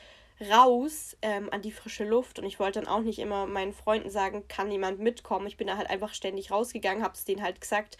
raus 0.49 1.17
ähm, 1.21 1.49
an 1.51 1.61
die 1.61 1.71
frische 1.71 2.03
Luft 2.03 2.39
und 2.39 2.45
ich 2.45 2.59
wollte 2.59 2.79
dann 2.79 2.87
auch 2.87 3.01
nicht 3.01 3.19
immer 3.19 3.47
meinen 3.47 3.73
Freunden 3.73 4.09
sagen, 4.09 4.47
kann 4.47 4.71
jemand 4.71 4.99
mitkommen. 4.99 5.47
Ich 5.47 5.57
bin 5.57 5.67
da 5.67 5.77
halt 5.77 5.89
einfach 5.89 6.13
ständig 6.13 6.51
rausgegangen, 6.51 7.03
habe 7.03 7.15
es 7.15 7.25
denen 7.25 7.41
halt 7.41 7.59
gesagt. 7.59 7.97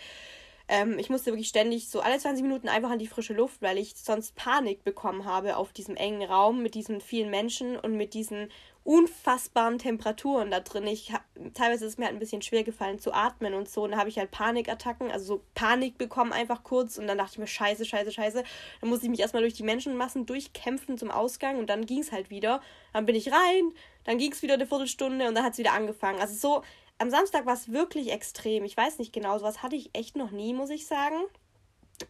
Ähm, 0.68 1.00
ich 1.00 1.10
musste 1.10 1.32
wirklich 1.32 1.48
ständig 1.48 1.90
so 1.90 2.02
alle 2.02 2.18
20 2.18 2.44
Minuten 2.44 2.68
einfach 2.68 2.90
an 2.90 3.00
die 3.00 3.08
frische 3.08 3.34
Luft, 3.34 3.62
weil 3.62 3.78
ich 3.78 3.96
sonst 3.96 4.36
Panik 4.36 4.84
bekommen 4.84 5.26
habe 5.26 5.58
auf 5.58 5.72
diesem 5.72 5.96
engen 5.96 6.24
Raum 6.24 6.62
mit 6.62 6.76
diesen 6.76 7.00
vielen 7.00 7.30
Menschen 7.30 7.78
und 7.78 7.96
mit 7.96 8.14
diesen 8.14 8.50
unfassbaren 8.84 9.80
Temperaturen 9.80 10.50
da 10.50 10.62
drin. 10.62 10.88
Ich 10.88 11.14
teilweise 11.54 11.86
ist 11.86 11.92
es 11.92 11.98
mir 11.98 12.06
halt 12.06 12.16
ein 12.16 12.20
bisschen 12.20 12.42
schwer 12.42 12.64
gefallen 12.64 13.00
zu 13.00 13.14
atmen 13.14 13.54
und 13.54 13.68
so. 13.68 13.84
Und 13.84 13.92
da 13.92 13.98
habe 13.98 14.08
ich 14.08 14.18
halt 14.18 14.32
Panikattacken, 14.32 15.12
also 15.12 15.26
so 15.26 15.42
Panik 15.56 15.98
bekommen 15.98 16.32
einfach 16.32 16.64
kurz. 16.64 16.98
Und 16.98 17.08
dann 17.08 17.18
dachte 17.18 17.34
ich 17.34 17.40
mir, 17.40 17.48
scheiße, 17.48 17.84
scheiße, 17.84 18.14
scheiße. 18.14 18.44
Dann 18.80 18.90
musste 18.90 19.06
ich 19.06 19.10
mich 19.10 19.20
erstmal 19.20 19.44
durch 19.44 19.56
die 19.56 19.64
Menschenmassen 19.64 20.26
durchkämpfen 20.26 20.98
zum 20.98 21.12
Ausgang 21.12 21.60
und 21.60 21.70
dann 21.70 21.86
ging 21.86 22.00
es 22.00 22.14
halt 22.14 22.30
wieder. 22.30 22.62
Dann 22.94 23.06
bin 23.06 23.16
ich 23.16 23.30
rein, 23.30 23.74
dann 24.06 24.18
ging 24.18 24.32
es 24.32 24.42
wieder 24.42 24.54
eine 24.54 24.66
Viertelstunde 24.66 25.28
und 25.28 25.36
dann 25.36 25.44
hat 25.44 25.52
es 25.54 25.60
wieder 25.60 25.74
angefangen. 25.74 26.22
Also 26.22 26.36
so, 26.36 26.64
am 26.98 27.10
Samstag 27.10 27.46
war 27.46 27.54
es 27.54 27.72
wirklich 27.72 28.12
extrem. 28.12 28.64
Ich 28.64 28.76
weiß 28.76 29.00
nicht 29.00 29.14
genau, 29.14 29.38
sowas 29.38 29.62
hatte 29.62 29.76
ich 29.76 29.92
echt 29.94 30.16
noch 30.16 30.32
nie, 30.32 30.54
muss 30.54 30.70
ich 30.70 30.88
sagen. 30.88 31.18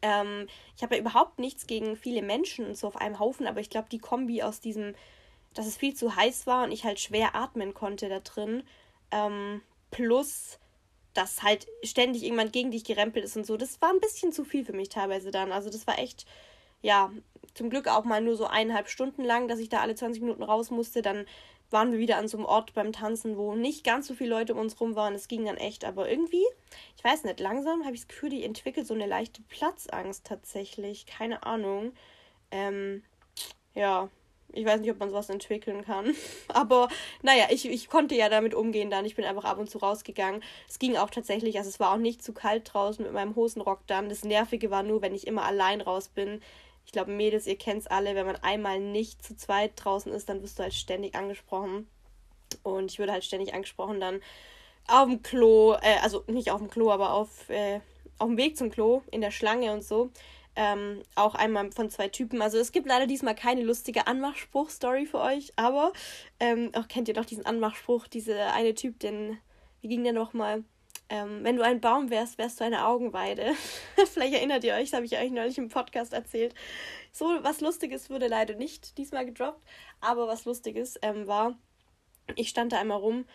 Ähm, 0.01 0.47
ich 0.75 0.83
habe 0.83 0.95
ja 0.95 1.01
überhaupt 1.01 1.39
nichts 1.39 1.67
gegen 1.67 1.95
viele 1.95 2.21
Menschen 2.21 2.65
und 2.65 2.77
so 2.77 2.87
auf 2.87 2.97
einem 2.97 3.19
Haufen, 3.19 3.47
aber 3.47 3.59
ich 3.59 3.69
glaube, 3.69 3.89
die 3.89 3.99
Kombi 3.99 4.43
aus 4.43 4.59
diesem 4.59 4.95
dass 5.57 5.65
es 5.65 5.77
viel 5.77 5.95
zu 5.95 6.15
heiß 6.15 6.45
war 6.45 6.63
und 6.63 6.71
ich 6.71 6.83
halt 6.83 6.99
schwer 6.99 7.35
atmen 7.35 7.73
konnte 7.73 8.09
da 8.09 8.19
drin. 8.19 8.63
Ähm, 9.11 9.61
plus, 9.89 10.59
dass 11.13 11.41
halt 11.41 11.67
ständig 11.83 12.23
irgendwann 12.23 12.51
gegen 12.51 12.69
dich 12.69 12.83
gerempelt 12.83 13.25
ist 13.25 13.37
und 13.37 13.45
so. 13.45 13.57
Das 13.57 13.81
war 13.81 13.89
ein 13.89 13.99
bisschen 13.99 14.31
zu 14.31 14.43
viel 14.43 14.65
für 14.65 14.73
mich 14.73 14.89
teilweise 14.89 15.31
dann. 15.31 15.51
Also 15.51 15.69
das 15.71 15.87
war 15.87 15.97
echt, 15.97 16.27
ja, 16.81 17.11
zum 17.55 17.71
Glück 17.71 17.87
auch 17.87 18.03
mal 18.03 18.21
nur 18.21 18.35
so 18.35 18.45
eineinhalb 18.45 18.87
Stunden 18.87 19.23
lang, 19.23 19.47
dass 19.47 19.59
ich 19.59 19.69
da 19.69 19.79
alle 19.79 19.95
20 19.95 20.21
Minuten 20.21 20.43
raus 20.43 20.69
musste. 20.69 21.01
Dann 21.01 21.25
waren 21.69 21.91
wir 21.91 21.99
wieder 21.99 22.17
an 22.17 22.27
so 22.27 22.37
einem 22.37 22.45
Ort 22.45 22.73
beim 22.73 22.91
Tanzen, 22.91 23.37
wo 23.37 23.55
nicht 23.55 23.83
ganz 23.83 24.07
so 24.07 24.13
viele 24.13 24.29
Leute 24.29 24.53
um 24.53 24.59
uns 24.59 24.79
rum 24.79 24.95
waren. 24.95 25.15
Es 25.15 25.27
ging 25.27 25.45
dann 25.45 25.57
echt, 25.57 25.85
aber 25.85 26.09
irgendwie, 26.09 26.45
ich 26.95 27.03
weiß 27.03 27.23
nicht, 27.23 27.39
langsam 27.39 27.83
habe 27.83 27.95
ich 27.95 28.01
das 28.01 28.07
Gefühl, 28.07 28.29
die 28.29 28.43
entwickelt 28.43 28.87
so 28.87 28.93
eine 28.93 29.05
leichte 29.05 29.41
Platzangst 29.43 30.25
tatsächlich. 30.25 31.05
Keine 31.05 31.43
Ahnung. 31.43 31.93
Ähm, 32.51 33.03
ja, 33.73 34.09
ich 34.53 34.65
weiß 34.65 34.79
nicht, 34.81 34.91
ob 34.91 34.99
man 34.99 35.09
sowas 35.09 35.29
entwickeln 35.29 35.83
kann. 35.83 36.15
Aber 36.47 36.87
naja, 37.21 37.47
ich, 37.49 37.69
ich 37.69 37.89
konnte 37.89 38.15
ja 38.15 38.29
damit 38.29 38.53
umgehen 38.53 38.89
dann. 38.89 39.05
Ich 39.05 39.15
bin 39.15 39.25
einfach 39.25 39.45
ab 39.45 39.57
und 39.57 39.69
zu 39.69 39.77
rausgegangen. 39.79 40.41
Es 40.67 40.79
ging 40.79 40.95
auch 40.95 41.09
tatsächlich, 41.09 41.57
also 41.57 41.69
es 41.69 41.79
war 41.79 41.93
auch 41.93 41.97
nicht 41.97 42.23
zu 42.23 42.33
kalt 42.33 42.73
draußen 42.73 43.03
mit 43.03 43.13
meinem 43.13 43.35
Hosenrock 43.35 43.85
dann. 43.87 44.09
Das 44.09 44.23
Nervige 44.23 44.71
war 44.71 44.83
nur, 44.83 45.01
wenn 45.01 45.13
ich 45.13 45.27
immer 45.27 45.43
allein 45.43 45.81
raus 45.81 46.07
bin. 46.07 46.41
Ich 46.87 46.93
glaube, 46.93 47.11
Mädels, 47.11 47.47
ihr 47.47 47.57
kennt 47.57 47.81
es 47.81 47.87
alle, 47.87 48.15
wenn 48.15 48.25
man 48.25 48.37
einmal 48.37 48.79
nicht 48.79 49.21
zu 49.21 49.35
zweit 49.35 49.73
draußen 49.75 50.09
ist, 50.13 50.29
dann 50.29 50.41
wirst 50.41 50.57
du 50.57 50.63
halt 50.63 50.73
ständig 50.73 51.15
angesprochen. 51.15 51.85
Und 52.63 52.89
ich 52.89 52.97
würde 52.97 53.11
halt 53.11 53.25
ständig 53.25 53.53
angesprochen 53.53 53.99
dann 53.99 54.21
auf 54.87 55.09
dem 55.09 55.21
Klo, 55.21 55.73
äh, 55.73 55.97
also 56.01 56.23
nicht 56.27 56.49
auf 56.49 56.59
dem 56.59 56.69
Klo, 56.69 56.89
aber 56.89 57.11
auf, 57.11 57.49
äh, 57.49 57.81
auf 58.19 58.29
dem 58.29 58.37
Weg 58.37 58.55
zum 58.55 58.71
Klo, 58.71 59.01
in 59.11 59.19
der 59.19 59.31
Schlange 59.31 59.73
und 59.73 59.83
so. 59.83 60.11
Ähm, 60.55 61.03
auch 61.15 61.35
einmal 61.35 61.69
von 61.73 61.89
zwei 61.89 62.07
Typen. 62.07 62.41
Also 62.41 62.57
es 62.57 62.71
gibt 62.71 62.87
leider 62.87 63.05
diesmal 63.05 63.35
keine 63.35 63.63
lustige 63.63 64.07
Anmachspruch-Story 64.07 65.07
für 65.07 65.19
euch, 65.19 65.51
aber 65.57 65.91
ähm, 66.39 66.71
auch 66.73 66.87
kennt 66.87 67.09
ihr 67.09 67.13
doch 67.13 67.25
diesen 67.25 67.45
Anmachspruch, 67.45 68.07
diese 68.07 68.39
eine 68.53 68.73
Typ, 68.75 68.97
den, 69.01 69.37
wie 69.81 69.89
ging 69.89 70.05
der 70.05 70.13
nochmal? 70.13 70.63
Ähm, 71.09 71.43
wenn 71.43 71.55
du 71.55 71.63
ein 71.63 71.79
Baum 71.79 72.09
wärst, 72.09 72.37
wärst 72.37 72.59
du 72.59 72.65
eine 72.65 72.85
Augenweide. 72.85 73.53
Vielleicht 74.13 74.33
erinnert 74.33 74.63
ihr 74.63 74.73
euch, 74.73 74.89
das 74.89 74.93
habe 74.93 75.05
ich 75.05 75.17
euch 75.17 75.31
neulich 75.31 75.57
im 75.57 75.69
Podcast 75.69 76.13
erzählt. 76.13 76.53
So 77.11 77.25
was 77.41 77.61
Lustiges 77.61 78.09
wurde 78.09 78.27
leider 78.27 78.55
nicht 78.55 78.97
diesmal 78.97 79.25
gedroppt, 79.25 79.61
aber 80.01 80.27
was 80.27 80.45
Lustiges 80.45 80.99
ähm, 81.01 81.27
war, 81.27 81.57
ich 82.35 82.49
stand 82.49 82.73
da 82.73 82.79
einmal 82.79 82.99
rum 82.99 83.25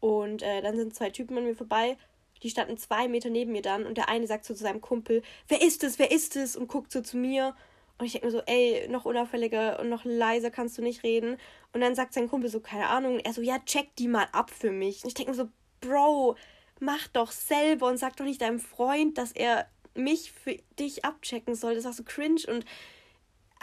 und 0.00 0.42
äh, 0.42 0.60
dann 0.60 0.76
sind 0.76 0.94
zwei 0.94 1.10
Typen 1.10 1.38
an 1.38 1.44
mir 1.44 1.54
vorbei 1.54 1.96
die 2.42 2.50
standen 2.50 2.76
zwei 2.78 3.08
Meter 3.08 3.30
neben 3.30 3.52
mir 3.52 3.62
dann 3.62 3.86
und 3.86 3.96
der 3.96 4.08
eine 4.08 4.26
sagt 4.26 4.44
so 4.44 4.54
zu 4.54 4.62
seinem 4.62 4.80
Kumpel, 4.80 5.22
wer 5.48 5.62
ist 5.62 5.84
es, 5.84 5.98
wer 5.98 6.10
ist 6.10 6.36
es? 6.36 6.56
Und 6.56 6.68
guckt 6.68 6.92
so 6.92 7.00
zu 7.00 7.16
mir. 7.16 7.54
Und 7.98 8.06
ich 8.06 8.12
denke 8.12 8.28
mir 8.28 8.32
so, 8.32 8.40
ey, 8.46 8.88
noch 8.88 9.04
unauffälliger 9.04 9.78
und 9.78 9.90
noch 9.90 10.04
leiser 10.04 10.50
kannst 10.50 10.78
du 10.78 10.82
nicht 10.82 11.02
reden. 11.02 11.36
Und 11.74 11.82
dann 11.82 11.94
sagt 11.94 12.14
sein 12.14 12.30
Kumpel 12.30 12.48
so, 12.48 12.60
keine 12.60 12.88
Ahnung. 12.88 13.14
Und 13.14 13.26
er 13.26 13.34
so, 13.34 13.42
ja, 13.42 13.58
check 13.58 13.94
die 13.96 14.08
mal 14.08 14.26
ab 14.32 14.50
für 14.50 14.70
mich. 14.70 15.04
Und 15.04 15.08
ich 15.08 15.14
denke 15.14 15.32
mir 15.32 15.36
so, 15.36 15.48
Bro, 15.82 16.36
mach 16.80 17.08
doch 17.08 17.30
selber 17.30 17.86
und 17.86 17.98
sag 17.98 18.16
doch 18.16 18.24
nicht 18.24 18.42
deinem 18.42 18.60
Freund, 18.60 19.18
dass 19.18 19.32
er 19.32 19.66
mich 19.94 20.32
für 20.32 20.56
dich 20.78 21.04
abchecken 21.04 21.54
soll. 21.54 21.74
Das 21.74 21.84
ist 21.84 21.90
auch 21.90 21.94
so 21.94 22.04
cringe 22.04 22.42
und 22.48 22.64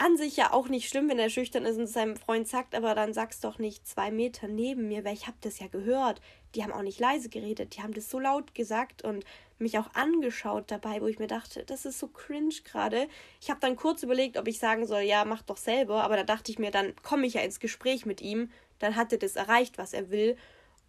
an 0.00 0.16
sich 0.16 0.36
ja 0.36 0.52
auch 0.52 0.68
nicht 0.68 0.88
schlimm, 0.88 1.08
wenn 1.08 1.18
er 1.18 1.28
schüchtern 1.28 1.64
ist 1.64 1.76
und 1.76 1.88
seinem 1.88 2.16
Freund 2.16 2.46
sagt, 2.46 2.76
aber 2.76 2.94
dann 2.94 3.12
sag's 3.12 3.40
doch 3.40 3.58
nicht 3.58 3.86
zwei 3.86 4.12
Meter 4.12 4.46
neben 4.46 4.86
mir, 4.86 5.04
weil 5.04 5.14
ich 5.14 5.26
hab 5.26 5.40
das 5.40 5.58
ja 5.58 5.66
gehört. 5.66 6.20
Die 6.54 6.62
haben 6.62 6.72
auch 6.72 6.82
nicht 6.82 7.00
leise 7.00 7.28
geredet, 7.28 7.76
die 7.76 7.82
haben 7.82 7.92
das 7.92 8.08
so 8.08 8.20
laut 8.20 8.54
gesagt 8.54 9.02
und 9.02 9.24
mich 9.58 9.76
auch 9.76 9.92
angeschaut 9.94 10.70
dabei, 10.70 11.00
wo 11.02 11.08
ich 11.08 11.18
mir 11.18 11.26
dachte, 11.26 11.64
das 11.64 11.84
ist 11.84 11.98
so 11.98 12.06
cringe 12.06 12.54
gerade. 12.62 13.08
Ich 13.40 13.50
habe 13.50 13.58
dann 13.58 13.74
kurz 13.74 14.04
überlegt, 14.04 14.36
ob 14.36 14.46
ich 14.46 14.60
sagen 14.60 14.86
soll, 14.86 15.00
ja, 15.00 15.24
mach 15.24 15.42
doch 15.42 15.56
selber, 15.56 16.04
aber 16.04 16.16
da 16.16 16.22
dachte 16.22 16.52
ich 16.52 16.60
mir, 16.60 16.70
dann 16.70 16.94
komme 17.02 17.26
ich 17.26 17.34
ja 17.34 17.40
ins 17.40 17.58
Gespräch 17.58 18.06
mit 18.06 18.20
ihm, 18.20 18.52
dann 18.78 18.94
hat 18.94 19.12
er 19.12 19.18
das 19.18 19.34
erreicht, 19.34 19.78
was 19.78 19.94
er 19.94 20.10
will 20.10 20.36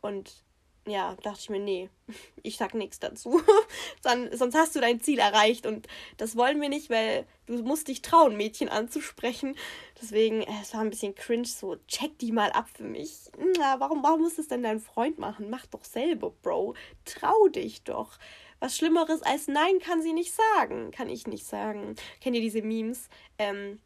und 0.02 0.44
ja, 0.90 1.16
dachte 1.24 1.40
ich 1.42 1.50
mir, 1.50 1.60
nee, 1.60 1.90
ich 2.44 2.58
sag 2.58 2.74
nichts 2.74 3.00
dazu. 3.00 3.42
Dann, 4.04 4.36
sonst 4.36 4.56
hast 4.56 4.76
du 4.76 4.80
dein 4.80 5.02
Ziel 5.02 5.20
erreicht 5.20 5.66
und 5.66 5.88
das 6.18 6.36
wollen 6.36 6.62
wir 6.62 6.70
nicht, 6.70 6.90
weil 6.90 7.26
du 7.46 7.62
musst 7.64 7.88
dich 7.88 8.02
trauen, 8.02 8.38
Mädchen 8.38 8.70
anzusprechen. 8.70 9.56
Deswegen, 10.02 10.42
äh, 10.42 10.62
es 10.62 10.74
war 10.74 10.82
ein 10.82 10.90
bisschen 10.90 11.16
cringe, 11.16 11.48
so 11.48 11.78
check 11.88 12.18
die 12.20 12.32
mal 12.32 12.52
ab 12.52 12.68
für 12.74 12.84
mich. 12.84 13.30
Na, 13.58 13.80
warum, 13.80 14.04
warum 14.04 14.22
muss 14.22 14.38
es 14.38 14.48
denn 14.48 14.64
dein 14.64 14.80
Freund 14.80 15.20
machen? 15.20 15.50
Mach 15.50 15.66
doch 15.66 15.84
selber, 15.84 16.32
Bro. 16.42 16.76
Trau 17.06 17.48
dich 17.48 17.84
doch. 17.84 18.18
Was 18.60 18.76
Schlimmeres 18.76 19.22
als 19.22 19.48
Nein 19.48 19.80
kann 19.80 20.02
sie 20.02 20.14
nicht 20.14 20.34
sagen. 20.34 20.92
Kann 20.92 21.10
ich 21.10 21.28
nicht 21.28 21.46
sagen. 21.46 21.96
Kennt 22.20 22.36
ihr 22.36 22.42
diese 22.42 22.62
Memes? 22.62 23.08
Ähm, 23.38 23.80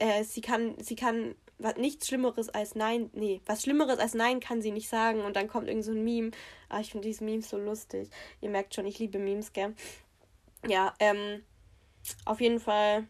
äh, 0.00 0.24
sie 0.24 0.40
kann, 0.40 0.74
sie 0.80 0.96
kann 0.96 1.34
nichts 1.76 2.08
Schlimmeres 2.08 2.48
als 2.48 2.74
Nein, 2.74 3.10
nee, 3.12 3.40
was 3.46 3.62
Schlimmeres 3.62 3.98
als 3.98 4.14
Nein 4.14 4.40
kann 4.40 4.62
sie 4.62 4.70
nicht 4.70 4.88
sagen 4.88 5.20
und 5.22 5.36
dann 5.36 5.48
kommt 5.48 5.68
irgend 5.68 5.84
so 5.84 5.92
ein 5.92 6.04
Meme. 6.04 6.30
Ah, 6.68 6.80
ich 6.80 6.90
finde 6.90 7.08
diese 7.08 7.24
Memes 7.24 7.50
so 7.50 7.58
lustig. 7.58 8.10
Ihr 8.40 8.50
merkt 8.50 8.74
schon, 8.74 8.86
ich 8.86 8.98
liebe 8.98 9.18
Memes, 9.18 9.52
gell? 9.52 9.74
Ja, 10.66 10.94
ähm, 10.98 11.42
auf 12.24 12.40
jeden 12.40 12.60
Fall, 12.60 13.06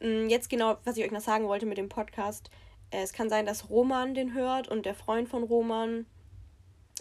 mh, 0.00 0.08
mm, 0.08 0.28
jetzt 0.28 0.48
genau, 0.48 0.78
was 0.84 0.96
ich 0.96 1.04
euch 1.04 1.12
noch 1.12 1.20
sagen 1.20 1.46
wollte 1.46 1.66
mit 1.66 1.78
dem 1.78 1.88
Podcast. 1.88 2.50
Äh, 2.90 3.02
es 3.02 3.12
kann 3.12 3.28
sein, 3.28 3.46
dass 3.46 3.70
Roman 3.70 4.14
den 4.14 4.34
hört 4.34 4.68
und 4.68 4.86
der 4.86 4.94
Freund 4.94 5.28
von 5.28 5.42
Roman 5.44 6.06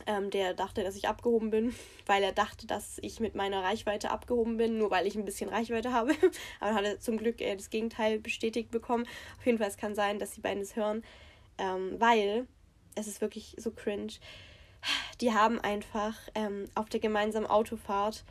ähm, 0.08 0.30
der 0.30 0.54
dachte, 0.54 0.84
dass 0.84 0.96
ich 0.96 1.08
abgehoben 1.08 1.50
bin, 1.50 1.74
weil 2.06 2.24
er 2.24 2.32
dachte, 2.32 2.68
dass 2.68 2.98
ich 3.02 3.20
mit 3.20 3.36
meiner 3.36 3.64
Reichweite 3.64 4.12
abgehoben 4.12 4.58
bin, 4.58 4.78
nur 4.78 4.92
weil 4.92 5.08
ich 5.08 5.16
ein 5.16 5.26
bisschen 5.26 5.50
Reichweite 5.50 5.92
habe. 5.92 6.12
Aber 6.60 6.70
dann 6.70 6.76
hat 6.76 6.86
er 6.86 7.00
zum 7.00 7.18
Glück 7.18 7.42
äh, 7.42 7.56
das 7.56 7.70
Gegenteil 7.70 8.20
bestätigt 8.20 8.72
bekommen. 8.72 9.08
Auf 9.38 9.46
jeden 9.46 9.58
Fall, 9.58 9.68
es 9.68 9.78
kann 9.78 9.96
sein, 9.96 10.20
dass 10.20 10.32
die 10.32 10.42
beiden 10.42 10.62
es 10.62 10.76
hören, 10.76 11.04
ähm, 11.58 11.96
weil 12.00 12.48
es 12.96 13.08
ist 13.08 13.22
wirklich 13.22 13.56
so 13.58 13.72
cringe. 13.72 14.14
Die 15.22 15.34
haben 15.34 15.60
einfach 15.60 16.16
ähm, 16.36 16.66
auf 16.76 16.90
der 16.90 17.00
gemeinsamen 17.00 17.48
Autofahrt, 17.48 18.24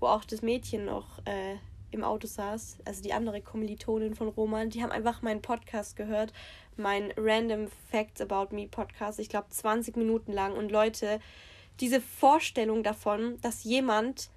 wo 0.00 0.06
auch 0.06 0.24
das 0.24 0.42
Mädchen 0.42 0.84
noch 0.84 1.24
äh, 1.24 1.56
im 1.92 2.02
Auto 2.02 2.26
saß, 2.26 2.78
also 2.84 3.02
die 3.02 3.12
andere 3.12 3.40
Kommilitonin 3.40 4.14
von 4.14 4.28
Roman, 4.28 4.70
die 4.70 4.82
haben 4.82 4.90
einfach 4.90 5.22
meinen 5.22 5.42
Podcast 5.42 5.94
gehört, 5.94 6.32
mein 6.76 7.12
Random 7.16 7.68
Facts 7.90 8.20
About 8.20 8.54
Me 8.54 8.66
Podcast, 8.66 9.18
ich 9.18 9.28
glaube 9.28 9.48
20 9.50 9.96
Minuten 9.96 10.32
lang. 10.32 10.56
Und 10.56 10.70
Leute, 10.70 11.20
diese 11.80 12.00
Vorstellung 12.00 12.82
davon, 12.82 13.40
dass 13.40 13.64
jemand, 13.64 14.30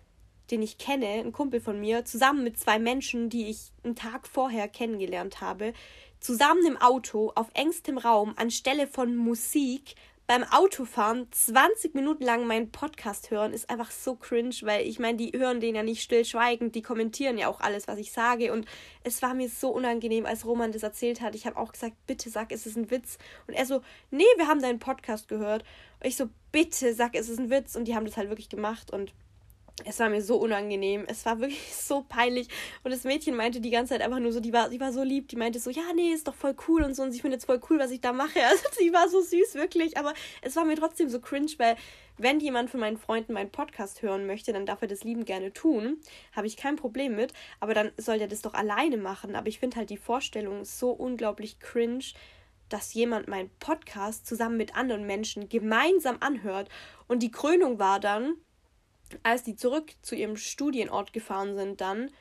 den 0.51 0.61
ich 0.61 0.77
kenne, 0.77 1.07
ein 1.07 1.31
Kumpel 1.31 1.59
von 1.59 1.79
mir, 1.79 2.05
zusammen 2.05 2.43
mit 2.43 2.59
zwei 2.59 2.79
Menschen, 2.79 3.29
die 3.29 3.49
ich 3.49 3.71
einen 3.83 3.95
Tag 3.95 4.27
vorher 4.27 4.67
kennengelernt 4.67 5.41
habe, 5.41 5.73
zusammen 6.19 6.65
im 6.65 6.77
Auto 6.77 7.31
auf 7.35 7.47
engstem 7.53 7.97
Raum 7.97 8.33
anstelle 8.37 8.87
von 8.87 9.15
Musik 9.15 9.95
beim 10.27 10.43
Autofahren 10.43 11.27
20 11.31 11.93
Minuten 11.93 12.23
lang 12.23 12.47
meinen 12.47 12.71
Podcast 12.71 13.29
hören, 13.29 13.53
ist 13.53 13.69
einfach 13.69 13.91
so 13.91 14.15
cringe, 14.15 14.55
weil 14.63 14.87
ich 14.87 14.97
meine, 14.97 15.17
die 15.17 15.37
hören 15.37 15.59
den 15.59 15.75
ja 15.75 15.83
nicht 15.83 16.01
stillschweigend, 16.01 16.73
die 16.73 16.81
kommentieren 16.81 17.37
ja 17.37 17.47
auch 17.47 17.61
alles, 17.61 17.87
was 17.87 17.99
ich 17.99 18.11
sage. 18.11 18.51
Und 18.51 18.65
es 19.03 19.21
war 19.21 19.35
mir 19.35 19.49
so 19.49 19.69
unangenehm, 19.69 20.25
als 20.25 20.45
Roman 20.45 20.71
das 20.71 20.81
erzählt 20.81 21.21
hat. 21.21 21.35
Ich 21.35 21.45
habe 21.45 21.57
auch 21.57 21.71
gesagt, 21.71 21.93
bitte 22.07 22.31
sag, 22.31 22.51
es 22.51 22.65
ist 22.65 22.75
ein 22.75 22.89
Witz. 22.89 23.19
Und 23.47 23.53
er 23.53 23.67
so, 23.67 23.81
nee, 24.09 24.23
wir 24.37 24.47
haben 24.47 24.61
deinen 24.61 24.79
Podcast 24.79 25.27
gehört. 25.27 25.63
Und 25.99 26.07
ich 26.07 26.15
so, 26.15 26.29
bitte 26.51 26.95
sag, 26.95 27.13
es 27.15 27.29
ist 27.29 27.39
ein 27.39 27.51
Witz. 27.51 27.75
Und 27.75 27.87
die 27.87 27.95
haben 27.95 28.05
das 28.05 28.17
halt 28.17 28.29
wirklich 28.29 28.49
gemacht. 28.49 28.91
Und 28.91 29.13
es 29.83 29.99
war 29.99 30.09
mir 30.09 30.21
so 30.21 30.37
unangenehm. 30.37 31.03
Es 31.07 31.25
war 31.25 31.39
wirklich 31.39 31.75
so 31.75 32.05
peinlich. 32.07 32.47
Und 32.83 32.91
das 32.91 33.03
Mädchen 33.03 33.35
meinte 33.35 33.59
die 33.59 33.71
ganze 33.71 33.93
Zeit 33.93 34.01
einfach 34.01 34.19
nur 34.19 34.31
so, 34.31 34.39
die 34.39 34.53
war, 34.53 34.69
die 34.69 34.79
war 34.79 34.93
so 34.93 35.03
lieb, 35.03 35.27
die 35.27 35.35
meinte 35.35 35.59
so, 35.59 35.69
ja, 35.69 35.83
nee, 35.93 36.11
ist 36.11 36.27
doch 36.27 36.35
voll 36.35 36.55
cool 36.67 36.83
und 36.83 36.95
so. 36.95 37.03
Und 37.03 37.11
sie 37.11 37.19
findet 37.19 37.41
es 37.41 37.45
voll 37.45 37.59
cool, 37.69 37.77
was 37.77 37.91
ich 37.91 38.01
da 38.01 38.13
mache. 38.13 38.39
Also 38.45 38.63
sie 38.77 38.93
war 38.93 39.09
so 39.09 39.21
süß, 39.21 39.55
wirklich. 39.55 39.97
Aber 39.97 40.13
es 40.41 40.55
war 40.55 40.63
mir 40.63 40.75
trotzdem 40.75 41.09
so 41.09 41.19
cringe, 41.19 41.51
weil 41.57 41.75
wenn 42.17 42.39
jemand 42.39 42.69
von 42.69 42.79
meinen 42.79 42.97
Freunden 42.97 43.33
meinen 43.33 43.51
Podcast 43.51 44.01
hören 44.01 44.25
möchte, 44.25 44.53
dann 44.53 44.65
darf 44.65 44.81
er 44.81 44.87
das 44.87 45.03
lieben 45.03 45.25
gerne 45.25 45.51
tun. 45.51 45.97
Habe 46.33 46.47
ich 46.47 46.55
kein 46.55 46.77
Problem 46.77 47.15
mit. 47.15 47.33
Aber 47.59 47.73
dann 47.73 47.91
soll 47.97 48.21
er 48.21 48.29
das 48.29 48.41
doch 48.41 48.53
alleine 48.53 48.97
machen. 48.97 49.35
Aber 49.35 49.47
ich 49.47 49.59
finde 49.59 49.75
halt 49.75 49.89
die 49.89 49.97
Vorstellung 49.97 50.63
so 50.63 50.91
unglaublich 50.91 51.59
cringe, 51.59 52.05
dass 52.69 52.93
jemand 52.93 53.27
meinen 53.27 53.49
Podcast 53.59 54.25
zusammen 54.25 54.55
mit 54.55 54.75
anderen 54.75 55.05
Menschen 55.05 55.49
gemeinsam 55.49 56.17
anhört. 56.21 56.69
Und 57.07 57.21
die 57.23 57.31
Krönung 57.31 57.77
war 57.77 57.99
dann, 57.99 58.35
als 59.23 59.43
die 59.43 59.55
zurück 59.55 59.93
zu 60.01 60.15
ihrem 60.15 60.37
Studienort 60.37 61.13
gefahren 61.13 61.55
sind, 61.55 61.81
dann 61.81 62.11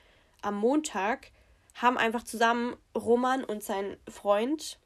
am 0.42 0.56
Montag, 0.56 1.30
haben 1.74 1.98
einfach 1.98 2.22
zusammen 2.22 2.76
Roman 2.94 3.42
und 3.44 3.62
sein 3.62 3.96
Freund 4.08 4.78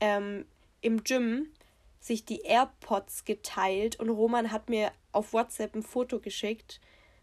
ähm, 0.00 0.46
im 0.80 1.04
Gym 1.04 1.46
sich 2.00 2.24
die 2.24 2.42
AirPods 2.42 3.24
geteilt 3.24 3.98
und 4.00 4.10
Roman 4.10 4.50
hat 4.52 4.68
mir 4.68 4.92
auf 5.12 5.32
WhatsApp 5.32 5.74
ein 5.74 5.82
Foto 5.82 6.18
geschickt 6.18 6.80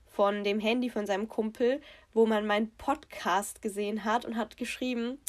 von 0.07 0.43
dem 0.43 0.59
Handy 0.59 0.89
von 0.89 1.05
seinem 1.05 1.27
Kumpel, 1.27 1.81
wo 2.13 2.25
man 2.25 2.47
meinen 2.47 2.71
Podcast 2.77 3.61
gesehen 3.61 4.03
hat 4.03 4.25
und 4.25 4.37
hat 4.37 4.57
geschrieben, 4.57 5.19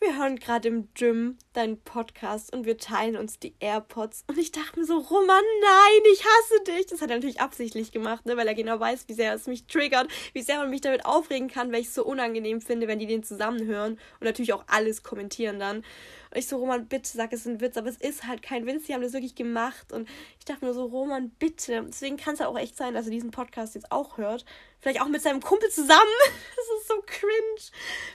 wir 0.00 0.18
hören 0.18 0.38
gerade 0.38 0.68
im 0.68 0.88
Gym 0.94 1.36
deinen 1.52 1.78
Podcast 1.82 2.54
und 2.54 2.64
wir 2.64 2.78
teilen 2.78 3.16
uns 3.16 3.38
die 3.38 3.54
AirPods. 3.60 4.24
Und 4.28 4.38
ich 4.38 4.50
dachte 4.50 4.80
mir 4.80 4.86
so, 4.86 4.96
Roman, 4.96 5.44
nein, 5.60 6.12
ich 6.12 6.24
hasse 6.24 6.64
dich. 6.64 6.86
Das 6.86 7.02
hat 7.02 7.10
er 7.10 7.16
natürlich 7.16 7.40
absichtlich 7.40 7.92
gemacht, 7.92 8.24
ne, 8.24 8.36
weil 8.36 8.48
er 8.48 8.54
genau 8.54 8.80
weiß, 8.80 9.08
wie 9.08 9.14
sehr 9.14 9.34
es 9.34 9.46
mich 9.46 9.66
triggert, 9.66 10.08
wie 10.32 10.40
sehr 10.40 10.58
man 10.58 10.70
mich 10.70 10.80
damit 10.80 11.04
aufregen 11.04 11.48
kann, 11.48 11.70
weil 11.70 11.82
ich 11.82 11.88
es 11.88 11.94
so 11.94 12.04
unangenehm 12.04 12.62
finde, 12.62 12.88
wenn 12.88 12.98
die 12.98 13.06
den 13.06 13.22
zusammenhören 13.22 13.92
und 13.92 14.24
natürlich 14.24 14.54
auch 14.54 14.64
alles 14.68 15.02
kommentieren 15.02 15.60
dann. 15.60 15.84
Und 16.30 16.38
ich 16.38 16.46
so, 16.46 16.58
Roman, 16.58 16.86
bitte 16.86 17.08
sag, 17.08 17.32
es 17.32 17.40
ist 17.40 17.46
ein 17.46 17.60
Witz, 17.60 17.76
aber 17.76 17.88
es 17.88 17.96
ist 17.96 18.26
halt 18.26 18.42
kein 18.42 18.66
Witz, 18.66 18.86
sie 18.86 18.94
haben 18.94 19.02
das 19.02 19.12
wirklich 19.12 19.34
gemacht. 19.34 19.92
Und 19.92 20.08
ich 20.38 20.44
dachte 20.44 20.64
mir 20.64 20.72
so, 20.72 20.84
Roman, 20.84 21.30
bitte. 21.38 21.84
Deswegen 21.88 22.16
kann 22.16 22.34
es 22.34 22.40
ja 22.40 22.46
auch 22.46 22.58
echt 22.58 22.76
sein, 22.76 22.94
dass 22.94 23.06
er 23.06 23.10
diesen 23.10 23.32
Podcast 23.32 23.74
jetzt 23.74 23.90
auch 23.90 24.16
hört. 24.16 24.44
Vielleicht 24.80 25.00
auch 25.00 25.08
mit 25.08 25.22
seinem 25.22 25.40
Kumpel 25.40 25.68
zusammen. 25.70 26.00
Das 26.56 26.82
ist 26.82 26.88
so 26.88 27.02
cringe. 27.06 27.70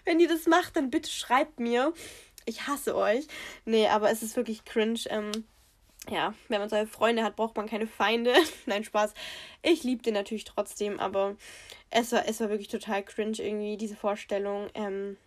Wenn 0.06 0.20
ihr 0.20 0.28
das 0.28 0.46
macht, 0.46 0.76
dann 0.76 0.90
bitte 0.90 1.10
schreibt 1.10 1.60
mir. 1.60 1.94
Ich 2.46 2.68
hasse 2.68 2.96
euch. 2.96 3.28
Nee, 3.66 3.88
aber 3.88 4.12
es 4.12 4.24
ist 4.24 4.36
wirklich 4.36 4.66
cringe. 4.66 5.00
Ähm, 5.10 5.32
ja, 6.10 6.34
wenn 6.48 6.60
man 6.60 6.70
solche 6.70 6.88
Freunde 6.88 7.24
hat, 7.24 7.36
braucht 7.36 7.58
man 7.58 7.68
keine 7.68 7.88
Feinde. 7.88 8.34
Nein, 8.66 8.84
Spaß. 8.84 9.14
Ich 9.64 9.84
liebe 9.84 10.04
den 10.04 10.14
natürlich 10.14 10.44
trotzdem, 10.44 11.00
aber 11.00 11.36
es 11.90 12.12
war, 12.12 12.28
es 12.28 12.40
war 12.40 12.50
wirklich 12.50 12.68
total 12.68 13.04
cringe 13.04 13.38
irgendwie, 13.40 13.78
diese 13.78 13.96
Vorstellung. 13.96 14.70
Ähm, 14.74 15.18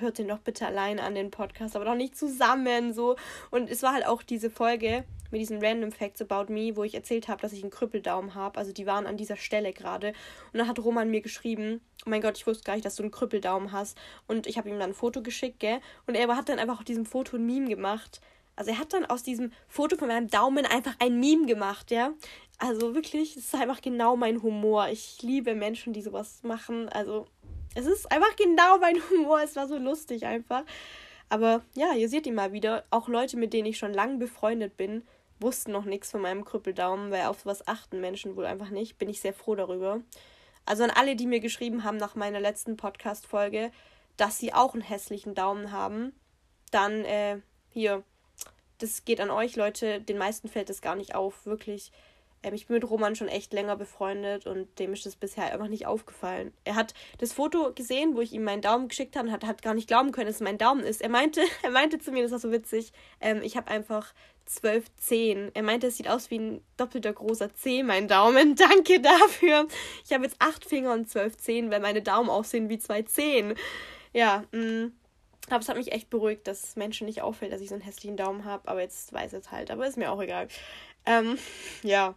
hört 0.00 0.18
den 0.18 0.28
doch 0.28 0.38
bitte 0.38 0.66
alleine 0.66 1.02
an 1.02 1.14
den 1.14 1.30
Podcast, 1.30 1.76
aber 1.76 1.84
doch 1.84 1.94
nicht 1.94 2.16
zusammen 2.16 2.92
so. 2.92 3.16
Und 3.50 3.70
es 3.70 3.82
war 3.82 3.92
halt 3.92 4.06
auch 4.06 4.22
diese 4.22 4.50
Folge 4.50 5.04
mit 5.30 5.40
diesen 5.40 5.64
Random 5.64 5.90
Facts 5.90 6.22
about 6.22 6.52
me, 6.52 6.76
wo 6.76 6.84
ich 6.84 6.94
erzählt 6.94 7.28
habe, 7.28 7.42
dass 7.42 7.52
ich 7.52 7.62
einen 7.62 7.70
Krüppeldaumen 7.70 8.34
habe. 8.34 8.58
Also 8.58 8.72
die 8.72 8.86
waren 8.86 9.06
an 9.06 9.16
dieser 9.16 9.36
Stelle 9.36 9.72
gerade. 9.72 10.08
Und 10.52 10.58
dann 10.58 10.68
hat 10.68 10.78
Roman 10.78 11.10
mir 11.10 11.22
geschrieben, 11.22 11.80
oh 12.06 12.10
mein 12.10 12.22
Gott, 12.22 12.38
ich 12.38 12.46
wusste 12.46 12.64
gar 12.64 12.74
nicht, 12.74 12.84
dass 12.84 12.96
du 12.96 13.02
einen 13.02 13.10
Krüppeldaumen 13.10 13.72
hast. 13.72 13.98
Und 14.28 14.46
ich 14.46 14.58
habe 14.58 14.68
ihm 14.68 14.78
dann 14.78 14.90
ein 14.90 14.94
Foto 14.94 15.22
geschickt, 15.22 15.60
gell? 15.60 15.80
Und 16.06 16.14
er 16.14 16.28
hat 16.36 16.48
dann 16.48 16.58
einfach 16.58 16.78
auf 16.78 16.84
diesem 16.84 17.04
Foto 17.04 17.36
ein 17.36 17.46
Meme 17.46 17.68
gemacht. 17.68 18.20
Also 18.56 18.70
er 18.70 18.78
hat 18.78 18.92
dann 18.92 19.04
aus 19.04 19.24
diesem 19.24 19.52
Foto 19.66 19.96
von 19.96 20.08
meinem 20.08 20.28
Daumen 20.28 20.64
einfach 20.66 20.94
ein 21.00 21.18
Meme 21.18 21.46
gemacht, 21.46 21.90
ja. 21.90 22.12
Also 22.58 22.94
wirklich, 22.94 23.36
es 23.36 23.46
ist 23.46 23.54
einfach 23.54 23.80
genau 23.80 24.16
mein 24.16 24.40
Humor. 24.42 24.88
Ich 24.88 25.20
liebe 25.22 25.54
Menschen, 25.54 25.92
die 25.92 26.02
sowas 26.02 26.44
machen. 26.44 26.88
Also 26.88 27.26
es 27.74 27.86
ist 27.86 28.10
einfach 28.10 28.34
genau 28.36 28.78
mein 28.78 28.96
Humor. 29.10 29.40
Es 29.42 29.56
war 29.56 29.68
so 29.68 29.76
lustig 29.76 30.26
einfach. 30.26 30.64
Aber 31.28 31.62
ja, 31.74 31.92
ihr 31.94 32.08
seht 32.08 32.26
ihn 32.26 32.34
mal 32.34 32.52
wieder. 32.52 32.84
Auch 32.90 33.08
Leute, 33.08 33.36
mit 33.36 33.52
denen 33.52 33.66
ich 33.66 33.78
schon 33.78 33.92
lange 33.92 34.18
befreundet 34.18 34.76
bin, 34.76 35.06
wussten 35.40 35.72
noch 35.72 35.84
nichts 35.84 36.10
von 36.10 36.20
meinem 36.20 36.44
Krüppeldaumen, 36.44 37.10
weil 37.10 37.26
auf 37.26 37.40
sowas 37.40 37.66
achten 37.66 38.00
Menschen 38.00 38.36
wohl 38.36 38.46
einfach 38.46 38.70
nicht. 38.70 38.98
Bin 38.98 39.08
ich 39.08 39.20
sehr 39.20 39.34
froh 39.34 39.54
darüber. 39.54 40.00
Also 40.66 40.84
an 40.84 40.90
alle, 40.90 41.16
die 41.16 41.26
mir 41.26 41.40
geschrieben 41.40 41.84
haben 41.84 41.96
nach 41.96 42.14
meiner 42.14 42.40
letzten 42.40 42.76
Podcast-Folge, 42.76 43.70
dass 44.16 44.38
sie 44.38 44.54
auch 44.54 44.74
einen 44.74 44.82
hässlichen 44.82 45.34
Daumen 45.34 45.72
haben, 45.72 46.12
dann 46.70 47.04
äh, 47.04 47.40
hier, 47.68 48.02
das 48.78 49.04
geht 49.04 49.20
an 49.20 49.30
euch, 49.30 49.56
Leute. 49.56 50.00
Den 50.00 50.18
meisten 50.18 50.48
fällt 50.48 50.70
das 50.70 50.80
gar 50.80 50.96
nicht 50.96 51.14
auf, 51.14 51.44
wirklich. 51.46 51.92
Ähm, 52.44 52.54
ich 52.54 52.66
bin 52.66 52.74
mit 52.74 52.88
Roman 52.88 53.16
schon 53.16 53.28
echt 53.28 53.52
länger 53.52 53.76
befreundet 53.76 54.46
und 54.46 54.78
dem 54.78 54.92
ist 54.92 55.06
das 55.06 55.16
bisher 55.16 55.52
einfach 55.52 55.68
nicht 55.68 55.86
aufgefallen. 55.86 56.52
Er 56.64 56.76
hat 56.76 56.94
das 57.18 57.32
Foto 57.32 57.72
gesehen, 57.72 58.14
wo 58.14 58.20
ich 58.20 58.32
ihm 58.32 58.44
meinen 58.44 58.62
Daumen 58.62 58.88
geschickt 58.88 59.16
habe 59.16 59.28
und 59.28 59.32
hat, 59.32 59.44
hat 59.44 59.62
gar 59.62 59.74
nicht 59.74 59.88
glauben 59.88 60.12
können, 60.12 60.26
dass 60.26 60.36
es 60.36 60.42
mein 60.42 60.58
Daumen 60.58 60.84
ist. 60.84 61.00
Er 61.00 61.08
meinte, 61.08 61.42
er 61.62 61.70
meinte 61.70 61.98
zu 61.98 62.12
mir, 62.12 62.22
das 62.22 62.32
war 62.32 62.38
so 62.38 62.52
witzig, 62.52 62.92
ähm, 63.20 63.40
ich 63.42 63.56
habe 63.56 63.70
einfach 63.70 64.12
zwölf 64.44 64.84
Zehen. 64.96 65.50
Er 65.54 65.62
meinte, 65.62 65.86
es 65.86 65.96
sieht 65.96 66.08
aus 66.08 66.30
wie 66.30 66.38
ein 66.38 66.60
doppelter 66.76 67.14
großer 67.14 67.54
Zeh, 67.54 67.82
mein 67.82 68.08
Daumen. 68.08 68.54
Danke 68.56 69.00
dafür. 69.00 69.66
Ich 70.04 70.12
habe 70.12 70.24
jetzt 70.24 70.36
acht 70.38 70.66
Finger 70.66 70.92
und 70.92 71.08
zwölf 71.08 71.36
Zehen, 71.38 71.70
weil 71.70 71.80
meine 71.80 72.02
Daumen 72.02 72.28
aussehen 72.28 72.68
wie 72.68 72.78
zwei 72.78 73.02
Zehen. 73.02 73.54
Ja, 74.12 74.44
mh. 74.52 74.60
Mm. 74.60 74.92
Aber 75.50 75.60
es 75.60 75.68
hat 75.68 75.76
mich 75.76 75.92
echt 75.92 76.08
beruhigt, 76.08 76.46
dass 76.46 76.74
Menschen 76.74 77.06
nicht 77.06 77.20
auffällt, 77.20 77.52
dass 77.52 77.60
ich 77.60 77.68
so 77.68 77.74
einen 77.74 77.84
hässlichen 77.84 78.16
Daumen 78.16 78.44
habe. 78.46 78.66
Aber 78.66 78.80
jetzt 78.80 79.12
weiß 79.12 79.34
es 79.34 79.50
halt. 79.50 79.70
Aber 79.70 79.86
ist 79.86 79.98
mir 79.98 80.10
auch 80.10 80.22
egal. 80.22 80.48
Ähm, 81.06 81.38
ja, 81.82 82.14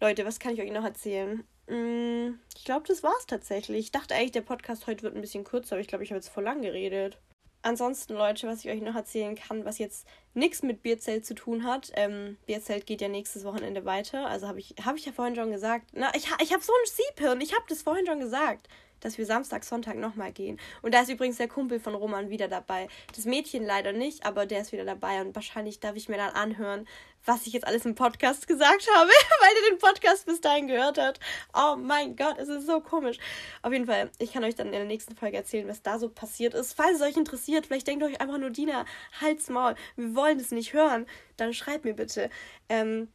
Leute, 0.00 0.24
was 0.24 0.38
kann 0.38 0.54
ich 0.54 0.60
euch 0.60 0.72
noch 0.72 0.84
erzählen? 0.84 1.44
Hm, 1.68 2.38
ich 2.56 2.64
glaube, 2.64 2.86
das 2.86 3.02
war's 3.02 3.26
tatsächlich. 3.26 3.78
Ich 3.78 3.92
dachte 3.92 4.14
eigentlich, 4.14 4.32
der 4.32 4.42
Podcast 4.42 4.86
heute 4.86 5.02
wird 5.02 5.14
ein 5.14 5.20
bisschen 5.20 5.44
kürzer, 5.44 5.74
aber 5.74 5.80
ich 5.80 5.88
glaube, 5.88 6.04
ich 6.04 6.10
habe 6.10 6.18
jetzt 6.18 6.28
voll 6.28 6.44
lang 6.44 6.62
geredet. 6.62 7.18
Ansonsten, 7.62 8.14
Leute, 8.14 8.46
was 8.46 8.64
ich 8.64 8.70
euch 8.70 8.80
noch 8.80 8.94
erzählen 8.94 9.34
kann, 9.34 9.64
was 9.64 9.78
jetzt 9.78 10.06
nichts 10.34 10.62
mit 10.62 10.82
Bierzelt 10.82 11.26
zu 11.26 11.34
tun 11.34 11.64
hat. 11.64 11.90
Ähm, 11.94 12.36
Bierzelt 12.46 12.86
geht 12.86 13.00
ja 13.00 13.08
nächstes 13.08 13.44
Wochenende 13.44 13.84
weiter. 13.84 14.26
Also 14.28 14.46
habe 14.46 14.60
ich, 14.60 14.76
hab 14.84 14.94
ich 14.96 15.04
ja 15.04 15.10
vorhin 15.10 15.34
schon 15.34 15.50
gesagt. 15.50 15.88
Na, 15.92 16.14
ich, 16.14 16.28
ich 16.40 16.52
habe 16.52 16.62
so 16.62 16.72
ein 16.72 16.86
Siebhirn. 16.86 17.40
Ich 17.40 17.54
habe 17.54 17.64
das 17.68 17.82
vorhin 17.82 18.06
schon 18.06 18.20
gesagt 18.20 18.68
dass 19.00 19.18
wir 19.18 19.26
Samstag, 19.26 19.64
Sonntag 19.64 19.96
nochmal 19.96 20.32
gehen. 20.32 20.58
Und 20.82 20.94
da 20.94 21.00
ist 21.00 21.10
übrigens 21.10 21.36
der 21.36 21.48
Kumpel 21.48 21.80
von 21.80 21.94
Roman 21.94 22.30
wieder 22.30 22.48
dabei. 22.48 22.88
Das 23.14 23.24
Mädchen 23.24 23.64
leider 23.64 23.92
nicht, 23.92 24.24
aber 24.24 24.46
der 24.46 24.62
ist 24.62 24.72
wieder 24.72 24.84
dabei 24.84 25.20
und 25.20 25.34
wahrscheinlich 25.34 25.80
darf 25.80 25.96
ich 25.96 26.08
mir 26.08 26.16
dann 26.16 26.30
anhören, 26.30 26.86
was 27.24 27.46
ich 27.46 27.52
jetzt 27.52 27.66
alles 27.66 27.84
im 27.84 27.94
Podcast 27.94 28.46
gesagt 28.46 28.88
habe, 28.94 29.10
weil 29.40 29.50
er 29.50 29.70
den 29.70 29.78
Podcast 29.78 30.26
bis 30.26 30.40
dahin 30.40 30.68
gehört 30.68 30.98
hat. 30.98 31.20
Oh 31.54 31.76
mein 31.76 32.16
Gott, 32.16 32.38
es 32.38 32.48
ist 32.48 32.66
so 32.66 32.80
komisch. 32.80 33.18
Auf 33.62 33.72
jeden 33.72 33.86
Fall, 33.86 34.10
ich 34.18 34.32
kann 34.32 34.44
euch 34.44 34.54
dann 34.54 34.68
in 34.68 34.72
der 34.72 34.84
nächsten 34.84 35.16
Folge 35.16 35.36
erzählen, 35.36 35.68
was 35.68 35.82
da 35.82 35.98
so 35.98 36.08
passiert 36.08 36.54
ist. 36.54 36.72
Falls 36.72 36.96
es 36.96 37.02
euch 37.02 37.16
interessiert, 37.16 37.66
vielleicht 37.66 37.86
denkt 37.86 38.04
euch 38.04 38.20
einfach 38.20 38.38
nur, 38.38 38.50
Dina, 38.50 38.84
halt's 39.20 39.48
Maul, 39.48 39.74
wir 39.96 40.14
wollen 40.14 40.38
es 40.38 40.52
nicht 40.52 40.72
hören, 40.72 41.06
dann 41.36 41.52
schreibt 41.52 41.84
mir 41.84 41.94
bitte. 41.94 42.30
Ähm, 42.68 43.08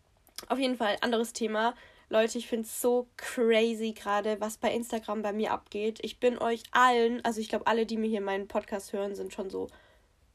auf 0.48 0.60
jeden 0.60 0.76
Fall, 0.76 0.98
anderes 1.02 1.34
Thema. 1.34 1.76
Leute, 2.12 2.40
ich 2.40 2.48
finde 2.48 2.66
es 2.66 2.82
so 2.82 3.08
crazy 3.16 3.94
gerade, 3.94 4.42
was 4.42 4.58
bei 4.58 4.74
Instagram 4.74 5.22
bei 5.22 5.32
mir 5.32 5.54
abgeht. 5.54 6.00
Ich 6.02 6.20
bin 6.20 6.38
euch 6.40 6.64
allen, 6.72 7.24
also 7.24 7.40
ich 7.40 7.48
glaube, 7.48 7.68
alle, 7.68 7.86
die 7.86 7.96
mir 7.96 8.10
hier 8.10 8.20
meinen 8.20 8.50
Podcast 8.50 8.92
hören, 8.92 9.16
sind 9.16 9.32
schon 9.34 9.50
so 9.50 9.70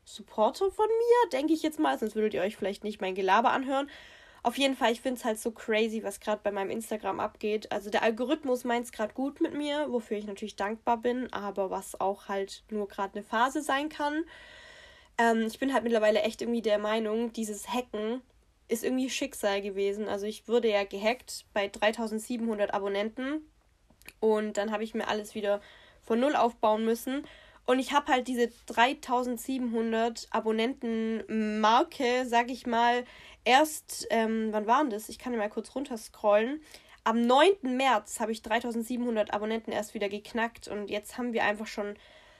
Supporter 0.02 0.70
von 0.70 0.86
mir, 0.86 1.30
denke 1.32 1.52
ich 1.52 1.62
jetzt 1.62 1.78
mal. 1.78 1.98
Sonst 1.98 2.14
würdet 2.14 2.32
ihr 2.32 2.40
euch 2.40 2.56
vielleicht 2.56 2.82
nicht 2.82 3.02
mein 3.02 3.14
Gelaber 3.14 3.50
anhören. 3.50 3.90
Auf 4.42 4.56
jeden 4.56 4.74
Fall, 4.74 4.92
ich 4.92 5.02
finde 5.02 5.18
es 5.18 5.26
halt 5.26 5.38
so 5.38 5.50
crazy, 5.50 6.02
was 6.02 6.18
gerade 6.18 6.40
bei 6.42 6.50
meinem 6.50 6.70
Instagram 6.70 7.20
abgeht. 7.20 7.70
Also 7.70 7.90
der 7.90 8.02
Algorithmus 8.02 8.64
meint 8.64 8.86
es 8.86 8.92
gerade 8.92 9.12
gut 9.12 9.42
mit 9.42 9.52
mir, 9.52 9.88
wofür 9.90 10.16
ich 10.16 10.26
natürlich 10.26 10.56
dankbar 10.56 10.96
bin, 10.96 11.30
aber 11.30 11.68
was 11.68 12.00
auch 12.00 12.28
halt 12.28 12.64
nur 12.70 12.88
gerade 12.88 13.16
eine 13.16 13.22
Phase 13.22 13.60
sein 13.60 13.90
kann. 13.90 14.24
Ähm, 15.18 15.42
ich 15.46 15.58
bin 15.58 15.74
halt 15.74 15.84
mittlerweile 15.84 16.22
echt 16.22 16.40
irgendwie 16.40 16.62
der 16.62 16.78
Meinung, 16.78 17.34
dieses 17.34 17.68
Hacken 17.68 18.22
ist 18.68 18.84
irgendwie 18.84 19.10
Schicksal 19.10 19.62
gewesen. 19.62 20.08
Also 20.08 20.26
ich 20.26 20.48
wurde 20.48 20.70
ja 20.70 20.84
gehackt 20.84 21.44
bei 21.52 21.68
3700 21.68 22.74
Abonnenten 22.74 23.42
und 24.20 24.56
dann 24.56 24.72
habe 24.72 24.84
ich 24.84 24.94
mir 24.94 25.08
alles 25.08 25.34
wieder 25.34 25.60
von 26.02 26.20
null 26.20 26.36
aufbauen 26.36 26.84
müssen. 26.84 27.26
Und 27.66 27.80
ich 27.80 27.92
habe 27.92 28.12
halt 28.12 28.28
diese 28.28 28.48
3700 28.66 30.28
Abonnenten-Marke, 30.30 32.24
sag 32.24 32.48
ich 32.50 32.64
mal, 32.66 33.04
erst, 33.44 34.06
ähm, 34.10 34.48
wann 34.52 34.68
waren 34.68 34.88
das? 34.90 35.08
Ich 35.08 35.18
kann 35.18 35.32
ja 35.32 35.38
mal 35.38 35.50
kurz 35.50 35.74
runterscrollen. 35.74 36.60
Am 37.02 37.20
9. 37.22 37.76
März 37.76 38.20
habe 38.20 38.30
ich 38.32 38.42
3700 38.42 39.34
Abonnenten 39.34 39.72
erst 39.72 39.94
wieder 39.94 40.08
geknackt 40.08 40.68
und 40.68 40.90
jetzt 40.90 41.18
haben 41.18 41.32
wir 41.32 41.42
einfach 41.44 41.66
schon 41.66 41.96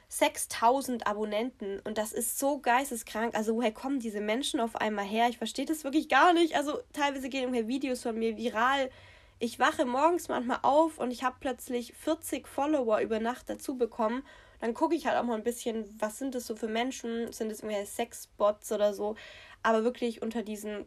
6000 0.09 1.07
Abonnenten 1.07 1.81
und 1.81 1.99
das 1.99 2.13
ist 2.13 2.39
so 2.39 2.59
geisteskrank. 2.59 3.35
Also 3.35 3.57
woher 3.57 3.73
kommen 3.73 3.99
diese 3.99 4.21
Menschen 4.21 4.61
auf 4.61 4.77
einmal 4.77 5.05
her? 5.05 5.29
Ich 5.29 5.39
verstehe 5.39 5.67
das 5.67 5.85
wirklich 5.85 6.09
gar 6.09 6.33
nicht. 6.33 6.55
Also 6.55 6.79
teilweise 6.93 7.29
gehen 7.29 7.43
irgendwelche 7.43 7.69
Videos 7.69 8.03
von 8.03 8.19
mir 8.19 8.37
viral. 8.37 8.91
Ich 9.39 9.59
wache 9.59 9.85
morgens 9.85 10.29
manchmal 10.29 10.61
auf 10.63 10.99
und 10.99 11.11
ich 11.11 11.25
habe 11.25 11.37
plötzlich 11.41 11.93
40 11.95 12.47
Follower 12.47 13.01
über 13.01 13.21
Nacht 13.21 13.51
dazu 13.51 13.77
bekommen. 13.77 14.23
Dann 14.61 14.75
gucke 14.75 14.95
ich 14.95 15.07
halt 15.07 15.19
auch 15.19 15.25
mal 15.25 15.37
ein 15.37 15.45
bisschen, 15.45 15.85
was 16.01 16.19
sind 16.19 16.35
das 16.35 16.47
so 16.47 16.57
für 16.57 16.69
Menschen? 16.69 17.31
Sind 17.33 17.51
das 17.51 17.61
irgendwelche 17.61 17.87
Sexbots 17.87 18.73
oder 18.73 18.95
so? 18.95 19.17
Aber 19.63 19.85
wirklich 19.85 20.23
unter 20.23 20.43
diesen 20.43 20.87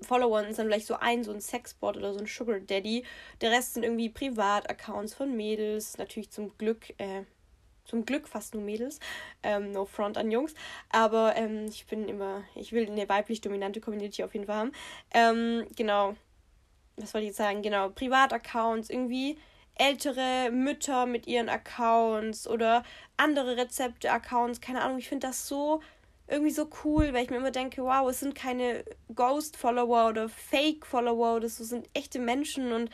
Followern 0.00 0.46
ist 0.46 0.58
dann 0.58 0.66
vielleicht 0.66 0.86
so 0.86 0.94
ein, 0.94 1.24
so 1.24 1.32
ein 1.32 1.40
Sexbot 1.40 1.96
oder 1.96 2.12
so 2.12 2.20
ein 2.20 2.26
Sugar 2.26 2.58
Daddy. 2.60 3.04
Der 3.40 3.50
Rest 3.50 3.74
sind 3.74 3.82
irgendwie 3.82 4.08
Privataccounts 4.08 5.14
von 5.14 5.36
Mädels. 5.36 5.96
Natürlich 5.98 6.30
zum 6.30 6.56
Glück, 6.58 6.90
äh, 6.98 7.22
zum 7.84 8.04
Glück 8.04 8.28
fast 8.28 8.54
nur 8.54 8.62
Mädels. 8.62 9.00
Ähm, 9.42 9.72
no 9.72 9.84
front 9.84 10.18
an 10.18 10.30
Jungs. 10.30 10.54
Aber 10.90 11.36
ähm, 11.36 11.66
ich 11.66 11.86
bin 11.86 12.08
immer, 12.08 12.42
ich 12.54 12.72
will 12.72 12.86
eine 12.86 13.08
weiblich 13.08 13.40
dominante 13.40 13.80
Community 13.80 14.24
auf 14.24 14.34
jeden 14.34 14.46
Fall 14.46 14.56
haben. 14.56 14.72
Ähm, 15.12 15.66
genau. 15.76 16.16
Was 16.96 17.12
wollte 17.12 17.24
ich 17.24 17.30
jetzt 17.30 17.38
sagen? 17.38 17.62
Genau, 17.62 17.88
Privataccounts, 17.88 18.88
irgendwie 18.88 19.36
ältere 19.74 20.50
Mütter 20.52 21.06
mit 21.06 21.26
ihren 21.26 21.48
Accounts 21.48 22.46
oder 22.46 22.84
andere 23.16 23.56
Rezepte-Accounts. 23.56 24.60
Keine 24.60 24.82
Ahnung, 24.82 24.98
ich 24.98 25.08
finde 25.08 25.26
das 25.26 25.48
so 25.48 25.80
irgendwie 26.26 26.52
so 26.52 26.68
cool, 26.84 27.12
weil 27.12 27.24
ich 27.24 27.30
mir 27.30 27.36
immer 27.36 27.50
denke, 27.50 27.82
wow, 27.82 28.08
es 28.08 28.20
sind 28.20 28.34
keine 28.34 28.84
Ghost-Follower 29.14 30.08
oder 30.08 30.28
Fake-Follower 30.28 31.36
oder 31.36 31.48
so, 31.48 31.64
sind 31.64 31.88
echte 31.92 32.18
Menschen 32.18 32.72
und 32.72 32.90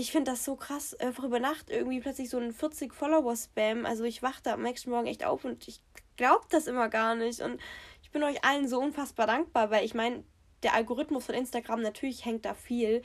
ich 0.00 0.12
finde 0.12 0.30
das 0.30 0.44
so 0.44 0.56
krass, 0.56 0.94
einfach 0.94 1.24
über 1.24 1.40
Nacht 1.40 1.68
irgendwie 1.68 2.00
plötzlich 2.00 2.30
so 2.30 2.38
ein 2.38 2.54
40-Follower-Spam. 2.54 3.84
Also 3.84 4.04
ich 4.04 4.22
wache 4.22 4.42
da 4.42 4.54
am 4.54 4.62
nächsten 4.62 4.90
Morgen 4.90 5.06
echt 5.06 5.24
auf 5.24 5.44
und 5.44 5.68
ich 5.68 5.82
glaube 6.16 6.46
das 6.48 6.66
immer 6.66 6.88
gar 6.88 7.14
nicht. 7.14 7.40
Und 7.40 7.60
ich 8.02 8.10
bin 8.10 8.22
euch 8.22 8.42
allen 8.44 8.66
so 8.66 8.80
unfassbar 8.80 9.26
dankbar, 9.26 9.70
weil 9.70 9.84
ich 9.84 9.94
meine, 9.94 10.24
der 10.62 10.74
Algorithmus 10.74 11.26
von 11.26 11.34
Instagram 11.34 11.82
natürlich 11.82 12.24
hängt 12.24 12.46
da 12.46 12.54
viel 12.54 13.02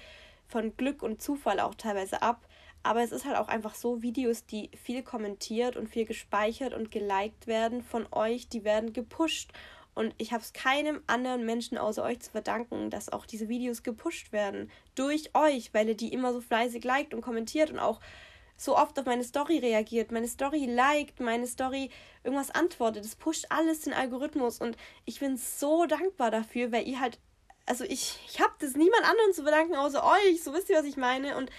von 0.48 0.76
Glück 0.78 1.04
und 1.04 1.22
Zufall 1.22 1.60
auch 1.60 1.76
teilweise 1.76 2.22
ab. 2.22 2.48
Aber 2.82 3.02
es 3.02 3.12
ist 3.12 3.26
halt 3.26 3.38
auch 3.38 3.48
einfach 3.50 3.76
so, 3.76 4.02
Videos, 4.02 4.46
die 4.46 4.70
viel 4.82 5.04
kommentiert 5.04 5.76
und 5.76 5.90
viel 5.90 6.06
gespeichert 6.06 6.74
und 6.74 6.92
geliked 6.92 7.48
werden 7.48 7.82
von 7.82 8.08
euch, 8.12 8.48
die 8.48 8.64
werden 8.64 8.94
gepusht. 8.94 9.52
Und 9.96 10.14
ich 10.18 10.34
habe 10.34 10.44
es 10.44 10.52
keinem 10.52 11.02
anderen 11.08 11.46
Menschen 11.46 11.78
außer 11.78 12.04
euch 12.04 12.20
zu 12.20 12.32
verdanken, 12.32 12.90
dass 12.90 13.10
auch 13.10 13.26
diese 13.26 13.48
Videos 13.48 13.82
gepusht 13.82 14.34
werden. 14.34 14.70
Durch 14.94 15.34
euch, 15.34 15.74
weil 15.74 15.88
ihr 15.88 15.96
die 15.96 16.14
immer 16.14 16.34
so 16.34 16.42
fleißig 16.42 16.84
liked 16.84 17.14
und 17.14 17.22
kommentiert 17.22 17.72
und 17.72 17.80
auch 17.80 18.02
so 18.58 18.78
oft 18.78 19.00
auf 19.00 19.06
meine 19.06 19.24
Story 19.24 19.60
reagiert, 19.60 20.12
meine 20.12 20.28
Story 20.28 20.66
liked, 20.66 21.20
meine 21.20 21.48
Story 21.48 21.90
irgendwas 22.24 22.52
antwortet. 22.52 23.06
Das 23.06 23.16
pusht 23.16 23.46
alles 23.50 23.82
den 23.82 23.94
Algorithmus 23.94 24.60
und 24.60 24.78
ich 25.06 25.20
bin 25.20 25.38
so 25.38 25.86
dankbar 25.86 26.30
dafür, 26.30 26.72
weil 26.72 26.88
ihr 26.88 27.00
halt, 27.00 27.20
also 27.66 27.84
ich, 27.86 28.20
ich 28.30 28.42
habe 28.42 28.54
das 28.60 28.76
niemand 28.76 29.04
anderen 29.04 29.34
zu 29.34 29.44
verdanken 29.44 29.76
außer 29.76 30.04
euch. 30.04 30.44
So 30.44 30.54
wisst 30.54 30.70
ihr, 30.70 30.78
was 30.78 30.86
ich 30.86 30.98
meine. 30.98 31.38
Und 31.38 31.50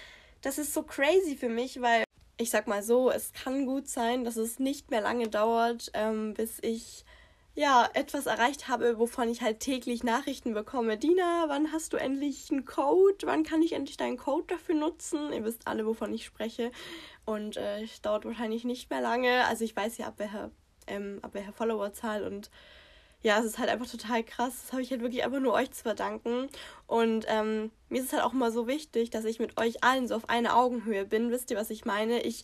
das 0.41 0.59
ist 0.59 0.73
so 0.73 0.83
crazy 0.83 1.35
für 1.35 1.49
mich, 1.49 1.81
weil 1.81 2.03
ich 2.37 2.51
sag 2.51 2.67
mal 2.67 2.83
so, 2.83 3.09
es 3.09 3.33
kann 3.33 3.65
gut 3.65 3.87
sein, 3.87 4.23
dass 4.23 4.35
es 4.37 4.59
nicht 4.59 4.91
mehr 4.91 5.01
lange 5.01 5.27
dauert, 5.27 5.89
ähm, 5.93 6.35
bis 6.35 6.59
ich 6.61 7.03
ja 7.57 7.89
etwas 7.95 8.27
erreicht 8.27 8.67
habe, 8.67 8.99
wovon 8.99 9.29
ich 9.29 9.41
halt 9.41 9.59
täglich 9.59 10.03
Nachrichten 10.03 10.53
bekomme. 10.53 10.95
Dina, 10.95 11.45
wann 11.47 11.71
hast 11.71 11.91
du 11.91 11.97
endlich 11.97 12.51
einen 12.51 12.65
Code? 12.65 13.25
Wann 13.25 13.43
kann 13.43 13.63
ich 13.63 13.73
endlich 13.73 13.97
deinen 13.97 14.17
Code 14.17 14.45
dafür 14.47 14.75
nutzen? 14.75 15.33
Ihr 15.33 15.43
wisst 15.43 15.67
alle, 15.67 15.85
wovon 15.87 16.13
ich 16.13 16.23
spreche. 16.23 16.71
Und 17.25 17.57
äh, 17.57 17.81
es 17.81 17.99
dauert 18.01 18.25
wahrscheinlich 18.25 18.63
nicht 18.63 18.91
mehr 18.91 19.01
lange. 19.01 19.45
Also 19.45 19.65
ich 19.65 19.75
weiß 19.75 19.97
ja 19.97 20.05
ab 20.05 20.13
welcher, 20.17 20.51
ähm, 20.85 21.17
ab 21.23 21.33
welcher 21.33 21.51
Followerzahl 21.51 22.23
und 22.23 22.51
ja, 23.23 23.39
es 23.39 23.45
ist 23.45 23.57
halt 23.57 23.69
einfach 23.69 23.89
total 23.89 24.23
krass. 24.23 24.53
Das 24.61 24.71
habe 24.71 24.83
ich 24.83 24.91
halt 24.91 25.01
wirklich 25.01 25.25
einfach 25.25 25.39
nur 25.39 25.53
euch 25.53 25.71
zu 25.71 25.81
verdanken. 25.81 26.49
Und 26.85 27.25
ähm, 27.27 27.71
mir 27.89 28.01
ist 28.01 28.07
es 28.07 28.13
halt 28.13 28.23
auch 28.23 28.33
immer 28.33 28.51
so 28.51 28.67
wichtig, 28.67 29.09
dass 29.09 29.25
ich 29.25 29.39
mit 29.39 29.59
euch 29.59 29.83
allen 29.83 30.07
so 30.07 30.13
auf 30.13 30.29
einer 30.29 30.55
Augenhöhe 30.55 31.05
bin. 31.05 31.31
Wisst 31.31 31.49
ihr, 31.49 31.57
was 31.57 31.71
ich 31.71 31.85
meine? 31.85 32.21
Ich 32.21 32.43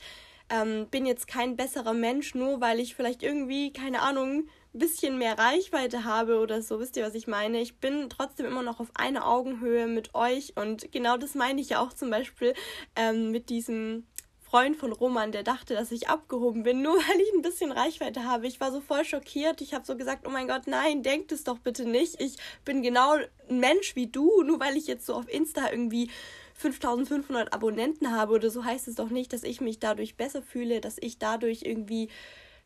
ähm, 0.49 0.87
bin 0.89 1.05
jetzt 1.05 1.27
kein 1.27 1.55
besserer 1.55 1.93
Mensch, 1.93 2.33
nur 2.33 2.59
weil 2.61 2.79
ich 2.79 2.95
vielleicht 2.95 3.21
irgendwie, 3.21 3.71
keine 3.71 4.01
Ahnung, 4.01 4.49
bisschen 4.73 5.17
mehr 5.17 5.37
Reichweite 5.37 6.03
habe 6.03 6.39
oder 6.39 6.61
so. 6.61 6.79
Wisst 6.79 6.97
ihr, 6.97 7.05
was 7.05 7.15
ich 7.15 7.27
meine? 7.27 7.61
Ich 7.61 7.77
bin 7.77 8.09
trotzdem 8.09 8.45
immer 8.45 8.63
noch 8.63 8.79
auf 8.79 8.89
einer 8.95 9.27
Augenhöhe 9.27 9.87
mit 9.87 10.15
euch. 10.15 10.53
Und 10.57 10.91
genau 10.91 11.17
das 11.17 11.35
meine 11.35 11.61
ich 11.61 11.69
ja 11.69 11.79
auch 11.79 11.93
zum 11.93 12.09
Beispiel 12.09 12.53
ähm, 12.95 13.31
mit 13.31 13.49
diesem 13.49 14.05
Freund 14.41 14.75
von 14.75 14.91
Roman, 14.91 15.31
der 15.31 15.43
dachte, 15.43 15.73
dass 15.73 15.91
ich 15.91 16.09
abgehoben 16.09 16.63
bin, 16.63 16.81
nur 16.81 16.95
weil 17.09 17.21
ich 17.21 17.33
ein 17.33 17.41
bisschen 17.43 17.71
Reichweite 17.71 18.25
habe. 18.25 18.47
Ich 18.47 18.59
war 18.59 18.71
so 18.71 18.81
voll 18.81 19.05
schockiert. 19.05 19.61
Ich 19.61 19.73
habe 19.73 19.85
so 19.85 19.95
gesagt, 19.95 20.27
oh 20.27 20.31
mein 20.31 20.47
Gott, 20.47 20.67
nein, 20.67 21.03
denkt 21.03 21.31
es 21.31 21.43
doch 21.43 21.59
bitte 21.59 21.85
nicht. 21.85 22.19
Ich 22.19 22.37
bin 22.65 22.81
genau 22.81 23.13
ein 23.49 23.59
Mensch 23.59 23.95
wie 23.95 24.07
du, 24.07 24.43
nur 24.43 24.59
weil 24.59 24.75
ich 24.75 24.87
jetzt 24.87 25.05
so 25.05 25.13
auf 25.13 25.27
Insta 25.27 25.69
irgendwie 25.71 26.09
5500 26.55 27.53
Abonnenten 27.53 28.11
habe 28.11 28.33
oder 28.33 28.49
so 28.49 28.63
heißt 28.63 28.87
es 28.87 28.95
doch 28.95 29.09
nicht, 29.09 29.33
dass 29.33 29.43
ich 29.43 29.59
mich 29.59 29.79
dadurch 29.79 30.17
besser 30.17 30.41
fühle, 30.41 30.81
dass 30.81 30.97
ich 30.99 31.17
dadurch 31.17 31.63
irgendwie 31.63 32.09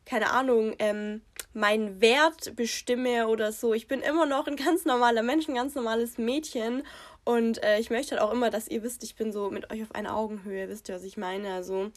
keine 0.08 0.30
Ahnung, 0.30 0.74
ähm, 0.78 1.20
meinen 1.58 2.00
Wert 2.00 2.56
bestimme 2.56 3.28
oder 3.28 3.52
so. 3.52 3.74
Ich 3.74 3.88
bin 3.88 4.00
immer 4.00 4.26
noch 4.26 4.46
ein 4.46 4.56
ganz 4.56 4.84
normaler 4.84 5.22
Mensch, 5.22 5.48
ein 5.48 5.54
ganz 5.54 5.74
normales 5.74 6.16
Mädchen 6.16 6.84
und 7.24 7.62
äh, 7.62 7.78
ich 7.78 7.90
möchte 7.90 8.12
halt 8.12 8.22
auch 8.22 8.32
immer, 8.32 8.48
dass 8.48 8.68
ihr 8.68 8.82
wisst, 8.82 9.02
ich 9.04 9.14
bin 9.14 9.32
so 9.32 9.50
mit 9.50 9.70
euch 9.70 9.82
auf 9.82 9.94
einer 9.94 10.16
Augenhöhe. 10.16 10.66
Wisst 10.70 10.88
ihr, 10.88 10.94
was 10.94 11.04
ich 11.04 11.18
meine? 11.18 11.52
Also, 11.52 11.90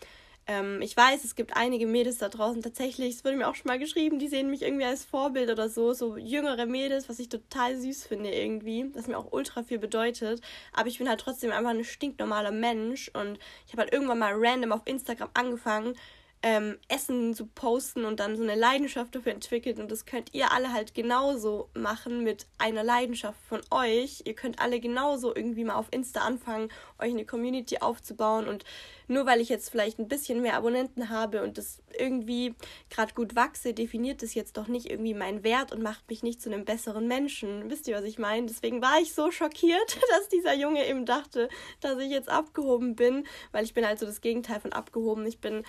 ähm, 0.45 0.81
ich 0.81 0.97
weiß, 0.97 1.23
es 1.23 1.35
gibt 1.35 1.55
einige 1.55 1.85
Mädels 1.85 2.17
da 2.17 2.27
draußen 2.27 2.61
tatsächlich, 2.61 3.15
es 3.15 3.23
wurde 3.23 3.37
mir 3.37 3.47
auch 3.47 3.55
schon 3.55 3.69
mal 3.69 3.79
geschrieben, 3.79 4.19
die 4.19 4.27
sehen 4.27 4.49
mich 4.49 4.63
irgendwie 4.63 4.83
als 4.83 5.05
Vorbild 5.05 5.49
oder 5.49 5.69
so. 5.69 5.93
So 5.93 6.17
jüngere 6.17 6.65
Mädels, 6.65 7.07
was 7.07 7.19
ich 7.19 7.29
total 7.29 7.77
süß 7.77 8.05
finde 8.07 8.29
irgendwie. 8.29 8.91
Das 8.93 9.07
mir 9.07 9.17
auch 9.17 9.31
ultra 9.31 9.63
viel 9.63 9.79
bedeutet. 9.79 10.41
Aber 10.73 10.89
ich 10.89 10.97
bin 10.97 11.07
halt 11.07 11.21
trotzdem 11.21 11.51
einfach 11.51 11.69
ein 11.69 11.85
stinknormaler 11.85 12.51
Mensch. 12.51 13.09
Und 13.13 13.39
ich 13.67 13.71
habe 13.71 13.83
halt 13.83 13.93
irgendwann 13.93 14.19
mal 14.19 14.33
random 14.35 14.73
auf 14.73 14.81
Instagram 14.83 15.29
angefangen, 15.33 15.95
ähm, 16.43 16.77
Essen 16.87 17.35
zu 17.35 17.45
posten 17.45 18.03
und 18.03 18.19
dann 18.19 18.35
so 18.35 18.43
eine 18.43 18.55
Leidenschaft 18.55 19.13
dafür 19.13 19.31
entwickelt. 19.31 19.79
Und 19.79 19.91
das 19.91 20.05
könnt 20.05 20.33
ihr 20.33 20.51
alle 20.51 20.73
halt 20.73 20.95
genauso 20.95 21.69
machen 21.75 22.23
mit 22.23 22.47
einer 22.57 22.83
Leidenschaft 22.83 23.39
von 23.47 23.61
euch. 23.69 24.23
Ihr 24.25 24.33
könnt 24.33 24.59
alle 24.59 24.79
genauso 24.79 25.35
irgendwie 25.35 25.63
mal 25.63 25.75
auf 25.75 25.87
Insta 25.91 26.21
anfangen, 26.21 26.69
euch 26.99 27.11
eine 27.11 27.25
Community 27.25 27.77
aufzubauen. 27.77 28.47
Und 28.47 28.65
nur 29.07 29.25
weil 29.25 29.39
ich 29.39 29.49
jetzt 29.49 29.69
vielleicht 29.69 29.99
ein 29.99 30.07
bisschen 30.07 30.41
mehr 30.41 30.55
Abonnenten 30.55 31.09
habe 31.09 31.43
und 31.43 31.57
das 31.57 31.83
irgendwie 31.99 32.55
gerade 32.89 33.13
gut 33.13 33.35
wachse, 33.35 33.73
definiert 33.73 34.23
das 34.23 34.33
jetzt 34.33 34.57
doch 34.57 34.67
nicht 34.67 34.89
irgendwie 34.89 35.13
meinen 35.13 35.43
Wert 35.43 35.71
und 35.71 35.83
macht 35.83 36.09
mich 36.09 36.23
nicht 36.23 36.41
zu 36.41 36.51
einem 36.51 36.65
besseren 36.65 37.07
Menschen. 37.07 37.69
Wisst 37.69 37.87
ihr, 37.87 37.95
was 37.95 38.05
ich 38.05 38.17
meine? 38.17 38.47
Deswegen 38.47 38.81
war 38.81 38.99
ich 38.99 39.13
so 39.13 39.29
schockiert, 39.29 39.99
dass 40.09 40.29
dieser 40.29 40.55
Junge 40.55 40.87
eben 40.87 41.05
dachte, 41.05 41.49
dass 41.81 41.99
ich 41.99 42.09
jetzt 42.09 42.29
abgehoben 42.29 42.95
bin, 42.95 43.27
weil 43.51 43.63
ich 43.63 43.75
bin 43.75 43.85
also 43.85 44.07
das 44.07 44.21
Gegenteil 44.21 44.59
von 44.59 44.73
abgehoben. 44.73 45.27
Ich 45.27 45.39
bin 45.39 45.63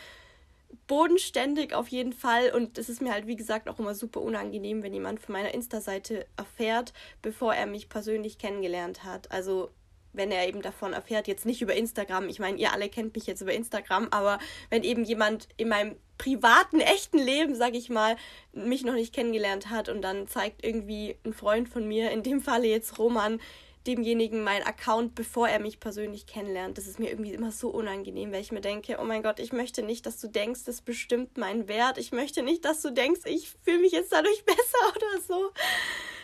bodenständig 0.87 1.75
auf 1.75 1.89
jeden 1.89 2.13
Fall 2.13 2.51
und 2.55 2.79
es 2.79 2.89
ist 2.89 3.03
mir 3.03 3.13
halt 3.13 3.27
wie 3.27 3.37
gesagt 3.37 3.69
auch 3.69 3.79
immer 3.79 3.95
super 3.95 4.21
unangenehm, 4.21 4.83
wenn 4.83 4.95
jemand 4.95 5.21
von 5.21 5.35
meiner 5.35 5.55
Insta-Seite 5.55 6.27
erfährt, 6.37 6.93
bevor 7.21 7.55
er 7.55 7.67
mich 7.67 7.89
persönlich 7.89 8.39
kennengelernt 8.39 9.05
hat. 9.05 9.31
Also 9.31 9.71
wenn 10.13 10.31
er 10.31 10.47
eben 10.47 10.63
davon 10.63 10.93
erfährt, 10.93 11.27
jetzt 11.27 11.47
nicht 11.47 11.63
über 11.63 11.75
Instagram, 11.75 12.29
ich 12.29 12.39
meine, 12.39 12.59
ihr 12.59 12.73
alle 12.73 12.89
kennt 12.89 13.15
mich 13.15 13.27
jetzt 13.27 13.41
über 13.41 13.53
Instagram, 13.53 14.09
aber 14.11 14.39
wenn 14.71 14.83
eben 14.83 15.05
jemand 15.05 15.49
in 15.57 15.69
meinem 15.69 15.97
privaten, 16.19 16.81
echten 16.81 17.19
Leben, 17.19 17.55
sag 17.55 17.75
ich 17.75 17.89
mal, 17.89 18.17
mich 18.53 18.85
noch 18.85 18.95
nicht 18.95 19.15
kennengelernt 19.15 19.71
hat 19.71 19.89
und 19.89 20.03
dann 20.03 20.29
zeigt 20.29 20.65
irgendwie 20.65 21.17
ein 21.25 21.33
Freund 21.33 21.69
von 21.69 21.89
mir, 21.89 22.11
in 22.11 22.23
dem 22.23 22.41
Falle 22.41 22.67
jetzt 22.67 22.99
Roman, 22.99 23.41
demjenigen 23.87 24.45
meinen 24.45 24.65
Account, 24.65 25.15
bevor 25.15 25.49
er 25.49 25.59
mich 25.59 25.81
persönlich 25.81 26.27
kennenlernt. 26.27 26.79
Das 26.79 26.87
ist 26.87 26.99
mir 26.99 27.11
irgendwie 27.11 27.33
immer 27.33 27.51
so 27.51 27.69
unangenehm, 27.69 28.33
weil 28.33 28.41
ich 28.41 28.53
mir 28.53 28.61
denke, 28.61 28.99
oh 29.01 29.05
mein 29.05 29.23
Gott, 29.23 29.41
ich 29.41 29.53
möchte 29.53 29.83
nicht, 29.83 30.07
dass 30.07 30.21
du 30.21 30.29
denkst, 30.29 30.65
das 30.65 30.83
bestimmt 30.83 31.37
meinen 31.37 31.69
Wert. 31.69 31.99
Ich 31.99 32.13
möchte 32.13 32.43
nicht, 32.43 32.65
dass 32.65 32.83
du 32.83 32.91
denkst, 32.91 33.23
ich 33.25 33.51
fühle 33.65 33.81
mich 33.81 33.93
jetzt 33.93 34.13
dadurch 34.13 34.45
besser 34.45 34.97
oder 34.97 35.21
so. 35.27 35.51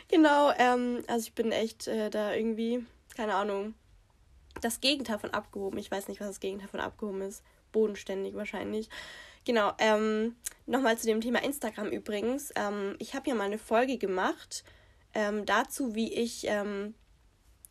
Genau, 0.09 0.53
ähm, 0.59 1.03
also 1.07 1.27
ich 1.27 1.35
bin 1.35 1.53
echt 1.53 1.87
äh, 1.89 2.11
da 2.11 2.33
irgendwie, 2.33 2.87
keine 3.17 3.35
Ahnung, 3.35 3.75
das 4.61 4.81
Gegenteil 4.81 5.19
von 5.19 5.31
abgehoben. 5.31 5.79
Ich 5.79 5.91
weiß 5.91 6.09
nicht, 6.09 6.21
was 6.21 6.29
das 6.29 6.41
Gegenteil 6.41 6.69
von 6.69 6.81
abgehoben 6.81 7.23
ist. 7.23 7.43
Bodenständig 7.73 8.35
wahrscheinlich. 8.35 8.89
Genau, 9.45 9.73
ähm, 9.79 10.37
nochmal 10.67 10.99
zu 10.99 11.07
dem 11.07 11.21
Thema 11.21 11.43
Instagram 11.43 11.89
übrigens. 11.89 12.53
Ähm, 12.57 12.97
ich 12.99 13.15
habe 13.15 13.29
ja 13.29 13.35
mal 13.35 13.45
eine 13.45 13.59
Folge 13.59 13.99
gemacht 13.99 14.65
ähm, 15.15 15.47
dazu, 15.47 15.95
wie 15.95 16.13
ich 16.13 16.45
ähm, 16.47 16.95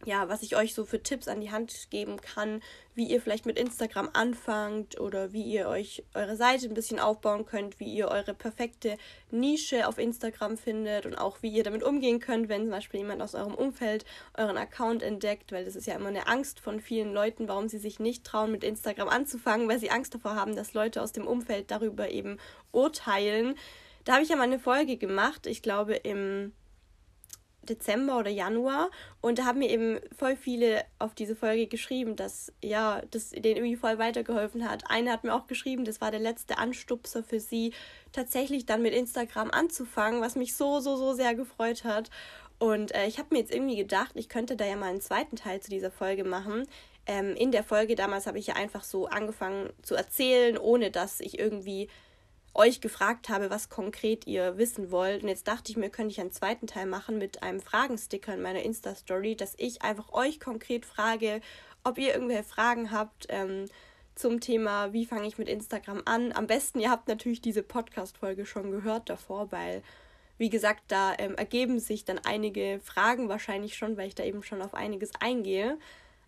ja, 0.05 0.29
was 0.29 0.43
ich 0.43 0.55
euch 0.55 0.73
so 0.73 0.85
für 0.85 1.01
Tipps 1.01 1.27
an 1.27 1.41
die 1.41 1.51
Hand 1.51 1.89
geben 1.89 2.21
kann, 2.21 2.61
wie 2.93 3.09
ihr 3.09 3.19
vielleicht 3.19 3.45
mit 3.45 3.57
Instagram 3.57 4.09
anfangt 4.13 4.99
oder 4.99 5.33
wie 5.33 5.41
ihr 5.41 5.67
euch 5.67 6.03
eure 6.13 6.35
Seite 6.35 6.67
ein 6.67 6.75
bisschen 6.75 6.99
aufbauen 6.99 7.45
könnt, 7.45 7.79
wie 7.79 7.91
ihr 7.91 8.07
eure 8.07 8.33
perfekte 8.33 8.97
Nische 9.31 9.87
auf 9.87 9.97
Instagram 9.97 10.57
findet 10.57 11.05
und 11.05 11.15
auch 11.15 11.41
wie 11.41 11.49
ihr 11.49 11.63
damit 11.63 11.83
umgehen 11.83 12.19
könnt, 12.19 12.47
wenn 12.47 12.63
zum 12.63 12.71
Beispiel 12.71 12.99
jemand 12.99 13.21
aus 13.21 13.33
eurem 13.33 13.55
Umfeld 13.55 14.05
euren 14.37 14.57
Account 14.57 15.01
entdeckt, 15.01 15.51
weil 15.51 15.65
das 15.65 15.75
ist 15.75 15.87
ja 15.87 15.95
immer 15.95 16.09
eine 16.09 16.27
Angst 16.27 16.59
von 16.59 16.79
vielen 16.79 17.11
Leuten, 17.11 17.47
warum 17.47 17.67
sie 17.67 17.79
sich 17.79 17.99
nicht 17.99 18.23
trauen, 18.23 18.51
mit 18.51 18.63
Instagram 18.63 19.09
anzufangen, 19.09 19.67
weil 19.67 19.79
sie 19.79 19.89
Angst 19.89 20.13
davor 20.13 20.35
haben, 20.35 20.55
dass 20.55 20.73
Leute 20.73 21.01
aus 21.01 21.11
dem 21.11 21.27
Umfeld 21.27 21.71
darüber 21.71 22.09
eben 22.09 22.37
urteilen. 22.71 23.55
Da 24.05 24.13
habe 24.13 24.23
ich 24.23 24.29
ja 24.29 24.35
mal 24.35 24.43
eine 24.43 24.59
Folge 24.59 24.97
gemacht, 24.97 25.47
ich 25.47 25.61
glaube 25.61 25.95
im 25.95 26.53
Dezember 27.69 28.17
oder 28.17 28.29
Januar 28.29 28.89
und 29.21 29.39
da 29.39 29.45
haben 29.45 29.59
mir 29.59 29.69
eben 29.69 29.99
voll 30.17 30.35
viele 30.35 30.83
auf 30.99 31.13
diese 31.13 31.35
Folge 31.35 31.67
geschrieben, 31.67 32.15
dass 32.15 32.51
ja, 32.63 33.01
das 33.11 33.31
denen 33.31 33.57
irgendwie 33.57 33.75
voll 33.75 33.97
weitergeholfen 33.97 34.69
hat. 34.69 34.83
Eine 34.89 35.11
hat 35.11 35.23
mir 35.23 35.33
auch 35.33 35.47
geschrieben, 35.47 35.85
das 35.85 36.01
war 36.01 36.11
der 36.11 36.19
letzte 36.19 36.57
Anstupser 36.57 37.23
für 37.23 37.39
sie, 37.39 37.73
tatsächlich 38.11 38.65
dann 38.65 38.81
mit 38.81 38.93
Instagram 38.93 39.51
anzufangen, 39.51 40.21
was 40.21 40.35
mich 40.35 40.55
so, 40.55 40.79
so, 40.79 40.95
so 40.95 41.13
sehr 41.13 41.35
gefreut 41.35 41.83
hat. 41.83 42.09
Und 42.59 42.93
äh, 42.95 43.07
ich 43.07 43.19
habe 43.19 43.29
mir 43.31 43.39
jetzt 43.39 43.53
irgendwie 43.53 43.75
gedacht, 43.75 44.11
ich 44.15 44.29
könnte 44.29 44.55
da 44.55 44.65
ja 44.65 44.75
mal 44.75 44.89
einen 44.89 45.01
zweiten 45.01 45.35
Teil 45.35 45.59
zu 45.59 45.69
dieser 45.69 45.91
Folge 45.91 46.23
machen. 46.23 46.67
Ähm, 47.05 47.35
in 47.35 47.51
der 47.51 47.63
Folge 47.63 47.95
damals 47.95 48.27
habe 48.27 48.39
ich 48.39 48.47
ja 48.47 48.55
einfach 48.55 48.83
so 48.83 49.07
angefangen 49.07 49.69
zu 49.81 49.95
erzählen, 49.95 50.57
ohne 50.57 50.91
dass 50.91 51.19
ich 51.19 51.39
irgendwie 51.39 51.87
euch 52.53 52.81
gefragt 52.81 53.29
habe, 53.29 53.49
was 53.49 53.69
konkret 53.69 54.25
ihr 54.27 54.57
wissen 54.57 54.91
wollt. 54.91 55.23
Und 55.23 55.29
jetzt 55.29 55.47
dachte 55.47 55.71
ich 55.71 55.77
mir, 55.77 55.89
könnte 55.89 56.11
ich 56.11 56.19
einen 56.19 56.31
zweiten 56.31 56.67
Teil 56.67 56.85
machen 56.85 57.17
mit 57.17 57.43
einem 57.43 57.59
Fragensticker 57.59 58.33
in 58.33 58.41
meiner 58.41 58.63
Insta-Story, 58.63 59.35
dass 59.35 59.53
ich 59.57 59.81
einfach 59.81 60.11
euch 60.13 60.39
konkret 60.39 60.85
frage, 60.85 61.41
ob 61.83 61.97
ihr 61.97 62.13
irgendwelche 62.13 62.43
Fragen 62.43 62.91
habt 62.91 63.27
ähm, 63.29 63.65
zum 64.15 64.39
Thema, 64.39 64.93
wie 64.93 65.05
fange 65.05 65.27
ich 65.27 65.37
mit 65.37 65.47
Instagram 65.47 66.01
an. 66.05 66.31
Am 66.31 66.47
besten, 66.47 66.79
ihr 66.79 66.89
habt 66.89 67.07
natürlich 67.07 67.41
diese 67.41 67.63
Podcast-Folge 67.63 68.45
schon 68.45 68.71
gehört 68.71 69.09
davor, 69.09 69.51
weil 69.51 69.83
wie 70.37 70.49
gesagt, 70.49 70.83
da 70.89 71.15
ähm, 71.17 71.35
ergeben 71.35 71.79
sich 71.79 72.05
dann 72.05 72.19
einige 72.19 72.79
Fragen 72.83 73.27
wahrscheinlich 73.29 73.75
schon, 73.75 73.97
weil 73.97 74.07
ich 74.07 74.15
da 74.15 74.23
eben 74.23 74.43
schon 74.43 74.61
auf 74.61 74.73
einiges 74.73 75.11
eingehe. 75.19 75.77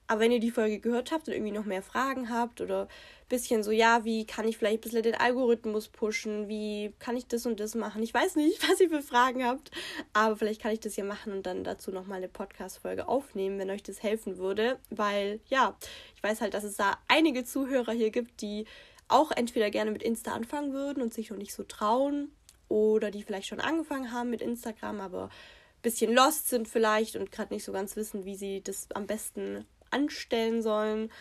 Aber 0.09 0.21
wenn 0.21 0.31
ihr 0.31 0.39
die 0.39 0.49
Folge 0.49 0.79
gehört 0.79 1.11
habt 1.11 1.27
und 1.27 1.35
irgendwie 1.35 1.51
noch 1.51 1.65
mehr 1.65 1.83
Fragen 1.83 2.31
habt 2.31 2.61
oder 2.61 2.85
ein 2.85 3.27
bisschen 3.29 3.61
so, 3.61 3.69
ja, 3.69 4.05
wie 4.05 4.25
kann 4.25 4.47
ich 4.47 4.57
vielleicht 4.57 4.79
ein 4.79 4.81
bisschen 4.81 5.03
den 5.03 5.13
Algorithmus 5.13 5.87
pushen, 5.87 6.47
wie 6.47 6.95
kann 6.97 7.15
ich 7.15 7.27
das 7.27 7.45
und 7.45 7.59
das 7.59 7.75
machen? 7.75 8.01
Ich 8.01 8.11
weiß 8.11 8.35
nicht, 8.35 8.59
was 8.67 8.79
ihr 8.79 8.89
für 8.89 9.03
Fragen 9.03 9.45
habt, 9.45 9.69
aber 10.13 10.35
vielleicht 10.35 10.63
kann 10.63 10.71
ich 10.71 10.79
das 10.79 10.95
ja 10.95 11.03
machen 11.03 11.31
und 11.31 11.45
dann 11.45 11.63
dazu 11.63 11.91
nochmal 11.91 12.17
eine 12.17 12.27
Podcast-Folge 12.27 13.07
aufnehmen, 13.07 13.59
wenn 13.59 13.69
euch 13.69 13.83
das 13.83 14.01
helfen 14.01 14.39
würde. 14.39 14.79
Weil, 14.89 15.41
ja, 15.45 15.77
ich 16.15 16.23
weiß 16.23 16.41
halt, 16.41 16.55
dass 16.55 16.63
es 16.63 16.75
da 16.75 16.97
einige 17.07 17.43
Zuhörer 17.43 17.91
hier 17.91 18.09
gibt, 18.09 18.41
die 18.41 18.65
auch 19.09 19.29
entweder 19.29 19.69
gerne 19.69 19.91
mit 19.91 20.01
Insta 20.01 20.31
anfangen 20.31 20.73
würden 20.73 21.03
und 21.03 21.13
sich 21.13 21.29
noch 21.29 21.37
nicht 21.37 21.53
so 21.53 21.61
trauen 21.61 22.31
oder 22.67 23.11
die 23.11 23.21
vielleicht 23.21 23.47
schon 23.47 23.59
angefangen 23.59 24.11
haben 24.11 24.31
mit 24.31 24.41
Instagram, 24.41 25.01
aber 25.01 25.25
ein 25.25 25.81
bisschen 25.83 26.15
lost 26.15 26.49
sind 26.49 26.67
vielleicht 26.67 27.15
und 27.15 27.31
gerade 27.31 27.53
nicht 27.53 27.63
so 27.63 27.71
ganz 27.71 27.95
wissen, 27.95 28.25
wie 28.25 28.35
sie 28.35 28.63
das 28.63 28.87
am 28.95 29.05
besten 29.05 29.67
anstellen 29.91 30.61
sollen. 30.61 31.11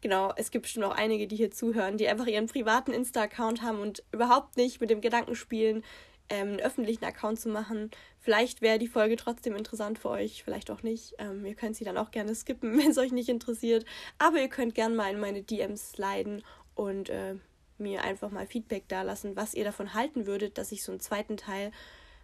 Genau, 0.00 0.32
es 0.36 0.50
gibt 0.50 0.64
bestimmt 0.64 0.84
auch 0.84 0.94
einige, 0.94 1.26
die 1.26 1.36
hier 1.36 1.50
zuhören, 1.50 1.96
die 1.96 2.08
einfach 2.08 2.26
ihren 2.26 2.46
privaten 2.46 2.92
Insta-Account 2.92 3.62
haben 3.62 3.80
und 3.80 4.02
überhaupt 4.12 4.56
nicht 4.56 4.80
mit 4.80 4.90
dem 4.90 5.00
Gedanken 5.00 5.34
spielen, 5.34 5.82
ähm, 6.28 6.48
einen 6.48 6.60
öffentlichen 6.60 7.04
Account 7.04 7.40
zu 7.40 7.48
machen. 7.48 7.90
Vielleicht 8.18 8.62
wäre 8.62 8.78
die 8.78 8.88
Folge 8.88 9.16
trotzdem 9.16 9.56
interessant 9.56 9.98
für 9.98 10.10
euch, 10.10 10.42
vielleicht 10.44 10.70
auch 10.70 10.82
nicht. 10.82 11.14
Ähm, 11.18 11.44
ihr 11.44 11.54
könnt 11.54 11.76
sie 11.76 11.84
dann 11.84 11.98
auch 11.98 12.10
gerne 12.10 12.34
skippen, 12.34 12.78
wenn 12.78 12.90
es 12.90 12.98
euch 12.98 13.12
nicht 13.12 13.28
interessiert. 13.28 13.84
Aber 14.18 14.38
ihr 14.40 14.48
könnt 14.48 14.74
gerne 14.74 14.94
mal 14.94 15.10
in 15.10 15.20
meine 15.20 15.42
DMs 15.42 15.92
sliden 15.92 16.42
und 16.74 17.08
äh, 17.08 17.36
mir 17.78 18.04
einfach 18.04 18.30
mal 18.30 18.46
Feedback 18.46 18.84
da 18.88 19.02
lassen, 19.02 19.36
was 19.36 19.54
ihr 19.54 19.64
davon 19.64 19.94
halten 19.94 20.26
würdet, 20.26 20.58
dass 20.58 20.72
ich 20.72 20.84
so 20.84 20.92
einen 20.92 21.00
zweiten 21.00 21.36
Teil 21.36 21.72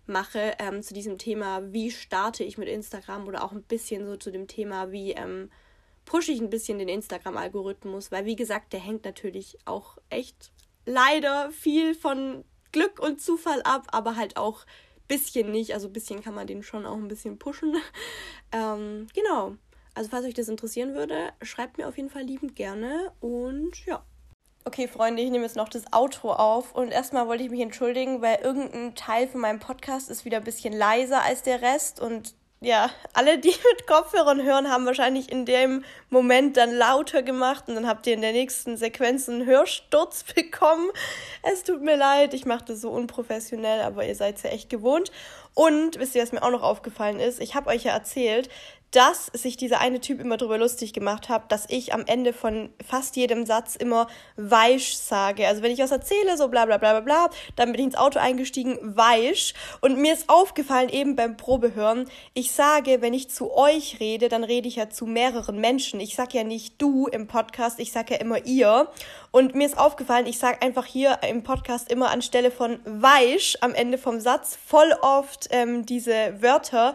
mache 0.06 0.54
ähm, 0.58 0.82
zu 0.82 0.94
diesem 0.94 1.18
Thema, 1.18 1.72
wie 1.72 1.90
starte 1.90 2.44
ich 2.44 2.58
mit 2.58 2.68
Instagram 2.68 3.26
oder 3.26 3.44
auch 3.44 3.52
ein 3.52 3.62
bisschen 3.62 4.06
so 4.06 4.16
zu 4.16 4.30
dem 4.30 4.46
Thema, 4.48 4.92
wie 4.92 5.12
ähm, 5.12 5.50
pushe 6.10 6.32
ich 6.32 6.40
ein 6.40 6.50
bisschen 6.50 6.80
den 6.80 6.88
Instagram-Algorithmus, 6.88 8.10
weil 8.10 8.24
wie 8.24 8.34
gesagt, 8.34 8.72
der 8.72 8.80
hängt 8.80 9.04
natürlich 9.04 9.58
auch 9.64 9.96
echt 10.08 10.50
leider 10.84 11.52
viel 11.52 11.94
von 11.94 12.44
Glück 12.72 12.98
und 12.98 13.20
Zufall 13.20 13.62
ab, 13.62 13.86
aber 13.92 14.16
halt 14.16 14.36
auch 14.36 14.66
bisschen 15.06 15.52
nicht. 15.52 15.72
Also 15.72 15.86
ein 15.86 15.92
bisschen 15.92 16.20
kann 16.20 16.34
man 16.34 16.48
den 16.48 16.64
schon 16.64 16.84
auch 16.84 16.96
ein 16.96 17.06
bisschen 17.06 17.38
pushen. 17.38 17.76
ähm, 18.52 19.06
genau. 19.14 19.54
Also 19.94 20.10
falls 20.10 20.26
euch 20.26 20.34
das 20.34 20.48
interessieren 20.48 20.94
würde, 20.96 21.32
schreibt 21.42 21.78
mir 21.78 21.86
auf 21.86 21.96
jeden 21.96 22.10
Fall 22.10 22.22
liebend 22.22 22.56
gerne 22.56 23.12
und 23.20 23.86
ja. 23.86 24.04
Okay, 24.64 24.88
Freunde, 24.88 25.22
ich 25.22 25.30
nehme 25.30 25.44
jetzt 25.44 25.56
noch 25.56 25.68
das 25.68 25.92
Auto 25.92 26.32
auf 26.32 26.74
und 26.74 26.90
erstmal 26.90 27.28
wollte 27.28 27.44
ich 27.44 27.50
mich 27.50 27.60
entschuldigen, 27.60 28.20
weil 28.20 28.40
irgendein 28.40 28.96
Teil 28.96 29.28
von 29.28 29.40
meinem 29.40 29.60
Podcast 29.60 30.10
ist 30.10 30.24
wieder 30.24 30.38
ein 30.38 30.44
bisschen 30.44 30.72
leiser 30.72 31.22
als 31.22 31.44
der 31.44 31.62
Rest 31.62 32.00
und 32.00 32.34
ja, 32.60 32.90
alle, 33.14 33.38
die 33.38 33.48
mit 33.72 33.86
Kopfhörern 33.86 34.42
hören, 34.42 34.70
haben 34.70 34.84
wahrscheinlich 34.86 35.32
in 35.32 35.46
dem 35.46 35.84
Moment 36.10 36.56
dann 36.56 36.72
lauter 36.72 37.22
gemacht 37.22 37.64
und 37.68 37.74
dann 37.74 37.86
habt 37.86 38.06
ihr 38.06 38.14
in 38.14 38.20
der 38.20 38.32
nächsten 38.32 38.76
Sequenz 38.76 39.28
einen 39.28 39.46
Hörsturz 39.46 40.24
bekommen. 40.34 40.90
Es 41.42 41.64
tut 41.64 41.82
mir 41.82 41.96
leid, 41.96 42.34
ich 42.34 42.44
mache 42.44 42.66
das 42.66 42.82
so 42.82 42.90
unprofessionell, 42.90 43.80
aber 43.80 44.06
ihr 44.06 44.14
seid 44.14 44.36
es 44.36 44.42
ja 44.42 44.50
echt 44.50 44.68
gewohnt. 44.68 45.10
Und 45.54 45.98
wisst 45.98 46.14
ihr, 46.14 46.22
was 46.22 46.32
mir 46.32 46.42
auch 46.42 46.50
noch 46.50 46.62
aufgefallen 46.62 47.18
ist? 47.18 47.40
Ich 47.40 47.54
habe 47.54 47.70
euch 47.70 47.84
ja 47.84 47.92
erzählt, 47.92 48.48
dass 48.90 49.26
sich 49.26 49.56
dieser 49.56 49.80
eine 49.80 50.00
Typ 50.00 50.20
immer 50.20 50.36
darüber 50.36 50.58
lustig 50.58 50.92
gemacht 50.92 51.28
hat, 51.28 51.52
dass 51.52 51.66
ich 51.68 51.94
am 51.94 52.04
Ende 52.06 52.32
von 52.32 52.70
fast 52.86 53.16
jedem 53.16 53.46
Satz 53.46 53.76
immer 53.76 54.08
weich 54.36 54.98
sage. 54.98 55.46
Also 55.46 55.62
wenn 55.62 55.70
ich 55.70 55.78
was 55.78 55.92
erzähle, 55.92 56.36
so 56.36 56.48
bla 56.48 56.66
bla 56.66 56.78
bla 56.78 56.92
bla 56.92 57.00
bla, 57.00 57.30
dann 57.56 57.70
bin 57.70 57.80
ich 57.80 57.86
ins 57.86 57.96
Auto 57.96 58.18
eingestiegen, 58.18 58.78
weich. 58.82 59.54
Und 59.80 59.98
mir 59.98 60.12
ist 60.12 60.28
aufgefallen, 60.28 60.88
eben 60.88 61.14
beim 61.14 61.36
Probehören, 61.36 62.08
ich 62.34 62.50
sage, 62.50 63.00
wenn 63.00 63.14
ich 63.14 63.30
zu 63.30 63.54
euch 63.54 63.98
rede, 64.00 64.28
dann 64.28 64.42
rede 64.42 64.66
ich 64.66 64.76
ja 64.76 64.90
zu 64.90 65.06
mehreren 65.06 65.60
Menschen. 65.60 66.00
Ich 66.00 66.16
sage 66.16 66.38
ja 66.38 66.44
nicht 66.44 66.82
du 66.82 67.06
im 67.06 67.28
Podcast, 67.28 67.78
ich 67.78 67.92
sage 67.92 68.14
ja 68.14 68.20
immer 68.20 68.44
ihr. 68.44 68.88
Und 69.30 69.54
mir 69.54 69.66
ist 69.66 69.78
aufgefallen, 69.78 70.26
ich 70.26 70.38
sage 70.38 70.62
einfach 70.62 70.86
hier 70.86 71.20
im 71.28 71.44
Podcast 71.44 71.92
immer 71.92 72.10
anstelle 72.10 72.50
von 72.50 72.80
weich 72.84 73.56
am 73.60 73.74
Ende 73.74 73.98
vom 73.98 74.18
Satz 74.20 74.58
voll 74.66 74.92
oft 75.00 75.48
ähm, 75.52 75.86
diese 75.86 76.42
Wörter 76.42 76.94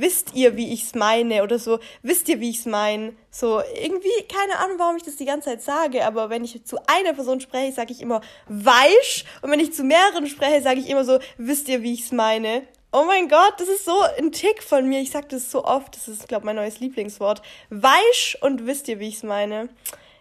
wisst 0.00 0.34
ihr, 0.34 0.56
wie 0.56 0.72
ich's 0.72 0.94
meine 0.94 1.42
oder 1.42 1.58
so, 1.58 1.78
wisst 2.02 2.28
ihr, 2.28 2.40
wie 2.40 2.50
ich's 2.50 2.66
meine? 2.66 3.14
So, 3.30 3.60
irgendwie, 3.80 4.08
keine 4.32 4.58
Ahnung, 4.58 4.78
warum 4.78 4.96
ich 4.96 5.02
das 5.02 5.16
die 5.16 5.24
ganze 5.24 5.50
Zeit 5.50 5.62
sage, 5.62 6.04
aber 6.04 6.30
wenn 6.30 6.44
ich 6.44 6.64
zu 6.64 6.78
einer 6.86 7.14
Person 7.14 7.40
spreche, 7.40 7.72
sage 7.72 7.92
ich 7.92 8.00
immer 8.00 8.20
weich 8.48 9.24
und 9.42 9.50
wenn 9.50 9.60
ich 9.60 9.72
zu 9.72 9.84
mehreren 9.84 10.26
spreche, 10.26 10.62
sage 10.62 10.80
ich 10.80 10.88
immer 10.88 11.04
so, 11.04 11.18
wisst 11.36 11.68
ihr, 11.68 11.82
wie 11.82 11.94
ich's 11.94 12.12
meine? 12.12 12.62
Oh 12.90 13.04
mein 13.06 13.28
Gott, 13.28 13.54
das 13.58 13.68
ist 13.68 13.84
so 13.84 14.00
ein 14.18 14.32
Tick 14.32 14.62
von 14.62 14.88
mir. 14.88 15.00
Ich 15.00 15.10
sag 15.10 15.28
das 15.28 15.50
so 15.50 15.62
oft. 15.62 15.94
Das 15.94 16.08
ist, 16.08 16.26
glaube 16.26 16.46
mein 16.46 16.56
neues 16.56 16.80
Lieblingswort. 16.80 17.42
Weich 17.68 18.38
und 18.40 18.64
wisst 18.64 18.88
ihr, 18.88 18.98
wie 18.98 19.08
ich's 19.08 19.22
meine? 19.22 19.68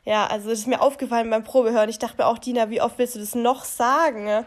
Ja, 0.04 0.28
also 0.28 0.50
das 0.50 0.60
ist 0.60 0.68
mir 0.68 0.82
aufgefallen 0.82 1.30
beim 1.30 1.46
Probehören. 1.46 1.90
Ich 1.90 2.00
dachte 2.00 2.18
mir 2.18 2.28
auch, 2.28 2.38
Dina, 2.38 2.70
wie 2.70 2.82
oft 2.82 2.98
willst 2.98 3.16
du 3.16 3.20
das 3.20 3.36
noch 3.36 3.64
sagen? 3.64 4.46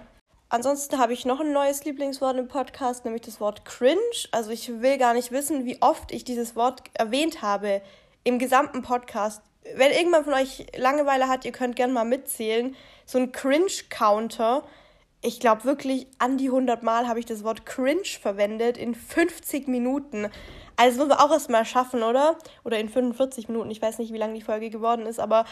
Ansonsten 0.53 0.99
habe 0.99 1.13
ich 1.13 1.25
noch 1.25 1.39
ein 1.39 1.53
neues 1.53 1.85
Lieblingswort 1.85 2.37
im 2.37 2.49
Podcast, 2.49 3.05
nämlich 3.05 3.23
das 3.23 3.41
Wort 3.41 3.65
cringe. 3.65 4.01
Also 4.33 4.51
ich 4.51 4.83
will 4.83 4.99
gar 4.99 5.15
nicht 5.15 5.31
wissen, 5.31 5.65
wie 5.65 5.81
oft 5.81 6.11
ich 6.11 6.25
dieses 6.25 6.57
Wort 6.57 6.83
erwähnt 6.95 7.41
habe 7.41 7.83
im 8.25 8.41
gesamten 8.41 8.83
Podcast. 8.83 9.43
Wenn 9.77 9.93
irgendwann 9.93 10.25
von 10.25 10.35
euch 10.35 10.67
Langeweile 10.77 11.29
hat, 11.29 11.45
ihr 11.45 11.53
könnt 11.53 11.77
gerne 11.77 11.93
mal 11.93 12.05
mitzählen. 12.05 12.75
So 13.07 13.19
ein 13.19 13.31
Cringe-Counter. 13.31 14.65
Ich 15.23 15.39
glaube 15.39 15.63
wirklich, 15.63 16.09
an 16.19 16.37
die 16.37 16.49
100 16.49 16.83
Mal 16.83 17.07
habe 17.07 17.21
ich 17.21 17.27
das 17.27 17.45
Wort 17.45 17.65
cringe 17.65 18.19
verwendet 18.21 18.77
in 18.77 18.97
50 18.97 19.69
Minuten. 19.69 20.31
Also 20.75 20.97
das 20.97 20.97
müssen 20.97 21.11
wir 21.11 21.25
auch 21.25 21.31
erstmal 21.31 21.65
schaffen, 21.65 22.03
oder? 22.03 22.37
Oder 22.65 22.81
in 22.81 22.89
45 22.89 23.49
Minuten. 23.49 23.71
Ich 23.71 23.81
weiß 23.81 23.99
nicht, 23.99 24.13
wie 24.13 24.19
lange 24.19 24.35
die 24.35 24.43
Folge 24.43 24.69
geworden 24.69 25.07
ist, 25.07 25.21
aber 25.21 25.45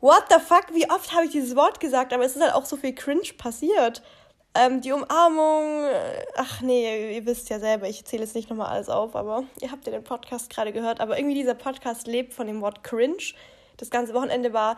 what 0.00 0.26
the 0.28 0.38
fuck, 0.38 0.66
wie 0.72 0.88
oft 0.88 1.12
habe 1.12 1.24
ich 1.24 1.32
dieses 1.32 1.56
Wort 1.56 1.80
gesagt? 1.80 2.12
Aber 2.12 2.24
es 2.24 2.36
ist 2.36 2.42
halt 2.42 2.54
auch 2.54 2.66
so 2.66 2.76
viel 2.76 2.94
cringe 2.94 3.32
passiert. 3.36 4.00
Ähm, 4.56 4.80
die 4.80 4.92
Umarmung, 4.92 5.84
äh, 5.84 6.24
ach 6.36 6.60
nee, 6.60 7.16
ihr 7.16 7.26
wisst 7.26 7.50
ja 7.50 7.58
selber, 7.58 7.88
ich 7.88 8.04
zähle 8.04 8.22
jetzt 8.22 8.36
nicht 8.36 8.50
nochmal 8.50 8.68
alles 8.68 8.88
auf, 8.88 9.16
aber 9.16 9.42
ihr 9.60 9.72
habt 9.72 9.84
ja 9.86 9.92
den 9.92 10.04
Podcast 10.04 10.48
gerade 10.48 10.72
gehört. 10.72 11.00
Aber 11.00 11.18
irgendwie 11.18 11.34
dieser 11.34 11.54
Podcast 11.54 12.06
lebt 12.06 12.32
von 12.32 12.46
dem 12.46 12.60
Wort 12.60 12.84
cringe. 12.84 13.34
Das 13.78 13.90
ganze 13.90 14.14
Wochenende 14.14 14.52
war 14.52 14.76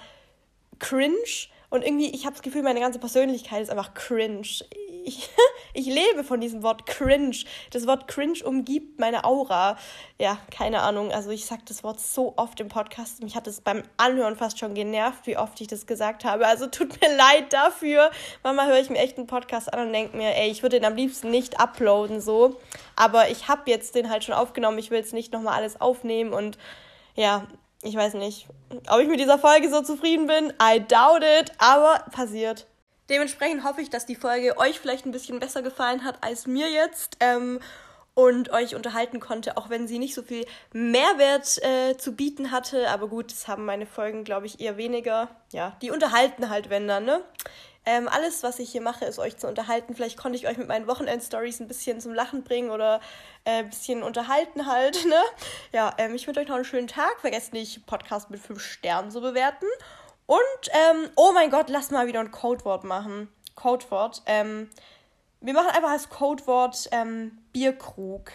cringe 0.79 1.49
und 1.77 1.85
irgendwie, 1.85 2.09
ich 2.09 2.25
habe 2.25 2.33
das 2.33 2.43
Gefühl, 2.43 2.63
meine 2.63 2.81
ganze 2.81 2.99
Persönlichkeit 2.99 3.63
ist 3.63 3.69
einfach 3.69 3.93
cringe. 3.93 4.49
Ich, 5.05 5.29
ich 5.75 5.87
lebe 5.87 6.25
von 6.25 6.41
diesem 6.41 6.63
Wort 6.63 6.87
cringe. 6.87 7.37
Das 7.71 7.87
Wort 7.87 8.09
cringe 8.09 8.43
umgibt 8.45 8.99
meine 8.99 9.25
Aura. 9.25 9.77
Ja, 10.19 10.39
keine 10.51 10.81
Ahnung. 10.81 11.13
Also 11.13 11.31
ich 11.31 11.45
sage 11.45 11.63
das 11.67 11.85
Wort 11.85 12.01
so 12.01 12.33
oft 12.37 12.59
im 12.61 12.69
Podcast. 12.69 13.23
Mich 13.23 13.37
hat 13.37 13.47
es 13.47 13.61
beim 13.61 13.83
Anhören 13.99 14.37
fast 14.37 14.59
schon 14.59 14.75
genervt, 14.75 15.27
wie 15.27 15.37
oft 15.37 15.61
ich 15.61 15.69
das 15.69 15.87
gesagt 15.87 16.25
habe. 16.25 16.47
Also 16.47 16.67
tut 16.67 16.99
mir 17.01 17.15
leid 17.15 17.53
dafür. 17.53 18.11
Manchmal 18.43 18.69
höre 18.69 18.81
ich 18.81 18.89
mir 18.89 18.99
echt 18.99 19.19
einen 19.19 19.27
Podcast 19.27 19.73
an 19.73 19.89
und 19.89 19.93
denke 19.93 20.17
mir, 20.17 20.35
ey, 20.35 20.51
ich 20.51 20.63
würde 20.63 20.81
den 20.81 20.87
am 20.87 20.97
liebsten 20.97 21.31
nicht 21.31 21.61
uploaden 21.61 22.23
so. 22.23 22.59
Aber 22.97 23.29
ich 23.29 23.49
habe 23.49 23.71
jetzt 23.71 23.95
den 23.95 24.09
halt 24.09 24.25
schon 24.25 24.35
aufgenommen. 24.35 24.79
Ich 24.79 24.91
will 24.91 24.99
jetzt 24.99 25.13
nicht 25.13 25.33
nochmal 25.33 25.55
alles 25.55 25.79
aufnehmen 25.79 26.33
und 26.33 26.57
ja, 27.17 27.47
ich 27.87 27.97
weiß 27.97 28.15
nicht, 28.15 28.47
ob 28.89 29.01
ich 29.01 29.09
mit 29.09 29.21
dieser 29.21 29.39
Folge 29.39 29.71
so 29.71 29.83
zufrieden 29.83 30.27
bin. 30.27 30.53
I 30.63 30.81
doubt 30.81 31.23
it, 31.23 31.53
aber 31.59 32.05
passiert. 32.11 32.67
Dementsprechend 33.09 33.65
hoffe 33.65 33.81
ich, 33.81 33.91
dass 33.91 34.05
die 34.05 34.17
Folge 34.17 34.59
euch 34.59 34.81
vielleicht 34.81 35.07
ein 35.07 35.13
bisschen 35.13 35.39
besser 35.39 35.63
gefallen 35.63 36.05
hat 36.05 36.19
als 36.23 36.47
mir 36.47 36.69
jetzt. 36.71 37.17
Ähm, 37.21 37.61
und 38.17 38.51
euch 38.51 38.75
unterhalten 38.75 39.21
konnte, 39.21 39.59
auch 39.59 39.69
wenn 39.69 39.87
sie 39.87 39.99
nicht 39.99 40.15
so 40.15 40.23
viel 40.23 40.47
Mehrwert 40.73 41.63
äh, 41.63 41.99
zu 41.99 42.13
bieten 42.13 42.51
hatte. 42.51 42.89
Aber 42.89 43.09
gut, 43.09 43.31
das 43.31 43.47
haben 43.47 43.67
meine 43.67 43.85
Folgen, 43.85 44.25
glaube 44.25 44.47
ich, 44.47 44.59
eher 44.59 44.79
weniger. 44.79 45.29
Ja, 45.53 45.77
die 45.83 45.91
unterhalten 45.91 46.49
halt, 46.49 46.71
wenn 46.71 46.89
dann, 46.89 47.05
ne? 47.05 47.21
Ähm, 47.89 48.09
alles, 48.09 48.43
was 48.43 48.59
ich 48.59 48.71
hier 48.73 48.81
mache, 48.81 49.05
ist 49.05 49.21
euch 49.21 49.37
zu 49.37 49.47
unterhalten. 49.47 49.95
Vielleicht 49.95 50.17
konnte 50.17 50.37
ich 50.37 50.49
euch 50.49 50.59
mit 50.59 50.67
meinen 50.67 50.89
Wochenend-Stories 50.89 51.61
ein 51.61 51.69
bisschen 51.69 52.01
zum 52.01 52.15
Lachen 52.15 52.43
bringen 52.43 52.71
oder 52.71 53.01
äh, 53.45 53.61
ein 53.61 53.71
bisschen 53.71 54.03
unterhalten 54.03 54.67
halt. 54.67 55.05
Ne? 55.07 55.23
Ja, 55.73 55.95
ähm, 55.99 56.17
ich 56.17 56.27
wünsche 56.27 56.41
euch 56.41 56.49
noch 56.49 56.57
einen 56.57 56.65
schönen 56.65 56.89
Tag. 56.89 57.21
Vergesst 57.21 57.53
nicht, 57.53 57.87
Podcast 57.87 58.29
mit 58.29 58.41
5 58.41 58.61
Sternen 58.61 59.13
zu 59.13 59.21
bewerten. 59.21 59.67
Und, 60.27 60.41
ähm, 60.71 61.11
oh 61.15 61.31
mein 61.33 61.51
Gott, 61.51 61.69
lasst 61.69 61.93
mal 61.93 62.09
wieder 62.09 62.19
ein 62.19 62.33
Codewort 62.33 62.83
machen. 62.83 63.29
Codewort. 63.55 64.23
Ähm, 64.27 64.69
wir 65.41 65.55
machen 65.55 65.69
einfach 65.69 65.91
als 65.91 66.09
Codewort 66.09 66.89
ähm, 66.91 67.39
Bierkrug. 67.53 68.33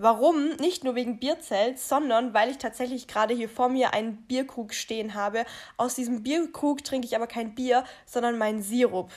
Warum? 0.00 0.50
Nicht 0.60 0.84
nur 0.84 0.94
wegen 0.94 1.18
Bierzelt, 1.18 1.80
sondern 1.80 2.32
weil 2.32 2.50
ich 2.50 2.58
tatsächlich 2.58 3.08
gerade 3.08 3.34
hier 3.34 3.48
vor 3.48 3.68
mir 3.68 3.94
einen 3.94 4.16
Bierkrug 4.28 4.72
stehen 4.72 5.14
habe. 5.14 5.44
Aus 5.76 5.96
diesem 5.96 6.22
Bierkrug 6.22 6.84
trinke 6.84 7.08
ich 7.08 7.16
aber 7.16 7.26
kein 7.26 7.56
Bier, 7.56 7.82
sondern 8.06 8.38
meinen 8.38 8.62
Sirup. 8.62 9.10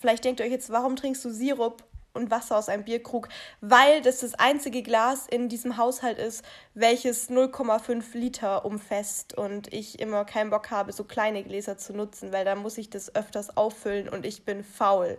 Vielleicht 0.00 0.24
denkt 0.24 0.40
ihr 0.40 0.46
euch 0.46 0.52
jetzt, 0.52 0.70
warum 0.70 0.96
trinkst 0.96 1.22
du 1.22 1.28
Sirup 1.28 1.84
und 2.14 2.30
Wasser 2.30 2.56
aus 2.56 2.70
einem 2.70 2.84
Bierkrug? 2.84 3.28
Weil 3.60 4.00
das 4.00 4.20
das 4.20 4.32
einzige 4.32 4.82
Glas 4.82 5.26
in 5.26 5.50
diesem 5.50 5.76
Haushalt 5.76 6.16
ist, 6.16 6.46
welches 6.72 7.28
0,5 7.28 8.16
Liter 8.16 8.64
umfasst 8.64 9.36
und 9.36 9.70
ich 9.70 10.00
immer 10.00 10.24
keinen 10.24 10.48
Bock 10.48 10.70
habe, 10.70 10.94
so 10.94 11.04
kleine 11.04 11.44
Gläser 11.44 11.76
zu 11.76 11.92
nutzen, 11.92 12.32
weil 12.32 12.46
da 12.46 12.54
muss 12.54 12.78
ich 12.78 12.88
das 12.88 13.14
öfters 13.14 13.54
auffüllen 13.54 14.08
und 14.08 14.24
ich 14.24 14.46
bin 14.46 14.64
faul. 14.64 15.18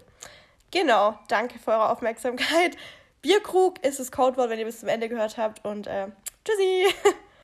Genau, 0.72 1.20
danke 1.28 1.60
für 1.60 1.70
eure 1.70 1.90
Aufmerksamkeit. 1.90 2.78
Bierkrug 3.22 3.84
ist 3.86 4.00
das 4.00 4.12
Codewort, 4.12 4.50
wenn 4.50 4.60
ihr 4.60 4.66
bis 4.66 4.80
zum 4.80 4.90
Ende 4.90 5.10
gehört 5.10 5.38
habt 5.38 5.64
und 5.66 5.88
äh, 5.88 6.08
tschüssi! 6.44 6.94